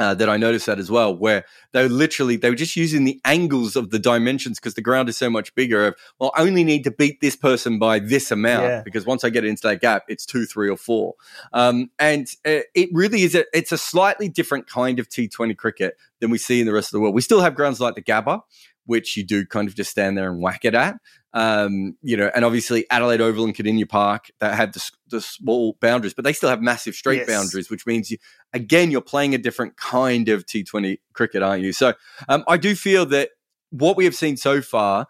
uh, 0.00 0.14
that 0.14 0.30
I 0.30 0.38
noticed 0.38 0.64
that 0.64 0.78
as 0.78 0.90
well, 0.90 1.14
where 1.14 1.44
they 1.72 1.82
were 1.82 1.88
literally 1.90 2.36
they 2.36 2.48
were 2.48 2.56
just 2.56 2.74
using 2.74 3.04
the 3.04 3.20
angles 3.26 3.76
of 3.76 3.90
the 3.90 3.98
dimensions 3.98 4.58
because 4.58 4.72
the 4.72 4.80
ground 4.80 5.10
is 5.10 5.18
so 5.18 5.28
much 5.28 5.54
bigger. 5.54 5.88
Of 5.88 5.94
well, 6.18 6.32
I 6.34 6.40
only 6.40 6.64
need 6.64 6.84
to 6.84 6.90
beat 6.90 7.20
this 7.20 7.36
person 7.36 7.78
by 7.78 7.98
this 7.98 8.30
amount 8.30 8.64
yeah. 8.64 8.82
because 8.82 9.04
once 9.04 9.24
I 9.24 9.30
get 9.30 9.44
into 9.44 9.68
that 9.68 9.82
gap, 9.82 10.04
it's 10.08 10.24
two, 10.24 10.46
three, 10.46 10.70
or 10.70 10.78
four. 10.78 11.16
Um, 11.52 11.90
and 11.98 12.26
uh, 12.46 12.64
it 12.74 12.88
really 12.92 13.22
is 13.22 13.34
a 13.34 13.44
it's 13.52 13.72
a 13.72 13.78
slightly 13.78 14.30
different 14.30 14.66
kind 14.66 14.98
of 14.98 15.06
T 15.06 15.28
Twenty 15.28 15.54
cricket 15.54 15.98
than 16.20 16.30
we 16.30 16.38
see 16.38 16.60
in 16.60 16.66
the 16.66 16.72
rest 16.72 16.88
of 16.88 16.92
the 16.92 17.00
world. 17.00 17.14
We 17.14 17.20
still 17.20 17.42
have 17.42 17.54
grounds 17.54 17.78
like 17.78 17.94
the 17.94 18.02
Gabba, 18.02 18.40
which 18.86 19.18
you 19.18 19.24
do 19.24 19.44
kind 19.44 19.68
of 19.68 19.74
just 19.74 19.90
stand 19.90 20.16
there 20.16 20.32
and 20.32 20.42
whack 20.42 20.64
it 20.64 20.74
at. 20.74 20.96
Um, 21.32 21.96
you 22.02 22.16
know, 22.16 22.30
and 22.34 22.44
obviously 22.44 22.86
Adelaide 22.90 23.20
Oval 23.20 23.44
and 23.44 23.54
Kardinia 23.54 23.88
Park 23.88 24.30
that 24.40 24.54
have 24.54 24.72
the, 24.72 24.90
the 25.08 25.20
small 25.20 25.76
boundaries, 25.80 26.12
but 26.12 26.24
they 26.24 26.32
still 26.32 26.50
have 26.50 26.60
massive 26.60 26.94
straight 26.94 27.18
yes. 27.18 27.28
boundaries, 27.28 27.70
which 27.70 27.86
means 27.86 28.10
you 28.10 28.18
again 28.52 28.90
you're 28.90 29.00
playing 29.00 29.34
a 29.34 29.38
different 29.38 29.76
kind 29.76 30.28
of 30.28 30.44
T20 30.44 30.98
cricket, 31.12 31.42
aren't 31.42 31.62
you? 31.62 31.72
So 31.72 31.94
um, 32.28 32.42
I 32.48 32.56
do 32.56 32.74
feel 32.74 33.06
that 33.06 33.30
what 33.70 33.96
we 33.96 34.04
have 34.04 34.14
seen 34.14 34.36
so 34.36 34.60
far. 34.60 35.06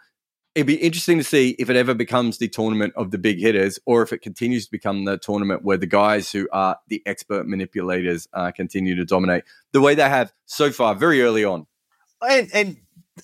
It'd 0.57 0.67
be 0.67 0.75
interesting 0.75 1.17
to 1.17 1.25
see 1.25 1.51
if 1.61 1.71
it 1.71 1.77
ever 1.77 1.95
becomes 1.95 2.39
the 2.39 2.49
tournament 2.49 2.93
of 2.97 3.13
the 3.13 3.19
big 3.19 3.39
hitters, 3.39 3.79
or 3.87 4.03
if 4.03 4.13
it 4.13 4.21
continues 4.21 4.65
to 4.65 4.71
become 4.73 5.05
the 5.05 5.17
tournament 5.17 5.63
where 5.63 5.77
the 5.77 5.87
guys 5.87 6.33
who 6.33 6.49
are 6.51 6.77
the 6.89 7.03
expert 7.07 7.47
manipulators 7.47 8.27
uh, 8.33 8.51
continue 8.51 8.97
to 8.97 9.05
dominate 9.05 9.45
the 9.71 9.81
way 9.81 9.95
they 9.95 10.09
have 10.09 10.33
so 10.47 10.73
far, 10.73 10.97
very 10.97 11.23
early 11.23 11.45
on. 11.45 11.67
And, 12.21 12.51
and 12.53 12.77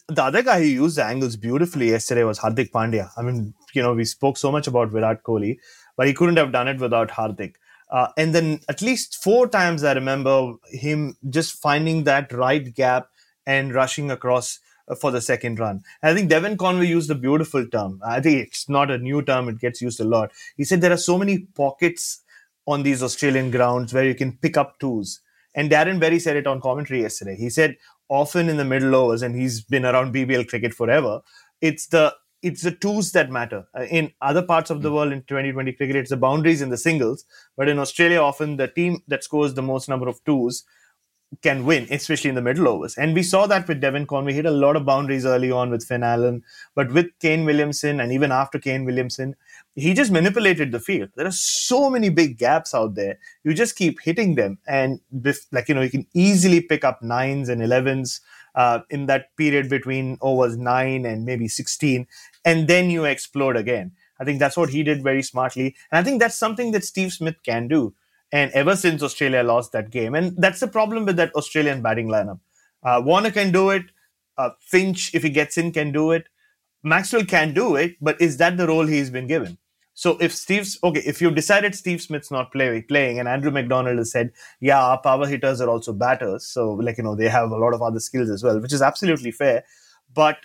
the 0.08 0.22
other 0.22 0.42
guy 0.42 0.60
who 0.60 0.66
used 0.66 0.96
the 0.96 1.04
angles 1.04 1.36
beautifully 1.36 1.90
yesterday 1.90 2.24
was 2.24 2.38
Hardik 2.38 2.70
Pandya. 2.70 3.10
I 3.16 3.22
mean, 3.22 3.54
you 3.72 3.82
know, 3.82 3.94
we 3.94 4.04
spoke 4.04 4.36
so 4.36 4.50
much 4.50 4.66
about 4.66 4.90
Virat 4.90 5.22
Kohli, 5.22 5.58
but 5.96 6.06
he 6.06 6.14
couldn't 6.14 6.36
have 6.36 6.52
done 6.52 6.68
it 6.68 6.80
without 6.80 7.10
Hardik. 7.10 7.54
Uh, 7.90 8.08
and 8.16 8.34
then 8.34 8.60
at 8.68 8.82
least 8.82 9.22
four 9.22 9.48
times 9.48 9.84
I 9.84 9.92
remember 9.92 10.54
him 10.70 11.16
just 11.30 11.60
finding 11.60 12.04
that 12.04 12.32
right 12.32 12.74
gap 12.74 13.08
and 13.46 13.72
rushing 13.72 14.10
across 14.10 14.58
uh, 14.88 14.94
for 14.96 15.10
the 15.10 15.20
second 15.20 15.60
run. 15.60 15.82
And 16.02 16.10
I 16.10 16.14
think 16.14 16.28
Devon 16.28 16.56
Conway 16.56 16.86
used 16.86 17.10
a 17.10 17.14
beautiful 17.14 17.66
term. 17.66 18.00
I 18.04 18.20
think 18.20 18.46
it's 18.46 18.68
not 18.68 18.90
a 18.90 18.98
new 18.98 19.22
term, 19.22 19.48
it 19.48 19.60
gets 19.60 19.80
used 19.80 20.00
a 20.00 20.04
lot. 20.04 20.32
He 20.56 20.64
said 20.64 20.80
there 20.80 20.92
are 20.92 20.96
so 20.96 21.16
many 21.16 21.40
pockets 21.54 22.22
on 22.66 22.82
these 22.82 23.02
Australian 23.02 23.52
grounds 23.52 23.94
where 23.94 24.04
you 24.04 24.14
can 24.14 24.36
pick 24.36 24.56
up 24.56 24.80
twos. 24.80 25.20
And 25.54 25.70
Darren 25.70 25.98
Berry 25.98 26.18
said 26.18 26.36
it 26.36 26.46
on 26.46 26.60
commentary 26.60 27.00
yesterday. 27.02 27.36
He 27.36 27.48
said 27.48 27.76
often 28.08 28.48
in 28.48 28.56
the 28.56 28.64
middle 28.64 28.94
overs, 28.94 29.22
and 29.22 29.34
he's 29.34 29.60
been 29.60 29.84
around 29.84 30.14
BBL 30.14 30.48
cricket 30.48 30.74
forever. 30.74 31.20
It's 31.60 31.86
the 31.86 32.14
it's 32.42 32.62
the 32.62 32.70
twos 32.70 33.12
that 33.12 33.30
matter. 33.30 33.66
Uh, 33.76 33.84
in 33.84 34.12
other 34.20 34.42
parts 34.42 34.70
of 34.70 34.82
the 34.82 34.92
world, 34.92 35.12
in 35.12 35.22
2020 35.22 35.72
cricket, 35.72 35.96
it's 35.96 36.10
the 36.10 36.16
boundaries 36.16 36.62
and 36.62 36.70
the 36.70 36.76
singles. 36.76 37.24
But 37.56 37.68
in 37.68 37.78
Australia, 37.78 38.20
often 38.20 38.56
the 38.56 38.68
team 38.68 39.02
that 39.08 39.24
scores 39.24 39.54
the 39.54 39.62
most 39.62 39.88
number 39.88 40.06
of 40.06 40.22
twos 40.24 40.64
can 41.42 41.64
win, 41.64 41.86
especially 41.90 42.28
in 42.28 42.36
the 42.36 42.42
middle 42.42 42.68
overs. 42.68 42.96
And 42.96 43.14
we 43.14 43.22
saw 43.22 43.46
that 43.46 43.66
with 43.66 43.80
Devon 43.80 44.06
Conway. 44.06 44.32
He 44.32 44.36
hit 44.36 44.46
a 44.46 44.50
lot 44.50 44.76
of 44.76 44.84
boundaries 44.84 45.26
early 45.26 45.50
on 45.50 45.70
with 45.70 45.84
Finn 45.84 46.02
Allen, 46.02 46.42
but 46.74 46.92
with 46.92 47.06
Kane 47.20 47.44
Williamson 47.44 48.00
and 48.00 48.12
even 48.12 48.30
after 48.30 48.58
Kane 48.58 48.84
Williamson, 48.84 49.34
he 49.76 49.92
just 49.92 50.10
manipulated 50.10 50.72
the 50.72 50.80
field. 50.80 51.10
There 51.14 51.26
are 51.26 51.30
so 51.30 51.90
many 51.90 52.08
big 52.08 52.38
gaps 52.38 52.74
out 52.74 52.94
there. 52.94 53.18
You 53.44 53.52
just 53.52 53.76
keep 53.76 54.00
hitting 54.00 54.34
them, 54.34 54.58
and 54.66 55.00
like 55.52 55.68
you 55.68 55.74
know, 55.74 55.82
you 55.82 55.90
can 55.90 56.06
easily 56.14 56.62
pick 56.62 56.82
up 56.82 57.02
nines 57.02 57.50
and 57.50 57.62
elevens 57.62 58.20
uh, 58.54 58.80
in 58.88 59.04
that 59.06 59.36
period 59.36 59.68
between 59.68 60.16
overs 60.22 60.56
nine 60.56 61.04
and 61.04 61.26
maybe 61.26 61.46
sixteen, 61.46 62.06
and 62.44 62.68
then 62.68 62.90
you 62.90 63.04
explode 63.04 63.56
again. 63.56 63.92
I 64.18 64.24
think 64.24 64.38
that's 64.38 64.56
what 64.56 64.70
he 64.70 64.82
did 64.82 65.02
very 65.02 65.22
smartly, 65.22 65.76
and 65.92 65.98
I 65.98 66.02
think 66.02 66.20
that's 66.20 66.38
something 66.38 66.72
that 66.72 66.84
Steve 66.84 67.12
Smith 67.12 67.36
can 67.44 67.68
do. 67.68 67.94
And 68.32 68.50
ever 68.52 68.74
since 68.74 69.02
Australia 69.02 69.42
lost 69.44 69.70
that 69.72 69.90
game, 69.90 70.14
and 70.14 70.34
that's 70.38 70.58
the 70.60 70.66
problem 70.66 71.04
with 71.04 71.16
that 71.16 71.34
Australian 71.34 71.82
batting 71.82 72.08
lineup. 72.08 72.40
Uh, 72.82 73.00
Warner 73.04 73.30
can 73.30 73.52
do 73.52 73.70
it. 73.70 73.84
Uh, 74.38 74.50
Finch, 74.60 75.14
if 75.14 75.22
he 75.22 75.28
gets 75.30 75.56
in, 75.58 75.70
can 75.70 75.92
do 75.92 76.10
it. 76.12 76.26
Maxwell 76.82 77.24
can 77.24 77.52
do 77.52 77.76
it, 77.76 77.96
but 78.00 78.20
is 78.20 78.36
that 78.38 78.56
the 78.56 78.66
role 78.66 78.86
he's 78.86 79.10
been 79.10 79.26
given? 79.26 79.58
So 79.96 80.18
if 80.20 80.34
Steve's 80.34 80.78
okay, 80.84 81.00
if 81.06 81.22
you've 81.22 81.34
decided 81.34 81.74
Steve 81.74 82.02
Smith's 82.02 82.30
not 82.30 82.52
play, 82.52 82.82
playing, 82.82 83.18
and 83.18 83.26
Andrew 83.26 83.50
McDonald 83.50 83.96
has 83.96 84.12
said, 84.12 84.30
yeah, 84.60 84.78
our 84.78 85.00
power 85.00 85.26
hitters 85.26 85.58
are 85.62 85.70
also 85.70 85.94
batters, 85.94 86.46
so 86.46 86.72
like 86.72 86.98
you 86.98 87.04
know 87.04 87.14
they 87.16 87.30
have 87.30 87.50
a 87.50 87.56
lot 87.56 87.72
of 87.72 87.80
other 87.80 87.98
skills 87.98 88.28
as 88.28 88.44
well, 88.44 88.60
which 88.60 88.74
is 88.74 88.82
absolutely 88.82 89.30
fair. 89.30 89.64
But 90.12 90.36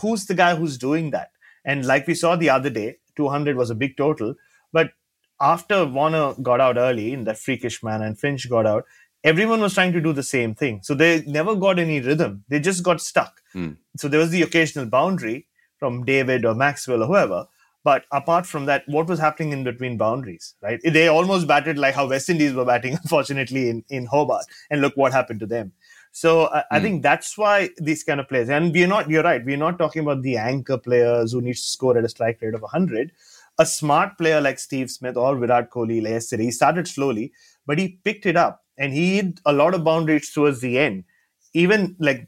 who's 0.00 0.26
the 0.26 0.34
guy 0.34 0.56
who's 0.56 0.76
doing 0.76 1.12
that? 1.12 1.30
And 1.64 1.86
like 1.86 2.08
we 2.08 2.16
saw 2.16 2.34
the 2.34 2.50
other 2.50 2.68
day, 2.68 2.96
200 3.14 3.56
was 3.56 3.70
a 3.70 3.76
big 3.76 3.96
total, 3.96 4.34
but 4.72 4.90
after 5.40 5.84
Warner 5.84 6.34
got 6.42 6.60
out 6.60 6.76
early 6.76 7.12
in 7.12 7.22
that 7.24 7.38
freakish 7.38 7.84
manner 7.84 8.06
and 8.06 8.18
Finch 8.18 8.50
got 8.50 8.66
out, 8.66 8.86
everyone 9.22 9.60
was 9.60 9.74
trying 9.74 9.92
to 9.92 10.00
do 10.00 10.12
the 10.12 10.24
same 10.24 10.52
thing. 10.52 10.80
So 10.82 10.94
they 10.94 11.22
never 11.28 11.54
got 11.54 11.78
any 11.78 12.00
rhythm. 12.00 12.42
They 12.48 12.58
just 12.58 12.82
got 12.82 13.00
stuck. 13.00 13.40
Mm. 13.54 13.76
So 13.98 14.08
there 14.08 14.18
was 14.18 14.30
the 14.30 14.42
occasional 14.42 14.86
boundary 14.86 15.46
from 15.78 16.04
David 16.04 16.44
or 16.44 16.56
Maxwell 16.56 17.04
or 17.04 17.06
whoever 17.06 17.46
but 17.86 18.04
apart 18.10 18.46
from 18.46 18.66
that, 18.66 18.82
what 18.88 19.06
was 19.06 19.20
happening 19.20 19.52
in 19.52 19.62
between 19.62 19.96
boundaries, 19.96 20.56
right? 20.60 20.80
They 20.82 21.06
almost 21.06 21.46
batted 21.46 21.78
like 21.78 21.94
how 21.94 22.08
West 22.08 22.28
Indies 22.28 22.52
were 22.52 22.64
batting, 22.64 22.94
unfortunately, 23.02 23.68
in, 23.68 23.84
in 23.88 24.06
Hobart. 24.06 24.44
And 24.70 24.80
look 24.80 24.96
what 24.96 25.12
happened 25.12 25.38
to 25.38 25.46
them. 25.46 25.70
So 26.10 26.46
uh, 26.46 26.62
mm. 26.62 26.64
I 26.72 26.80
think 26.80 27.04
that's 27.04 27.38
why 27.38 27.70
these 27.78 28.02
kind 28.02 28.18
of 28.18 28.28
players, 28.28 28.48
and 28.48 28.72
we're 28.72 28.88
not, 28.88 29.08
you're 29.08 29.22
right, 29.22 29.44
we're 29.44 29.56
not 29.56 29.78
talking 29.78 30.02
about 30.02 30.22
the 30.22 30.36
anchor 30.36 30.78
players 30.78 31.30
who 31.30 31.40
needs 31.40 31.62
to 31.62 31.68
score 31.68 31.96
at 31.96 32.04
a 32.04 32.08
strike 32.08 32.42
rate 32.42 32.54
of 32.54 32.62
100. 32.62 33.12
A 33.60 33.64
smart 33.64 34.18
player 34.18 34.40
like 34.40 34.58
Steve 34.58 34.90
Smith 34.90 35.16
or 35.16 35.36
Virat 35.36 35.70
Kohli 35.70 36.02
yesterday, 36.02 36.46
he 36.46 36.50
started 36.50 36.88
slowly, 36.88 37.32
but 37.66 37.78
he 37.78 38.00
picked 38.02 38.26
it 38.26 38.36
up 38.36 38.64
and 38.76 38.92
he 38.92 39.14
hit 39.14 39.38
a 39.46 39.52
lot 39.52 39.74
of 39.74 39.84
boundaries 39.84 40.32
towards 40.32 40.60
the 40.60 40.76
end. 40.76 41.04
Even 41.54 41.94
like 42.00 42.26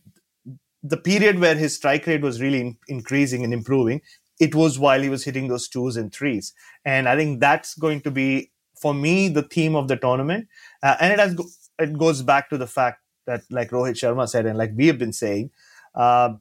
the 0.84 0.96
period 0.96 1.40
where 1.40 1.56
his 1.56 1.74
strike 1.74 2.06
rate 2.06 2.22
was 2.22 2.40
really 2.40 2.60
in- 2.60 2.78
increasing 2.86 3.42
and 3.42 3.52
improving, 3.52 4.00
it 4.38 4.54
was 4.54 4.78
while 4.78 5.02
he 5.02 5.08
was 5.08 5.24
hitting 5.24 5.48
those 5.48 5.68
twos 5.68 5.96
and 5.96 6.12
threes. 6.12 6.52
And 6.84 7.08
I 7.08 7.16
think 7.16 7.40
that's 7.40 7.74
going 7.74 8.00
to 8.02 8.10
be, 8.10 8.50
for 8.80 8.94
me, 8.94 9.28
the 9.28 9.42
theme 9.42 9.74
of 9.74 9.88
the 9.88 9.96
tournament. 9.96 10.48
Uh, 10.82 10.96
and 11.00 11.12
it 11.12 11.18
has 11.18 11.36
it 11.78 11.96
goes 11.98 12.22
back 12.22 12.50
to 12.50 12.58
the 12.58 12.66
fact 12.66 13.02
that, 13.26 13.42
like 13.50 13.70
Rohit 13.70 13.94
Sharma 13.94 14.28
said, 14.28 14.46
and 14.46 14.58
like 14.58 14.72
we 14.74 14.86
have 14.86 14.98
been 14.98 15.12
saying, 15.12 15.50
uh, 15.94 16.34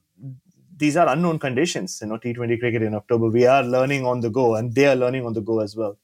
these 0.75 0.95
are 0.95 1.07
unknown 1.07 1.39
conditions. 1.39 1.99
You 2.01 2.07
know, 2.07 2.17
T20 2.17 2.59
cricket 2.59 2.83
in 2.83 2.93
October. 2.93 3.29
We 3.29 3.45
are 3.45 3.63
learning 3.63 4.05
on 4.05 4.21
the 4.21 4.29
go, 4.29 4.55
and 4.55 4.73
they 4.73 4.87
are 4.87 4.95
learning 4.95 5.25
on 5.25 5.33
the 5.33 5.41
go 5.41 5.59
as 5.59 5.75
well. 5.75 5.97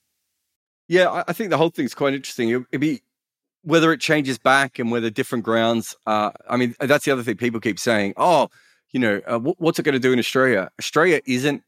Yeah, 0.87 1.23
I 1.27 1.33
think 1.33 1.49
the 1.49 1.57
whole 1.57 1.69
thing 1.69 1.85
is 1.85 1.95
quite 1.95 2.13
interesting. 2.13 2.49
It'd 2.49 2.81
be 2.81 3.01
whether 3.63 3.93
it 3.93 4.01
changes 4.01 4.37
back 4.37 4.79
and 4.79 4.91
whether 4.91 5.09
different 5.09 5.45
grounds. 5.45 5.95
Uh, 6.05 6.31
I 6.49 6.57
mean, 6.57 6.75
that's 6.79 7.05
the 7.05 7.11
other 7.11 7.23
thing 7.23 7.37
people 7.37 7.59
keep 7.59 7.79
saying. 7.79 8.13
Oh, 8.17 8.49
you 8.91 8.99
know, 8.99 9.21
uh, 9.25 9.39
what's 9.39 9.79
it 9.79 9.83
going 9.83 9.93
to 9.93 9.99
do 9.99 10.11
in 10.11 10.19
Australia? 10.19 10.69
Australia 10.79 11.21
isn't 11.25 11.63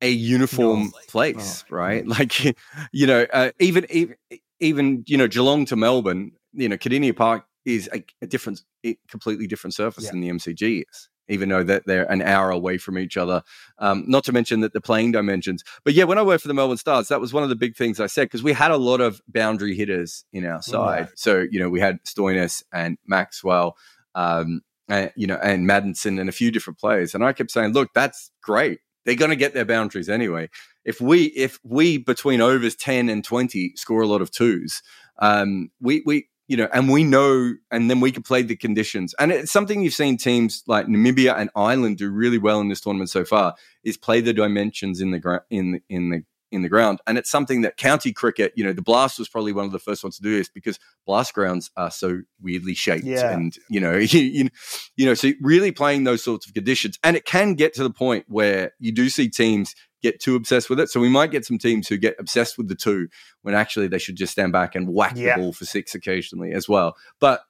a 0.00 0.10
uniform 0.10 0.92
place, 1.08 1.64
oh. 1.70 1.74
right? 1.74 2.06
Like, 2.06 2.44
you 2.92 3.06
know, 3.06 3.26
uh, 3.32 3.50
even, 3.58 3.86
even, 3.90 4.16
even, 4.60 5.04
you 5.06 5.16
know, 5.16 5.28
Geelong 5.28 5.64
to 5.66 5.76
Melbourne, 5.76 6.32
you 6.52 6.68
know, 6.68 6.76
Kardinia 6.76 7.16
Park 7.16 7.44
is 7.64 7.88
a, 7.92 8.04
a 8.22 8.26
different, 8.26 8.62
a 8.84 8.96
completely 9.08 9.46
different 9.46 9.74
surface 9.74 10.04
yeah. 10.04 10.10
than 10.10 10.20
the 10.20 10.30
MCG 10.30 10.84
is, 10.90 11.08
even 11.28 11.48
though 11.48 11.62
that 11.62 11.84
they're 11.86 12.10
an 12.10 12.22
hour 12.22 12.50
away 12.50 12.78
from 12.78 12.98
each 12.98 13.16
other. 13.16 13.42
Um, 13.78 14.04
not 14.06 14.24
to 14.24 14.32
mention 14.32 14.60
that 14.60 14.72
the 14.72 14.80
playing 14.80 15.12
dimensions. 15.12 15.64
But 15.84 15.94
yeah, 15.94 16.04
when 16.04 16.18
I 16.18 16.22
worked 16.22 16.42
for 16.42 16.48
the 16.48 16.54
Melbourne 16.54 16.78
Stars, 16.78 17.08
that 17.08 17.20
was 17.20 17.32
one 17.32 17.42
of 17.42 17.48
the 17.48 17.56
big 17.56 17.76
things 17.76 18.00
I 18.00 18.06
said 18.06 18.24
because 18.24 18.42
we 18.42 18.52
had 18.52 18.70
a 18.70 18.76
lot 18.76 19.00
of 19.00 19.20
boundary 19.28 19.74
hitters 19.74 20.24
in 20.32 20.46
our 20.46 20.62
side. 20.62 21.00
Right. 21.00 21.08
So, 21.16 21.44
you 21.50 21.58
know, 21.58 21.68
we 21.68 21.80
had 21.80 22.02
Stoinis 22.04 22.62
and 22.72 22.98
Maxwell. 23.06 23.76
Um, 24.14 24.62
and, 24.88 25.12
you 25.16 25.26
know, 25.26 25.38
and 25.42 25.68
Maddinson 25.68 26.18
and 26.18 26.30
a 26.30 26.32
few 26.32 26.50
different 26.50 26.78
players. 26.78 27.14
And 27.14 27.22
I 27.22 27.34
kept 27.34 27.50
saying, 27.50 27.74
look, 27.74 27.90
that's 27.94 28.30
great 28.42 28.80
they're 29.08 29.16
going 29.16 29.30
to 29.30 29.36
get 29.36 29.54
their 29.54 29.64
boundaries 29.64 30.10
anyway. 30.10 30.50
If 30.84 31.00
we 31.00 31.24
if 31.28 31.58
we 31.64 31.96
between 31.96 32.42
overs 32.42 32.76
ten 32.76 33.08
and 33.08 33.24
twenty 33.24 33.72
score 33.74 34.02
a 34.02 34.06
lot 34.06 34.20
of 34.20 34.30
twos, 34.30 34.82
um, 35.18 35.70
we 35.80 36.02
we 36.04 36.28
you 36.46 36.58
know, 36.58 36.68
and 36.74 36.90
we 36.90 37.04
know, 37.04 37.54
and 37.70 37.90
then 37.90 38.00
we 38.00 38.12
can 38.12 38.22
play 38.22 38.42
the 38.42 38.56
conditions. 38.56 39.14
And 39.18 39.32
it's 39.32 39.50
something 39.50 39.82
you've 39.82 39.94
seen 39.94 40.18
teams 40.18 40.62
like 40.66 40.86
Namibia 40.86 41.38
and 41.38 41.48
Ireland 41.56 41.96
do 41.98 42.10
really 42.10 42.38
well 42.38 42.60
in 42.60 42.68
this 42.68 42.82
tournament 42.82 43.08
so 43.08 43.24
far 43.24 43.54
is 43.82 43.96
play 43.96 44.20
the 44.20 44.34
dimensions 44.34 45.00
in 45.00 45.10
the 45.10 45.18
ground 45.18 45.42
in 45.48 45.80
in 45.88 46.10
the 46.10 46.22
in 46.50 46.62
the 46.62 46.68
ground. 46.68 47.00
And 47.06 47.18
it's 47.18 47.30
something 47.30 47.62
that 47.62 47.76
county 47.76 48.12
cricket, 48.12 48.52
you 48.56 48.64
know, 48.64 48.72
the 48.72 48.82
blast 48.82 49.18
was 49.18 49.28
probably 49.28 49.52
one 49.52 49.66
of 49.66 49.72
the 49.72 49.78
first 49.78 50.02
ones 50.02 50.16
to 50.16 50.22
do 50.22 50.36
this 50.36 50.48
because 50.48 50.78
blast 51.06 51.34
grounds 51.34 51.70
are 51.76 51.90
so 51.90 52.22
weirdly 52.40 52.74
shaped. 52.74 53.04
Yeah. 53.04 53.30
And, 53.30 53.54
you 53.68 53.80
know, 53.80 53.96
you, 53.96 54.48
you, 54.96 55.06
know, 55.06 55.14
so 55.14 55.32
really 55.40 55.72
playing 55.72 56.04
those 56.04 56.22
sorts 56.22 56.46
of 56.46 56.54
conditions. 56.54 56.98
And 57.04 57.16
it 57.16 57.24
can 57.24 57.54
get 57.54 57.74
to 57.74 57.82
the 57.82 57.90
point 57.90 58.24
where 58.28 58.72
you 58.78 58.92
do 58.92 59.08
see 59.08 59.28
teams 59.28 59.74
get 60.02 60.20
too 60.20 60.36
obsessed 60.36 60.70
with 60.70 60.78
it. 60.80 60.88
So 60.88 61.00
we 61.00 61.08
might 61.08 61.30
get 61.30 61.44
some 61.44 61.58
teams 61.58 61.88
who 61.88 61.96
get 61.96 62.16
obsessed 62.18 62.56
with 62.56 62.68
the 62.68 62.76
two 62.76 63.08
when 63.42 63.54
actually 63.54 63.88
they 63.88 63.98
should 63.98 64.16
just 64.16 64.32
stand 64.32 64.52
back 64.52 64.74
and 64.74 64.88
whack 64.88 65.14
Yeah. 65.16 65.36
the 65.36 65.42
ball 65.42 65.52
for 65.52 65.64
six 65.64 65.94
occasionally 65.94 66.52
as 66.52 66.68
well. 66.68 66.96
But 67.20 67.42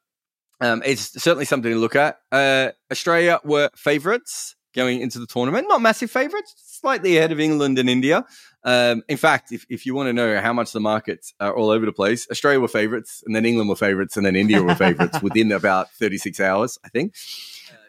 um, 0.60 0.82
it's 0.84 1.22
certainly 1.22 1.44
something 1.44 1.70
to 1.70 1.78
look 1.78 1.94
at. 1.94 2.18
Uh, 2.32 2.70
Australia 2.90 3.38
were 3.44 3.70
favourites 3.76 4.56
going 4.78 5.00
into 5.00 5.18
the 5.18 5.26
tournament, 5.26 5.66
not 5.68 5.80
massive 5.82 6.10
favourites, 6.10 6.54
slightly 6.80 7.16
ahead 7.18 7.32
of 7.32 7.40
England 7.40 7.78
and 7.80 7.88
India. 7.90 8.24
Um, 8.64 9.02
in 9.08 9.16
fact, 9.16 9.50
if, 9.52 9.66
if 9.68 9.84
you 9.86 9.92
want 9.94 10.06
to 10.08 10.12
know 10.12 10.40
how 10.40 10.52
much 10.52 10.70
the 10.72 10.80
markets 10.80 11.34
are 11.40 11.52
all 11.58 11.70
over 11.70 11.84
the 11.84 11.92
place, 11.92 12.26
Australia 12.30 12.60
were 12.60 12.68
favourites, 12.68 13.22
and 13.26 13.34
then 13.34 13.44
England 13.44 13.68
were 13.68 13.76
favourites, 13.76 14.16
and 14.16 14.24
then 14.26 14.36
India 14.36 14.62
were 14.62 14.74
favourites 14.74 15.20
within 15.26 15.50
about 15.52 15.90
36 15.92 16.38
hours, 16.40 16.78
I 16.84 16.88
think. 16.88 17.14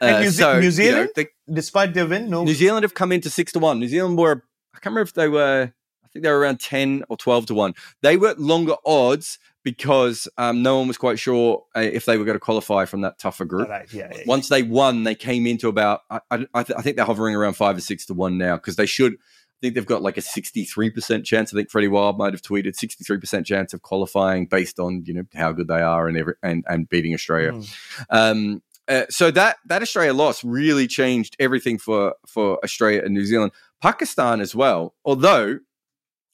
And 0.02 0.16
Uh, 0.16 0.20
New, 0.22 0.30
so, 0.32 0.48
New 0.54 0.58
you 0.60 0.64
know, 0.66 0.70
Zealand, 0.72 1.10
they- 1.16 1.28
despite 1.62 1.94
their 1.94 2.08
win, 2.08 2.30
no. 2.30 2.44
New 2.44 2.54
Zealand 2.56 2.84
have 2.84 2.94
come 2.96 3.12
into 3.12 3.30
six 3.30 3.52
to 3.54 3.60
one. 3.60 3.80
New 3.80 3.88
Zealand 3.88 4.18
were, 4.18 4.44
I 4.74 4.80
can't 4.80 4.94
remember 4.94 5.02
if 5.10 5.14
they 5.14 5.28
were, 5.30 5.72
I 6.04 6.08
think 6.12 6.24
they 6.24 6.32
were 6.32 6.40
around 6.40 6.60
10 6.60 7.04
or 7.10 7.18
12 7.18 7.46
to 7.48 7.54
one. 7.54 7.74
They 8.02 8.18
were 8.18 8.34
longer 8.38 8.76
odds 8.86 9.38
because 9.64 10.28
um, 10.38 10.62
no 10.62 10.78
one 10.78 10.88
was 10.88 10.98
quite 10.98 11.20
sure 11.20 11.66
uh, 11.76 11.82
if 11.82 12.06
they 12.06 12.18
were 12.18 12.26
going 12.26 12.36
to 12.36 12.40
qualify 12.40 12.86
from 12.86 13.02
that 13.02 13.20
tougher 13.20 13.46
group. 13.46 13.70
Right, 13.70 13.92
yeah, 13.92 14.10
yeah, 14.16 14.24
Once 14.26 14.50
they 14.50 14.64
won, 14.64 15.04
they 15.04 15.16
came 15.16 15.46
into 15.46 15.68
about, 15.68 16.02
I, 16.10 16.22
I, 16.32 16.48
I 16.54 16.64
th- 16.64 16.78
I 16.78 16.82
think 16.82 16.96
they're 16.96 17.06
hovering 17.06 17.36
around 17.36 17.54
five 17.54 17.78
or 17.78 17.82
six 17.82 18.06
to 18.08 18.14
one 18.14 18.38
now 18.38 18.56
because 18.56 18.76
they 18.76 18.86
should. 18.86 19.14
I 19.14 19.60
think 19.62 19.76
they've 19.76 19.86
got 19.86 20.02
like 20.02 20.16
a 20.16 20.22
63% 20.22 21.26
chance. 21.26 21.54
I 21.54 21.58
think 21.58 21.70
Freddie 21.70 21.90
Wilde 21.90 22.18
might 22.18 22.32
have 22.32 22.42
tweeted 22.42 22.80
63% 22.82 23.46
chance 23.46 23.74
of 23.74 23.82
qualifying 23.82 24.46
based 24.46 24.80
on, 24.80 25.04
you 25.06 25.14
know, 25.14 25.24
how 25.36 25.52
good 25.52 25.68
they 25.68 25.82
are 25.82 26.08
and 26.08 26.18
every, 26.18 26.36
and, 26.42 26.64
and 26.70 26.88
beating 26.88 27.14
Australia. 27.14 27.52
Mm. 27.52 27.76
Um, 28.10 28.64
uh, 28.90 29.04
so 29.10 29.30
that 29.30 29.58
that 29.66 29.84
Australia 29.84 30.14
loss 30.14 30.44
really 30.44 30.88
changed 30.88 31.36
everything 31.40 31.78
for 31.78 32.16
for 32.26 32.60
Australia 32.64 33.04
and 33.06 33.14
New 33.14 33.26
Zealand, 33.26 33.52
Pakistan 33.82 34.42
as 34.42 34.56
well. 34.56 34.96
Although, 35.06 35.60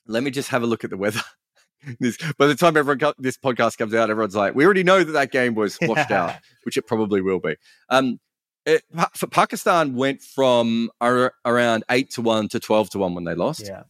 let 0.07 0.23
me 0.23 0.31
just 0.31 0.49
have 0.49 0.63
a 0.63 0.65
look 0.65 0.83
at 0.83 0.89
the 0.89 0.97
weather. 0.97 1.21
this, 1.99 2.17
by 2.37 2.47
the 2.47 2.55
time 2.55 2.77
everyone 2.77 3.13
this 3.17 3.37
podcast 3.37 3.77
comes 3.77 3.93
out, 3.93 4.09
everyone's 4.09 4.35
like, 4.35 4.55
"We 4.55 4.65
already 4.65 4.83
know 4.83 5.03
that 5.03 5.11
that 5.13 5.31
game 5.31 5.55
was 5.55 5.77
washed 5.81 6.11
out," 6.11 6.35
which 6.63 6.77
it 6.77 6.83
probably 6.87 7.21
will 7.21 7.39
be. 7.39 7.55
Um, 7.89 8.19
it, 8.65 8.83
Pa- 8.95 9.09
for 9.15 9.27
Pakistan 9.27 9.93
went 9.95 10.21
from 10.21 10.89
ar- 10.99 11.33
around 11.45 11.83
eight 11.91 12.09
to 12.11 12.21
one 12.21 12.47
to 12.49 12.59
twelve 12.59 12.89
to 12.91 12.97
one 12.99 13.13
when 13.13 13.23
they 13.25 13.35
lost 13.35 13.61
Yeah. 13.67 13.83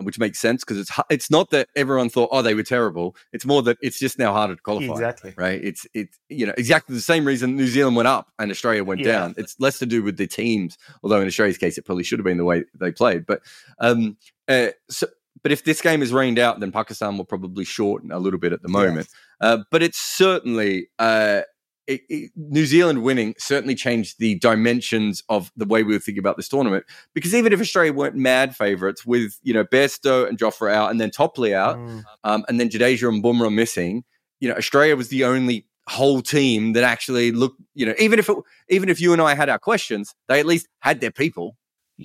which 0.00 0.18
makes 0.18 0.38
sense 0.38 0.62
because 0.64 0.78
it's 0.78 0.90
it's 1.10 1.30
not 1.30 1.50
that 1.50 1.68
everyone 1.76 2.08
thought 2.08 2.28
oh 2.32 2.40
they 2.40 2.54
were 2.54 2.62
terrible. 2.62 3.14
It's 3.34 3.44
more 3.44 3.62
that 3.64 3.76
it's 3.82 3.98
just 3.98 4.18
now 4.18 4.32
harder 4.32 4.54
to 4.56 4.62
qualify. 4.62 4.92
Exactly. 4.92 5.34
Right. 5.36 5.62
It's 5.62 5.86
it's 5.92 6.18
you 6.30 6.46
know 6.46 6.54
exactly 6.56 6.94
the 6.94 7.02
same 7.02 7.24
reason 7.26 7.56
New 7.56 7.66
Zealand 7.66 7.96
went 7.96 8.08
up 8.08 8.28
and 8.38 8.50
Australia 8.50 8.82
went 8.84 9.00
Yeah. 9.00 9.12
down. 9.12 9.34
It's 9.36 9.56
less 9.58 9.78
to 9.80 9.86
do 9.86 10.02
with 10.02 10.16
the 10.16 10.26
teams, 10.26 10.78
although 11.02 11.20
in 11.20 11.26
Australia's 11.26 11.58
case 11.58 11.76
it 11.76 11.84
probably 11.84 12.04
should 12.04 12.18
have 12.18 12.24
been 12.24 12.38
the 12.38 12.44
way 12.44 12.64
they 12.80 12.92
played. 12.92 13.26
But 13.26 13.42
um, 13.80 14.16
uh, 14.48 14.68
so 14.88 15.06
but 15.42 15.52
if 15.52 15.64
this 15.64 15.80
game 15.80 16.02
is 16.02 16.12
rained 16.12 16.38
out, 16.38 16.60
then 16.60 16.72
Pakistan 16.72 17.16
will 17.16 17.24
probably 17.24 17.64
shorten 17.64 18.10
a 18.12 18.18
little 18.18 18.38
bit 18.40 18.52
at 18.52 18.62
the 18.62 18.68
moment. 18.68 19.08
Uh, 19.40 19.58
but 19.70 19.82
it's 19.82 19.98
certainly 19.98 20.88
uh, 20.98 21.42
it, 21.86 22.00
it- 22.08 22.30
New 22.36 22.66
Zealand 22.66 23.02
winning 23.02 23.34
certainly 23.38 23.74
changed 23.74 24.16
the 24.18 24.34
dimensions 24.38 25.22
of 25.28 25.50
the 25.56 25.64
way 25.64 25.82
we 25.82 25.94
were 25.94 25.98
thinking 26.00 26.18
about 26.20 26.36
this 26.36 26.48
tournament. 26.48 26.84
Because 27.14 27.34
even 27.34 27.52
if 27.52 27.60
Australia 27.60 27.92
weren't 27.92 28.16
mad 28.16 28.54
favourites, 28.56 29.06
with 29.06 29.38
you 29.42 29.54
know 29.54 29.64
Bairstow 29.64 30.28
and 30.28 30.38
Jofra 30.38 30.72
out, 30.72 30.90
and 30.90 31.00
then 31.00 31.10
Topley 31.10 31.54
out, 31.54 31.76
Mm. 31.78 32.04
um, 32.24 32.44
and 32.48 32.58
then 32.60 32.68
Jadeja 32.68 33.08
and 33.08 33.22
Bumrah 33.22 33.52
missing, 33.52 34.04
you 34.40 34.48
know 34.48 34.54
Australia 34.56 34.96
was 34.96 35.08
the 35.08 35.24
only 35.24 35.66
whole 35.88 36.20
team 36.20 36.74
that 36.74 36.84
actually 36.84 37.32
looked. 37.32 37.60
You 37.74 37.86
know, 37.86 37.94
even 37.98 38.18
if 38.18 38.28
it, 38.28 38.36
even 38.68 38.88
if 38.90 39.00
you 39.00 39.12
and 39.14 39.22
I 39.22 39.34
had 39.34 39.48
our 39.48 39.58
questions, 39.58 40.14
they 40.28 40.40
at 40.40 40.46
least 40.46 40.68
had 40.80 41.00
their 41.00 41.10
people. 41.12 41.56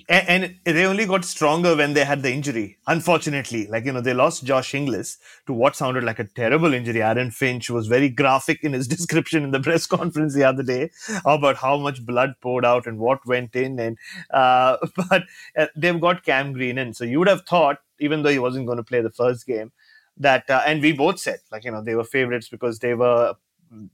And, 0.08 0.56
they 0.64 0.86
only 0.86 1.06
got 1.06 1.24
stronger 1.24 1.76
when 1.76 1.94
they 1.94 2.04
had 2.04 2.22
the 2.22 2.32
injury. 2.32 2.78
Unfortunately, 2.88 3.68
like 3.68 3.84
you 3.84 3.92
know, 3.92 4.00
they 4.00 4.12
lost 4.12 4.44
Josh 4.44 4.74
Inglis 4.74 5.18
to 5.46 5.52
what 5.52 5.76
sounded 5.76 6.02
like 6.02 6.18
a 6.18 6.24
terrible 6.24 6.74
injury. 6.74 7.00
Aaron 7.00 7.30
Finch 7.30 7.70
was 7.70 7.86
very 7.86 8.08
graphic 8.08 8.64
in 8.64 8.72
his 8.72 8.88
description 8.96 9.44
in 9.44 9.52
the 9.52 9.60
press 9.60 9.86
conference 9.86 10.34
the 10.34 10.42
other 10.42 10.64
day 10.64 10.90
about 11.24 11.56
how 11.56 11.76
much 11.76 12.04
blood 12.04 12.34
poured 12.40 12.64
out 12.64 12.86
and 12.86 12.98
what 12.98 13.24
went 13.24 13.54
in. 13.54 13.78
And 13.78 13.96
uh, 14.32 14.78
but 14.96 15.24
uh, 15.56 15.66
they've 15.76 16.00
got 16.00 16.24
Cam 16.24 16.52
Green 16.52 16.76
in, 16.76 16.92
so 16.92 17.04
you 17.04 17.20
would 17.20 17.28
have 17.28 17.46
thought, 17.46 17.78
even 18.00 18.22
though 18.22 18.30
he 18.30 18.40
wasn't 18.40 18.66
going 18.66 18.78
to 18.78 18.84
play 18.84 19.00
the 19.00 19.10
first 19.10 19.46
game, 19.46 19.70
that 20.16 20.50
uh, 20.50 20.62
and 20.66 20.82
we 20.82 20.90
both 20.90 21.20
said 21.20 21.38
like 21.52 21.64
you 21.64 21.70
know 21.70 21.82
they 21.82 21.94
were 21.94 22.04
favorites 22.04 22.48
because 22.48 22.80
they 22.80 22.94
were 22.94 23.34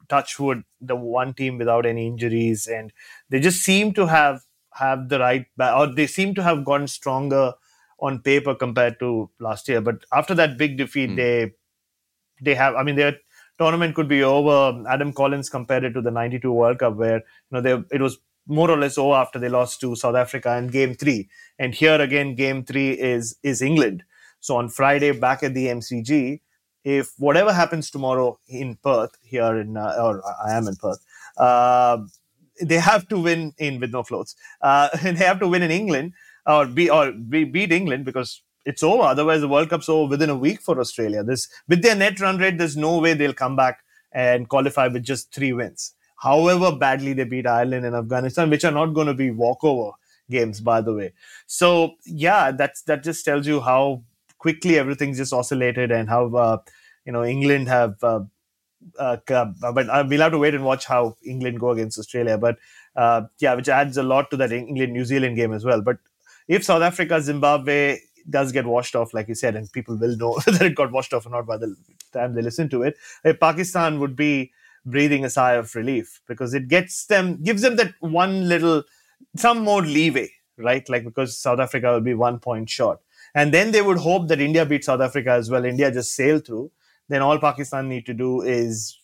touchwood 0.08 0.62
the 0.80 0.96
one 0.96 1.32
team 1.34 1.58
without 1.58 1.86
any 1.86 2.06
injuries 2.06 2.66
and 2.66 2.92
they 3.30 3.40
just 3.40 3.62
seem 3.62 3.92
to 3.94 4.06
have 4.06 4.42
have 4.74 5.08
the 5.08 5.18
right 5.18 5.46
or 5.58 5.86
they 5.86 6.06
seem 6.06 6.34
to 6.34 6.42
have 6.42 6.64
gotten 6.64 6.88
stronger 6.88 7.52
on 7.98 8.20
paper 8.20 8.54
compared 8.54 8.98
to 8.98 9.30
last 9.38 9.68
year. 9.68 9.80
But 9.80 10.04
after 10.12 10.34
that 10.34 10.56
big 10.58 10.76
defeat 10.78 11.10
Hmm. 11.10 11.16
they 11.16 11.52
they 12.42 12.54
have 12.54 12.74
i 12.74 12.82
mean 12.82 12.96
their 12.96 13.16
tournament 13.58 13.94
could 13.94 14.08
be 14.08 14.22
over. 14.22 14.82
Adam 14.88 15.12
collins 15.12 15.50
compared 15.50 15.84
it 15.84 15.92
to 15.92 16.00
the 16.00 16.10
92 16.10 16.50
world 16.52 16.78
cup 16.78 16.96
where 16.96 17.18
you 17.18 17.22
know 17.52 17.60
they 17.60 17.82
it 17.94 18.00
was 18.00 18.18
more 18.46 18.70
or 18.70 18.76
less 18.78 18.96
over 18.98 19.14
after 19.14 19.38
they 19.38 19.48
lost 19.48 19.80
to 19.80 19.94
south 19.94 20.16
africa 20.16 20.56
in 20.56 20.68
game 20.68 20.94
3 20.94 21.28
and 21.58 21.74
here 21.74 22.00
again 22.00 22.34
game 22.34 22.64
3 22.64 22.90
is 22.92 23.36
is 23.42 23.62
england. 23.62 24.02
So 24.40 24.56
on 24.56 24.68
friday 24.70 25.12
back 25.12 25.42
at 25.42 25.52
the 25.54 25.66
mcg 25.66 26.40
if 26.84 27.12
whatever 27.18 27.52
happens 27.52 27.90
tomorrow 27.90 28.38
in 28.48 28.76
Perth 28.82 29.16
here 29.22 29.56
in 29.60 29.76
uh, 29.76 29.94
or 30.00 30.22
I 30.46 30.56
am 30.56 30.66
in 30.66 30.76
Perth, 30.76 31.04
uh, 31.36 31.98
they 32.60 32.78
have 32.78 33.08
to 33.08 33.18
win 33.18 33.52
in 33.58 33.80
with 33.80 33.92
no 33.92 34.02
clothes. 34.02 34.34
Uh, 34.60 34.88
they 35.02 35.14
have 35.14 35.40
to 35.40 35.48
win 35.48 35.62
in 35.62 35.70
England 35.70 36.12
or 36.46 36.66
be 36.66 36.90
or 36.90 37.12
be, 37.12 37.44
beat 37.44 37.72
England 37.72 38.04
because 38.04 38.42
it's 38.64 38.82
over. 38.82 39.02
Otherwise, 39.02 39.40
the 39.40 39.48
World 39.48 39.70
Cup's 39.70 39.88
over 39.88 40.08
within 40.10 40.30
a 40.30 40.36
week 40.36 40.60
for 40.60 40.78
Australia. 40.80 41.22
This 41.22 41.48
with 41.68 41.82
their 41.82 41.94
net 41.94 42.20
run 42.20 42.38
rate, 42.38 42.58
there's 42.58 42.76
no 42.76 42.98
way 42.98 43.14
they'll 43.14 43.32
come 43.32 43.56
back 43.56 43.80
and 44.12 44.48
qualify 44.48 44.88
with 44.88 45.04
just 45.04 45.32
three 45.32 45.52
wins. 45.52 45.94
However 46.16 46.76
badly 46.76 47.12
they 47.14 47.24
beat 47.24 47.46
Ireland 47.46 47.86
and 47.86 47.96
Afghanistan, 47.96 48.50
which 48.50 48.64
are 48.64 48.72
not 48.72 48.92
going 48.92 49.06
to 49.06 49.14
be 49.14 49.30
walkover 49.30 49.92
games, 50.28 50.60
by 50.60 50.80
the 50.80 50.94
way. 50.94 51.12
So 51.46 51.92
yeah, 52.04 52.50
that's 52.50 52.82
that 52.82 53.02
just 53.02 53.24
tells 53.24 53.46
you 53.46 53.60
how 53.60 54.02
quickly 54.38 54.78
everything's 54.78 55.18
just 55.18 55.32
oscillated 55.32 55.90
and 55.90 56.08
how 56.08 56.34
uh, 56.34 56.58
you 57.04 57.12
know 57.12 57.24
England 57.24 57.68
have. 57.68 58.02
Uh, 58.02 58.20
uh, 58.98 59.16
but 59.26 59.88
uh, 59.88 60.04
we'll 60.08 60.20
have 60.20 60.32
to 60.32 60.38
wait 60.38 60.54
and 60.54 60.64
watch 60.64 60.86
how 60.86 61.16
England 61.24 61.60
go 61.60 61.70
against 61.70 61.98
Australia. 61.98 62.38
But 62.38 62.58
uh, 62.96 63.22
yeah, 63.38 63.54
which 63.54 63.68
adds 63.68 63.96
a 63.96 64.02
lot 64.02 64.30
to 64.30 64.36
that 64.38 64.52
England 64.52 64.92
New 64.92 65.04
Zealand 65.04 65.36
game 65.36 65.52
as 65.52 65.64
well. 65.64 65.80
But 65.80 65.98
if 66.48 66.64
South 66.64 66.82
Africa 66.82 67.20
Zimbabwe 67.20 67.98
does 68.28 68.52
get 68.52 68.66
washed 68.66 68.96
off, 68.96 69.14
like 69.14 69.28
you 69.28 69.34
said, 69.34 69.56
and 69.56 69.70
people 69.72 69.96
will 69.96 70.16
know 70.16 70.38
whether 70.44 70.64
it 70.64 70.74
got 70.74 70.92
washed 70.92 71.12
off 71.12 71.26
or 71.26 71.30
not 71.30 71.46
by 71.46 71.56
the 71.56 71.74
time 72.12 72.34
they 72.34 72.42
listen 72.42 72.68
to 72.70 72.82
it, 72.82 72.96
uh, 73.24 73.32
Pakistan 73.40 74.00
would 74.00 74.16
be 74.16 74.52
breathing 74.86 75.24
a 75.24 75.30
sigh 75.30 75.54
of 75.54 75.74
relief 75.74 76.20
because 76.26 76.54
it 76.54 76.68
gets 76.68 77.06
them, 77.06 77.42
gives 77.42 77.62
them 77.62 77.76
that 77.76 77.94
one 78.00 78.48
little, 78.48 78.82
some 79.36 79.60
more 79.60 79.82
leeway, 79.82 80.30
right? 80.56 80.88
Like 80.88 81.04
because 81.04 81.38
South 81.38 81.60
Africa 81.60 81.92
will 81.92 82.00
be 82.00 82.14
one 82.14 82.38
point 82.38 82.68
short. 82.70 83.00
And 83.34 83.54
then 83.54 83.70
they 83.70 83.82
would 83.82 83.98
hope 83.98 84.28
that 84.28 84.40
India 84.40 84.66
beat 84.66 84.84
South 84.84 85.00
Africa 85.00 85.32
as 85.32 85.50
well. 85.50 85.64
India 85.64 85.92
just 85.92 86.14
sail 86.14 86.40
through. 86.40 86.70
Then 87.10 87.22
all 87.22 87.38
Pakistan 87.38 87.88
need 87.88 88.06
to 88.06 88.14
do 88.14 88.40
is 88.40 88.96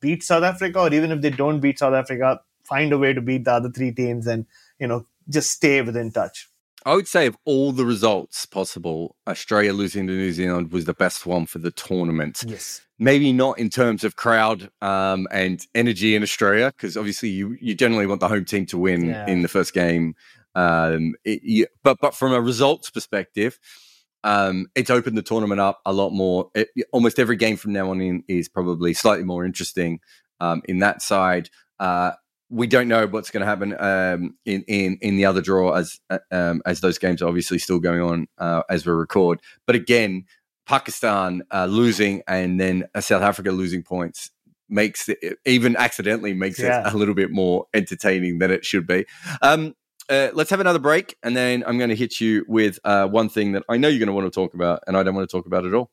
beat 0.00 0.22
South 0.22 0.42
Africa, 0.42 0.80
or 0.80 0.92
even 0.92 1.12
if 1.12 1.22
they 1.22 1.30
don't 1.30 1.60
beat 1.60 1.78
South 1.78 1.94
Africa, 1.94 2.40
find 2.64 2.92
a 2.92 2.98
way 2.98 3.12
to 3.14 3.20
beat 3.22 3.44
the 3.44 3.52
other 3.52 3.70
three 3.70 3.92
teams 3.92 4.26
and 4.26 4.44
you 4.78 4.86
know 4.86 5.06
just 5.30 5.50
stay 5.52 5.80
within 5.80 6.10
touch. 6.10 6.48
I 6.86 6.94
would 6.94 7.08
say 7.08 7.26
of 7.26 7.36
all 7.46 7.72
the 7.72 7.86
results 7.86 8.44
possible, 8.44 9.16
Australia 9.26 9.72
losing 9.72 10.06
to 10.08 10.12
New 10.12 10.32
Zealand 10.32 10.70
was 10.70 10.84
the 10.84 10.92
best 10.92 11.24
one 11.24 11.46
for 11.46 11.58
the 11.58 11.70
tournament. 11.70 12.44
Yes. 12.46 12.82
Maybe 12.98 13.32
not 13.32 13.58
in 13.58 13.70
terms 13.70 14.04
of 14.04 14.16
crowd 14.16 14.70
um, 14.82 15.26
and 15.30 15.66
energy 15.74 16.14
in 16.14 16.22
Australia, 16.22 16.72
because 16.76 16.98
obviously 16.98 17.30
you, 17.30 17.56
you 17.60 17.74
generally 17.74 18.06
want 18.06 18.20
the 18.20 18.28
home 18.28 18.44
team 18.44 18.66
to 18.66 18.76
win 18.76 19.06
Yeah. 19.06 19.26
in 19.26 19.40
the 19.40 19.48
first 19.48 19.72
game. 19.72 20.14
Um, 20.54 21.14
it, 21.24 21.40
you, 21.42 21.66
but 21.82 21.96
but 22.02 22.14
from 22.14 22.32
a 22.34 22.40
results 22.40 22.90
perspective, 22.90 23.58
um, 24.24 24.66
it's 24.74 24.90
opened 24.90 25.16
the 25.16 25.22
tournament 25.22 25.60
up 25.60 25.80
a 25.86 25.92
lot 25.92 26.10
more. 26.10 26.50
It, 26.54 26.68
almost 26.92 27.18
every 27.20 27.36
game 27.36 27.56
from 27.56 27.72
now 27.72 27.90
on 27.90 28.00
in 28.00 28.24
is 28.26 28.48
probably 28.48 28.94
slightly 28.94 29.24
more 29.24 29.44
interesting 29.44 30.00
um, 30.40 30.62
in 30.64 30.80
that 30.80 31.02
side. 31.02 31.50
Uh, 31.78 32.12
we 32.50 32.66
don't 32.66 32.88
know 32.88 33.06
what's 33.06 33.30
going 33.30 33.40
to 33.42 33.46
happen 33.46 33.74
um, 33.78 34.36
in, 34.44 34.62
in 34.66 34.98
in 35.00 35.16
the 35.16 35.24
other 35.26 35.40
draw 35.40 35.72
as 35.74 36.00
uh, 36.10 36.18
um, 36.30 36.62
as 36.66 36.80
those 36.80 36.98
games 36.98 37.22
are 37.22 37.28
obviously 37.28 37.58
still 37.58 37.78
going 37.78 38.00
on 38.00 38.26
uh, 38.38 38.62
as 38.68 38.86
we 38.86 38.92
record. 38.92 39.40
But 39.66 39.76
again, 39.76 40.24
Pakistan 40.66 41.42
uh, 41.52 41.66
losing 41.66 42.22
and 42.26 42.58
then 42.60 42.84
uh, 42.94 43.00
South 43.00 43.22
Africa 43.22 43.50
losing 43.50 43.82
points 43.82 44.30
makes 44.68 45.08
it 45.08 45.18
even 45.44 45.76
accidentally 45.76 46.32
makes 46.32 46.58
Yeah. 46.58 46.86
it 46.86 46.94
a 46.94 46.96
little 46.96 47.14
bit 47.14 47.30
more 47.30 47.66
entertaining 47.74 48.38
than 48.38 48.50
it 48.50 48.64
should 48.64 48.86
be. 48.86 49.04
Um, 49.42 49.74
uh, 50.08 50.28
let's 50.34 50.50
have 50.50 50.60
another 50.60 50.78
break, 50.78 51.16
and 51.22 51.36
then 51.36 51.64
I'm 51.66 51.78
going 51.78 51.90
to 51.90 51.96
hit 51.96 52.20
you 52.20 52.44
with 52.48 52.78
uh, 52.84 53.06
one 53.06 53.28
thing 53.28 53.52
that 53.52 53.62
I 53.68 53.76
know 53.76 53.88
you're 53.88 53.98
going 53.98 54.06
to 54.08 54.12
want 54.12 54.26
to 54.26 54.30
talk 54.30 54.54
about, 54.54 54.82
and 54.86 54.96
I 54.96 55.02
don't 55.02 55.14
want 55.14 55.28
to 55.28 55.36
talk 55.36 55.46
about 55.46 55.64
at 55.64 55.74
all. 55.74 55.90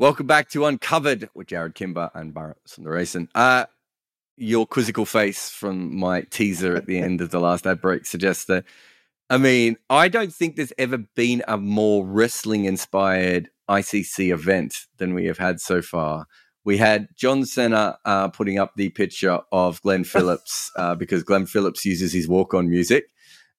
Welcome 0.00 0.26
back 0.26 0.48
to 0.50 0.64
Uncovered 0.64 1.28
with 1.34 1.48
Jarrod 1.48 1.74
Kimber 1.74 2.10
and 2.14 2.32
Bharat 2.32 2.54
Sundaresan. 2.68 3.28
Uh, 3.34 3.66
your 4.36 4.66
quizzical 4.66 5.04
face 5.04 5.50
from 5.50 5.96
my 5.96 6.22
teaser 6.22 6.76
at 6.76 6.86
the 6.86 6.98
end 7.00 7.20
of 7.20 7.30
the 7.30 7.40
last 7.40 7.66
ad 7.66 7.80
break 7.80 8.06
suggests 8.06 8.44
that. 8.46 8.64
I 9.30 9.36
mean, 9.36 9.76
I 9.90 10.08
don't 10.08 10.32
think 10.32 10.56
there's 10.56 10.72
ever 10.78 10.98
been 10.98 11.42
a 11.46 11.58
more 11.58 12.06
wrestling 12.06 12.64
inspired 12.64 13.50
ICC 13.68 14.32
event 14.32 14.86
than 14.96 15.14
we 15.14 15.26
have 15.26 15.38
had 15.38 15.60
so 15.60 15.82
far. 15.82 16.26
We 16.68 16.76
had 16.76 17.08
John 17.16 17.46
Cena 17.46 17.98
uh, 18.04 18.28
putting 18.28 18.58
up 18.58 18.74
the 18.76 18.90
picture 18.90 19.40
of 19.50 19.80
Glenn 19.80 20.04
Phillips 20.12 20.70
uh, 20.76 20.94
because 20.96 21.22
Glenn 21.22 21.46
Phillips 21.46 21.86
uses 21.86 22.12
his 22.12 22.28
walk 22.28 22.52
on 22.52 22.68
music. 22.68 23.06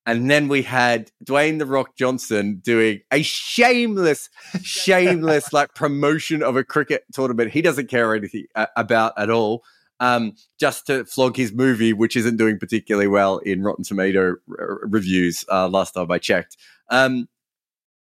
And 0.05 0.29
then 0.29 0.47
we 0.47 0.61
had 0.61 1.09
Dwayne 1.25 1.57
The 1.57 1.65
Rock 1.65 1.95
Johnson 1.95 2.61
doing 2.63 3.01
a 3.11 3.23
shameless, 3.23 4.29
shameless 4.61 5.51
like 5.51 5.73
promotion 5.73 6.43
of 6.43 6.55
a 6.55 6.63
cricket 6.63 7.03
tournament 7.11 7.49
he 7.49 7.63
doesn't 7.63 7.89
care 7.89 8.13
anything 8.13 8.45
uh, 8.53 8.67
about 8.77 9.13
at 9.17 9.31
all 9.31 9.63
um, 9.99 10.33
just 10.59 10.85
to 10.85 11.03
flog 11.03 11.35
his 11.35 11.51
movie, 11.51 11.93
which 11.93 12.15
isn't 12.15 12.37
doing 12.37 12.59
particularly 12.59 13.07
well 13.07 13.39
in 13.39 13.63
Rotten 13.63 13.83
Tomato 13.83 14.35
r- 14.55 14.81
reviews. 14.83 15.43
Uh, 15.51 15.67
last 15.67 15.93
time 15.95 16.11
I 16.11 16.19
checked, 16.19 16.57
um, 16.91 17.27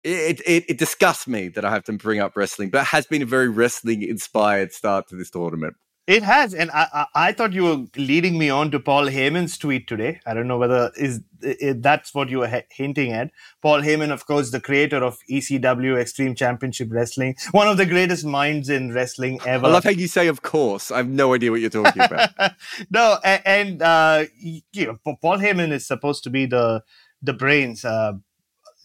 it, 0.03 0.41
it 0.45 0.65
it 0.69 0.77
disgusts 0.77 1.27
me 1.27 1.47
that 1.49 1.65
I 1.65 1.69
have 1.71 1.83
to 1.85 1.93
bring 1.93 2.19
up 2.19 2.35
wrestling, 2.35 2.69
but 2.69 2.81
it 2.81 2.87
has 2.87 3.05
been 3.05 3.21
a 3.21 3.25
very 3.25 3.49
wrestling 3.49 4.01
inspired 4.01 4.71
start 4.73 5.07
to 5.09 5.15
this 5.15 5.29
tournament. 5.29 5.75
It 6.07 6.23
has, 6.23 6.55
and 6.55 6.71
I, 6.71 6.87
I, 6.91 7.05
I 7.15 7.31
thought 7.31 7.53
you 7.53 7.63
were 7.63 7.85
leading 7.95 8.37
me 8.37 8.49
on 8.49 8.71
to 8.71 8.79
Paul 8.79 9.05
Heyman's 9.05 9.57
tweet 9.57 9.87
today. 9.87 10.19
I 10.25 10.33
don't 10.33 10.47
know 10.47 10.57
whether 10.57 10.91
is 10.97 11.21
that's 11.39 12.13
what 12.13 12.29
you 12.29 12.39
were 12.39 12.47
h- 12.47 12.65
hinting 12.69 13.11
at. 13.13 13.29
Paul 13.61 13.81
Heyman, 13.81 14.11
of 14.11 14.25
course, 14.25 14.49
the 14.49 14.59
creator 14.59 14.97
of 14.97 15.19
ECW 15.29 15.99
Extreme 16.01 16.35
Championship 16.35 16.89
Wrestling, 16.91 17.35
one 17.51 17.67
of 17.67 17.77
the 17.77 17.85
greatest 17.85 18.25
minds 18.25 18.67
in 18.67 18.91
wrestling 18.91 19.39
ever. 19.45 19.67
I 19.67 19.69
love 19.69 19.83
how 19.83 19.91
you 19.91 20.07
say, 20.07 20.27
"Of 20.27 20.41
course." 20.41 20.89
I 20.91 20.97
have 20.97 21.07
no 21.07 21.35
idea 21.35 21.51
what 21.51 21.61
you're 21.61 21.69
talking 21.69 22.01
about. 22.01 22.31
no, 22.89 23.19
a- 23.23 23.47
and 23.47 23.81
uh, 23.81 24.25
you 24.39 24.63
know, 24.87 24.97
Paul 25.21 25.37
Heyman 25.37 25.71
is 25.71 25.85
supposed 25.85 26.23
to 26.23 26.31
be 26.31 26.47
the 26.47 26.83
the 27.21 27.33
brains, 27.33 27.85
uh, 27.85 28.13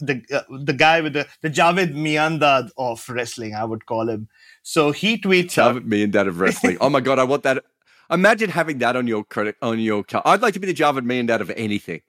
the 0.01 0.23
uh, 0.33 0.43
the 0.63 0.73
guy 0.73 1.01
with 1.01 1.13
the 1.15 1.27
the 1.43 1.51
Javed 1.51 1.95
Miandad 1.95 2.71
of 2.77 3.09
wrestling, 3.09 3.55
I 3.55 3.65
would 3.65 3.87
call 3.87 4.09
him. 4.09 4.29
So 4.63 4.93
he 4.93 5.19
tweets 5.19 5.59
out, 5.59 5.77
Javed 5.77 5.89
Miandad 5.89 6.29
of 6.29 6.41
wrestling. 6.41 6.79
Oh 6.81 6.91
my 6.91 7.01
god, 7.01 7.19
I 7.19 7.25
want 7.25 7.43
that. 7.45 7.65
Imagine 8.11 8.51
having 8.51 8.79
that 8.79 8.97
on 8.97 9.07
your 9.07 9.25
credit 9.25 9.57
on 9.63 9.79
your 9.81 10.05
car. 10.05 10.23
I'd 10.25 10.43
like 10.43 10.55
to 10.55 10.61
be 10.61 10.67
the 10.67 10.75
Javed 10.75 11.05
me 11.05 11.19
and 11.19 11.29
Dad 11.29 11.41
of 11.41 11.51
anything. 11.51 12.03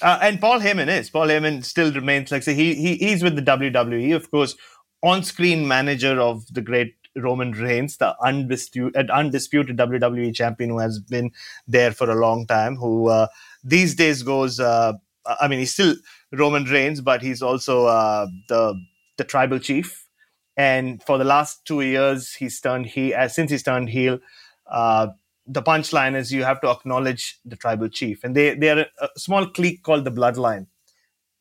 Uh, 0.00 0.18
and 0.22 0.40
Paul 0.40 0.60
Heyman 0.60 0.88
is. 0.88 1.10
Paul 1.10 1.26
Heyman 1.26 1.64
still 1.64 1.92
remains 1.92 2.30
like 2.30 2.42
so 2.42 2.52
he, 2.52 2.74
he 2.74 2.96
he's 2.96 3.22
with 3.22 3.36
the 3.36 3.42
WWE, 3.42 4.14
of 4.14 4.30
course, 4.30 4.56
on-screen 5.02 5.66
manager 5.66 6.20
of 6.20 6.46
the 6.52 6.60
great 6.60 6.94
Roman 7.16 7.52
Reigns, 7.52 7.96
the 7.96 8.14
undisputed 8.22 9.10
undisputed 9.10 9.76
WWE 9.76 10.34
champion 10.34 10.70
who 10.70 10.78
has 10.78 11.00
been 11.00 11.32
there 11.66 11.92
for 11.92 12.10
a 12.10 12.14
long 12.14 12.46
time. 12.46 12.76
Who 12.76 13.08
uh, 13.08 13.28
these 13.64 13.94
days 13.94 14.22
goes, 14.22 14.60
uh, 14.60 14.94
I 15.40 15.48
mean, 15.48 15.58
he's 15.58 15.72
still 15.72 15.96
Roman 16.32 16.64
Reigns, 16.64 17.00
but 17.00 17.22
he's 17.22 17.42
also 17.42 17.86
uh, 17.86 18.26
the 18.48 18.74
the 19.16 19.24
tribal 19.24 19.58
chief. 19.58 20.04
And 20.56 21.00
for 21.04 21.18
the 21.18 21.24
last 21.24 21.64
two 21.64 21.80
years, 21.82 22.34
he's 22.34 22.60
turned 22.60 22.86
he 22.86 23.14
uh, 23.14 23.28
since 23.28 23.50
he's 23.50 23.62
turned 23.62 23.88
heel. 23.90 24.18
Uh, 24.66 25.08
the 25.46 25.62
punchline 25.62 26.14
is 26.16 26.32
you 26.32 26.44
have 26.44 26.60
to 26.60 26.68
acknowledge 26.68 27.38
the 27.44 27.56
tribal 27.56 27.88
chief, 27.88 28.24
and 28.24 28.34
they 28.34 28.54
they 28.54 28.68
are 28.70 28.80
a, 28.80 28.86
a 29.04 29.08
small 29.16 29.46
clique 29.46 29.82
called 29.82 30.04
the 30.04 30.10
Bloodline, 30.10 30.66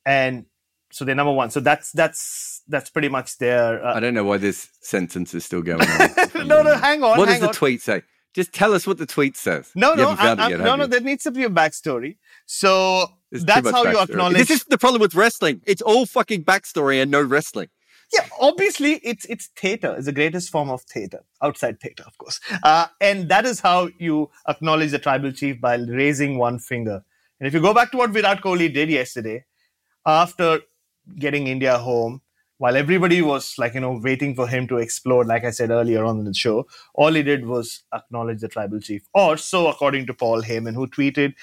and 0.06 0.46
so 0.92 1.04
they're 1.04 1.16
number 1.16 1.34
one. 1.34 1.50
So 1.50 1.60
that's 1.60 1.92
that's 1.92 2.62
that's 2.68 2.90
pretty 2.90 3.10
much 3.10 3.38
their. 3.40 3.84
I 3.86 3.94
Uh, 3.94 4.00
don't 4.00 4.14
know 4.14 4.24
why 4.24 4.38
this 4.38 4.70
sentence 4.82 5.34
is 5.34 5.44
still 5.46 5.62
going 5.62 5.82
on. 5.82 6.10
no, 6.48 6.62
no, 6.62 6.76
hang 6.76 7.04
on. 7.04 7.18
What 7.18 7.26
does 7.26 7.34
hang 7.34 7.42
the 7.42 7.48
on. 7.50 7.54
tweet 7.54 7.82
say? 7.82 8.04
Just 8.34 8.54
tell 8.54 8.74
us 8.74 8.86
what 8.86 8.98
the 9.00 9.06
tweet 9.08 9.36
says. 9.36 9.72
No, 9.74 9.92
You 9.92 9.98
no, 10.04 10.10
I- 10.12 10.24
yet, 10.50 10.62
I- 10.62 10.64
no, 10.64 10.76
no. 10.76 10.86
There 10.86 11.02
needs 11.02 11.24
to 11.24 11.32
be 11.32 11.44
a 11.44 11.50
backstory. 11.50 12.18
So 12.46 13.12
There's 13.32 13.46
that's 13.46 13.70
how 13.70 13.84
you 13.84 14.00
acknowledge. 14.00 14.38
This 14.38 14.50
is 14.50 14.64
the 14.66 14.78
problem 14.78 15.02
with 15.02 15.14
wrestling. 15.16 15.62
It's 15.66 15.82
all 15.82 16.06
fucking 16.06 16.44
backstory 16.46 17.02
and 17.02 17.12
no 17.12 17.22
wrestling. 17.22 17.68
yeah, 18.14 18.26
obviously 18.40 18.94
it's 19.04 19.26
it's 19.26 19.48
theater. 19.48 19.94
It's 19.98 20.06
the 20.06 20.14
greatest 20.14 20.50
form 20.50 20.70
of 20.70 20.82
theater, 20.84 21.24
outside 21.42 21.80
theater, 21.82 22.04
of 22.08 22.18
course. 22.18 22.40
Uh, 22.64 22.88
and 23.02 23.28
that 23.30 23.46
is 23.46 23.60
how 23.60 23.90
you 23.98 24.30
acknowledge 24.48 24.92
the 24.92 25.00
tribal 25.00 25.32
chief 25.32 25.60
by 25.60 25.76
raising 25.76 26.38
one 26.38 26.60
finger. 26.60 27.04
And 27.40 27.48
if 27.48 27.54
you 27.54 27.60
go 27.60 27.74
back 27.74 27.92
to 27.92 27.98
what 27.98 28.12
Virat 28.12 28.42
Kohli 28.42 28.74
did 28.74 28.90
yesterday, 28.90 29.46
after 30.06 30.62
getting 31.20 31.48
India 31.48 31.78
home, 31.78 32.22
while 32.60 32.76
everybody 32.76 33.22
was 33.22 33.56
like 33.58 33.74
you 33.76 33.82
know 33.82 34.00
waiting 34.02 34.36
for 34.36 34.48
him 34.48 34.68
to 34.70 34.78
explode, 34.78 35.28
like 35.28 35.44
I 35.44 35.52
said 35.52 35.70
earlier 35.70 36.06
on 36.06 36.20
in 36.20 36.26
the 36.26 36.34
show, 36.34 36.66
all 36.94 37.12
he 37.14 37.24
did 37.24 37.46
was 37.46 37.84
acknowledge 37.94 38.40
the 38.40 38.48
tribal 38.48 38.80
chief, 38.80 39.04
or 39.14 39.36
so 39.36 39.68
according 39.68 40.08
to 40.08 40.14
Paul 40.14 40.42
Heyman, 40.44 40.76
who 40.76 40.88
tweeted. 40.88 41.34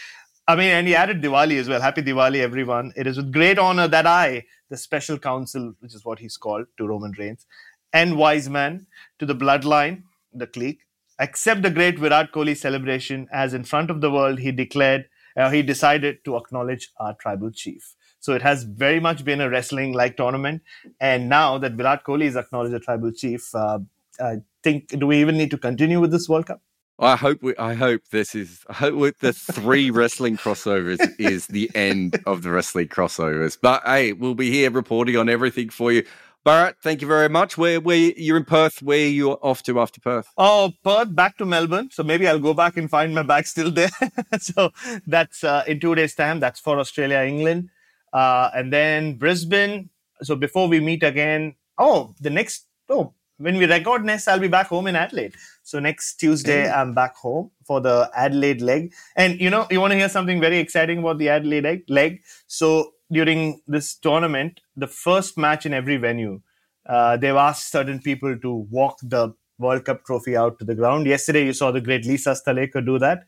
I 0.47 0.57
mean, 0.57 0.69
and 0.69 0.87
he 0.87 0.95
added 0.95 1.23
Diwali 1.23 1.59
as 1.59 1.71
well. 1.71 1.81
Happy 1.81 2.03
Diwali, 2.03 2.41
everyone. 2.41 2.93
It 2.97 3.07
is 3.07 3.17
with 3.17 3.33
great 3.33 3.59
honor 3.59 3.89
that 3.89 4.07
I, 4.07 4.45
the 4.69 4.77
special 4.77 5.19
counsel, 5.19 5.73
which 5.81 5.95
is 5.95 6.05
what 6.05 6.19
he's 6.19 6.37
called 6.37 6.67
to 6.77 6.87
Roman 6.87 7.13
Reigns, 7.19 7.47
and 7.95 8.19
wise 8.19 8.51
man 8.51 8.87
to 9.19 9.25
the 9.25 9.35
bloodline, 9.35 10.03
the 10.35 10.47
clique, 10.47 10.81
accept 11.19 11.63
the 11.63 11.71
great 11.71 11.99
Virat 11.99 12.31
Kohli 12.31 12.55
celebration 12.55 13.27
as 13.33 13.55
in 13.55 13.65
front 13.65 13.91
of 13.91 14.03
the 14.03 14.11
world 14.11 14.39
he 14.39 14.53
declared, 14.53 15.07
uh, 15.37 15.49
he 15.49 15.63
decided 15.63 16.23
to 16.27 16.37
acknowledge 16.37 16.91
our 16.99 17.15
tribal 17.15 17.51
chief. 17.51 17.95
So 18.21 18.35
it 18.35 18.43
has 18.43 18.65
very 18.65 19.01
much 19.01 19.25
been 19.25 19.41
a 19.41 19.49
wrestling 19.49 19.95
like 19.95 20.19
tournament. 20.19 20.63
And 21.01 21.29
now 21.29 21.57
that 21.59 21.73
Virat 21.73 22.05
Kohli 22.05 22.25
is 22.25 22.37
acknowledged 22.37 22.75
the 22.75 22.81
tribal 22.81 23.13
chief, 23.13 23.55
uh, 23.55 23.79
I 24.21 24.37
think, 24.63 24.89
do 24.89 25.07
we 25.07 25.21
even 25.23 25.39
need 25.39 25.51
to 25.53 25.59
continue 25.59 26.01
with 26.01 26.11
this 26.11 26.29
World 26.29 26.47
Cup? 26.47 26.61
I 26.99 27.17
hope 27.17 27.43
we, 27.43 27.57
I 27.57 27.75
hope 27.75 28.03
this 28.11 28.35
is 28.35 28.65
I 28.69 28.75
hope 28.75 29.19
the 29.19 29.33
three 29.33 29.91
wrestling 29.91 30.37
crossovers 30.37 31.01
is 31.19 31.47
the 31.49 31.71
end 31.75 32.21
of 32.27 32.43
the 32.43 32.51
wrestling 32.51 32.89
crossovers. 32.89 33.59
But 33.61 33.83
hey, 33.85 34.13
we'll 34.13 34.37
be 34.37 34.51
here 34.51 34.71
reporting 34.71 35.17
on 35.17 35.29
everything 35.29 35.71
for 35.71 35.91
you. 35.91 36.05
Bharat, 36.47 36.75
thank 36.83 37.01
you 37.01 37.09
very 37.09 37.29
much. 37.29 37.59
Where 37.59 37.81
where 37.81 37.97
you're 37.97 38.37
in 38.37 38.45
Perth, 38.45 38.81
where 38.83 39.09
you're 39.09 39.39
off 39.43 39.63
to 39.65 39.81
after 39.81 40.01
Perth? 40.01 40.29
Oh, 40.37 40.73
Perth 40.85 41.15
back 41.15 41.37
to 41.39 41.47
Melbourne. 41.47 41.89
So 41.91 42.03
maybe 42.03 42.29
I'll 42.29 42.39
go 42.39 42.55
back 42.55 42.77
and 42.77 42.89
find 42.89 43.15
my 43.15 43.23
bag 43.23 43.47
still 43.47 43.71
there. 43.71 43.91
so 44.39 44.71
that's 45.07 45.43
uh, 45.43 45.65
in 45.67 45.81
two 45.81 45.95
days' 45.95 46.15
time. 46.15 46.41
That's 46.41 46.61
for 46.61 46.79
Australia, 46.79 47.21
England. 47.21 47.71
Uh, 48.13 48.51
and 48.55 48.73
then 48.73 49.15
Brisbane. 49.15 49.89
So 50.23 50.37
before 50.37 50.69
we 50.69 50.81
meet 50.81 51.03
again, 51.03 51.55
oh, 51.79 52.15
the 52.21 52.31
next, 52.31 52.67
oh, 52.89 53.15
when 53.39 53.57
we 53.57 53.67
record 53.67 54.05
next, 54.05 54.29
I'll 54.29 54.39
be 54.39 54.49
back 54.49 54.69
home 54.69 54.87
in 54.87 54.97
Adelaide. 54.97 55.35
So 55.63 55.79
next 55.81 56.17
Tuesday, 56.17 56.71
I'm 56.71 56.95
back 56.95 57.17
home 57.17 57.51
for 57.67 57.81
the 57.81 58.11
Adelaide 58.15 58.61
leg. 58.61 58.93
And 59.17 59.41
you 59.41 59.51
know, 59.51 59.67
you 59.71 59.81
want 59.81 59.93
to 59.93 59.99
hear 59.99 60.09
something 60.09 60.41
very 60.41 60.59
exciting 60.59 60.99
about 60.99 61.19
the 61.19 61.29
Adelaide 61.29 61.65
leg? 61.65 61.85
leg? 61.89 62.23
So 62.47 62.93
during 63.11 63.61
this 63.67 63.95
tournament, 63.97 64.61
the 64.77 64.87
first 64.87 65.37
match 65.37 65.67
in 65.67 65.75
every 65.75 65.97
venue, 65.97 66.41
uh, 66.87 67.17
they've 67.17 67.35
asked 67.35 67.71
certain 67.71 68.01
people 68.01 68.39
to 68.39 68.67
walk 68.71 68.99
the 69.03 69.35
World 69.59 69.85
Cup 69.85 70.05
trophy 70.05 70.37
out 70.37 70.59
to 70.59 70.65
the 70.65 70.75
ground. 70.75 71.07
Yesterday, 71.07 71.45
you 71.45 71.53
saw 71.53 71.71
the 71.71 71.81
great 71.81 72.05
Lisa 72.05 72.31
Sthalekar 72.31 72.85
do 72.85 72.99
that. 72.99 73.25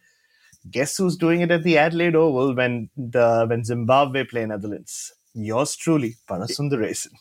Guess 0.70 0.96
who's 0.96 1.16
doing 1.16 1.40
it 1.42 1.50
at 1.50 1.62
the 1.62 1.78
Adelaide 1.78 2.16
Oval 2.16 2.54
when 2.54 2.90
the 2.96 3.46
when 3.48 3.64
Zimbabwe 3.64 4.24
play 4.24 4.44
Netherlands? 4.46 5.12
Yours 5.34 5.76
truly, 5.76 6.16
Bharat 6.28 6.50
Sundaresan. 6.50 7.12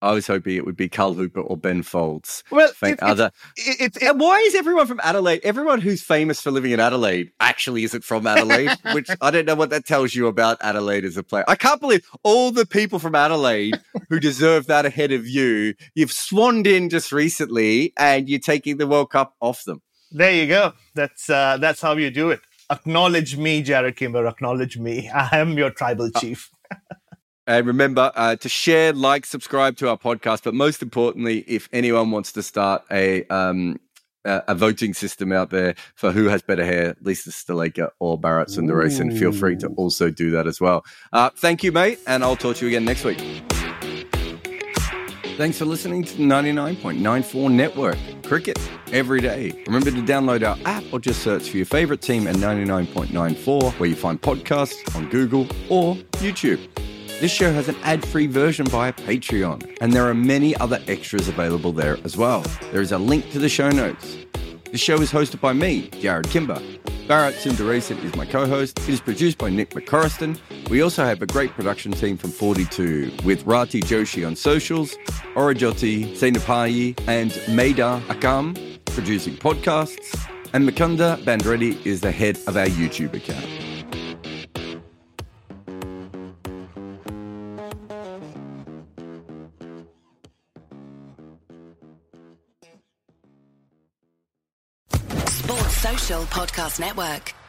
I 0.00 0.12
was 0.12 0.26
hoping 0.26 0.56
it 0.56 0.64
would 0.64 0.76
be 0.76 0.88
Carl 0.88 1.14
Hooper 1.14 1.40
or 1.40 1.56
Ben 1.56 1.82
Folds. 1.82 2.42
Well, 2.50 2.68
it's, 2.70 2.78
it's, 2.82 3.02
other. 3.02 3.30
it- 3.56 3.76
it's, 3.80 4.02
And 4.02 4.18
why 4.18 4.38
is 4.40 4.54
everyone 4.54 4.86
from 4.86 5.00
Adelaide? 5.02 5.40
Everyone 5.44 5.80
who's 5.80 6.02
famous 6.02 6.40
for 6.40 6.50
living 6.50 6.70
in 6.72 6.80
Adelaide 6.80 7.30
actually 7.40 7.84
isn't 7.84 8.04
from 8.04 8.26
Adelaide, 8.26 8.70
which 8.92 9.08
I 9.20 9.30
don't 9.30 9.44
know 9.46 9.54
what 9.54 9.70
that 9.70 9.84
tells 9.86 10.14
you 10.14 10.26
about 10.28 10.58
Adelaide 10.60 11.04
as 11.04 11.16
a 11.16 11.22
player. 11.22 11.44
I 11.48 11.56
can't 11.56 11.80
believe 11.80 12.06
all 12.22 12.50
the 12.52 12.64
people 12.66 12.98
from 12.98 13.14
Adelaide 13.14 13.78
who 14.08 14.18
deserve 14.20 14.66
that 14.68 14.86
ahead 14.86 15.12
of 15.12 15.26
you. 15.26 15.74
You've 15.94 16.12
swanned 16.12 16.66
in 16.66 16.88
just 16.88 17.12
recently, 17.12 17.92
and 17.98 18.28
you're 18.28 18.38
taking 18.40 18.78
the 18.78 18.86
World 18.86 19.10
Cup 19.10 19.34
off 19.40 19.64
them. 19.64 19.82
there 20.10 20.32
you 20.32 20.46
go. 20.46 20.72
That's 20.94 21.28
uh, 21.28 21.58
that's 21.58 21.80
how 21.82 21.96
you 21.96 22.10
do 22.10 22.30
it. 22.30 22.40
Acknowledge 22.70 23.36
me, 23.36 23.62
Jarrod 23.62 23.94
Kimber. 23.96 24.26
Acknowledge 24.26 24.78
me. 24.78 25.08
I 25.10 25.36
am 25.38 25.56
your 25.58 25.70
tribal 25.70 26.10
chief. 26.10 26.50
And 27.46 27.66
remember 27.66 28.10
uh, 28.14 28.36
to 28.36 28.48
share, 28.48 28.92
like, 28.92 29.24
subscribe 29.24 29.76
to 29.76 29.88
our 29.88 29.96
podcast. 29.96 30.42
But 30.42 30.54
most 30.54 30.82
importantly, 30.82 31.44
if 31.46 31.68
anyone 31.72 32.10
wants 32.10 32.32
to 32.32 32.42
start 32.42 32.82
a 32.90 33.24
um, 33.26 33.78
a, 34.26 34.54
voting 34.54 34.94
system 34.94 35.32
out 35.32 35.50
there 35.50 35.74
for 35.94 36.12
who 36.12 36.24
has 36.26 36.42
better 36.42 36.64
hair, 36.64 36.96
Lisa 37.00 37.30
Sthalekar 37.30 37.90
or 38.00 38.20
Bharat 38.20 38.48
Sundaresan, 38.48 39.16
feel 39.18 39.32
free 39.32 39.56
to 39.56 39.68
also 39.68 40.10
do 40.10 40.30
that 40.30 40.46
as 40.46 40.60
well. 40.60 40.84
Uh, 41.12 41.30
thank 41.36 41.62
you, 41.62 41.72
mate, 41.72 42.00
and 42.06 42.24
I'll 42.24 42.36
talk 42.36 42.56
to 42.56 42.66
you 42.66 42.68
again 42.68 42.84
next 42.84 43.04
week. 43.04 43.22
Thanks 45.36 45.58
for 45.58 45.66
listening 45.66 46.02
to 46.02 46.16
the 46.16 46.22
99.94 46.22 47.52
Network. 47.52 47.98
Cricket 48.22 48.58
every 48.90 49.20
day. 49.20 49.52
Remember 49.66 49.90
to 49.90 50.02
download 50.02 50.42
our 50.42 50.56
app 50.64 50.82
or 50.92 50.98
just 50.98 51.22
search 51.22 51.50
for 51.50 51.58
your 51.58 51.66
favorite 51.66 52.00
team 52.00 52.26
at 52.26 52.36
99.94 52.36 53.72
where 53.78 53.88
you 53.88 53.94
find 53.94 54.20
podcasts 54.20 54.96
on 54.96 55.08
Google 55.10 55.42
or 55.68 55.94
YouTube. 56.16 56.58
This 57.18 57.32
show 57.32 57.50
has 57.50 57.66
an 57.66 57.76
ad 57.82 58.06
free 58.06 58.26
version 58.26 58.66
via 58.66 58.92
Patreon, 58.92 59.78
and 59.80 59.94
there 59.94 60.06
are 60.06 60.12
many 60.12 60.54
other 60.56 60.82
extras 60.86 61.28
available 61.28 61.72
there 61.72 61.96
as 62.04 62.14
well. 62.14 62.44
There 62.72 62.82
is 62.82 62.92
a 62.92 62.98
link 62.98 63.30
to 63.30 63.38
the 63.38 63.48
show 63.48 63.70
notes. 63.70 64.18
The 64.70 64.76
show 64.76 65.00
is 65.00 65.10
hosted 65.10 65.40
by 65.40 65.54
me, 65.54 65.88
Jarrod 65.92 66.28
Kimber. 66.30 66.60
Bharat 67.08 67.32
Sundaresan 67.32 68.04
is 68.04 68.14
my 68.16 68.26
co-host. 68.26 68.78
It 68.80 68.88
is 68.90 69.00
produced 69.00 69.38
by 69.38 69.48
Nick 69.48 69.70
McCorriston. 69.70 70.38
We 70.68 70.82
also 70.82 71.06
have 71.06 71.22
a 71.22 71.26
great 71.26 71.52
production 71.52 71.92
team 71.92 72.18
from 72.18 72.32
42 72.32 73.10
with 73.24 73.46
Rati 73.46 73.80
Joshi 73.80 74.26
on 74.26 74.36
socials, 74.36 74.94
Aurojyoti 75.36 76.18
Senapati 76.18 77.00
and 77.08 77.30
Maida 77.48 78.02
Akam 78.08 78.78
producing 78.86 79.36
podcasts, 79.36 80.18
and 80.52 80.68
Mukunda 80.68 81.16
Bandreddi 81.24 81.84
is 81.86 82.02
the 82.02 82.12
head 82.12 82.38
of 82.46 82.58
our 82.58 82.66
YouTube 82.66 83.14
account. 83.14 83.75
Podcast 96.26 96.78
Network. 96.78 97.45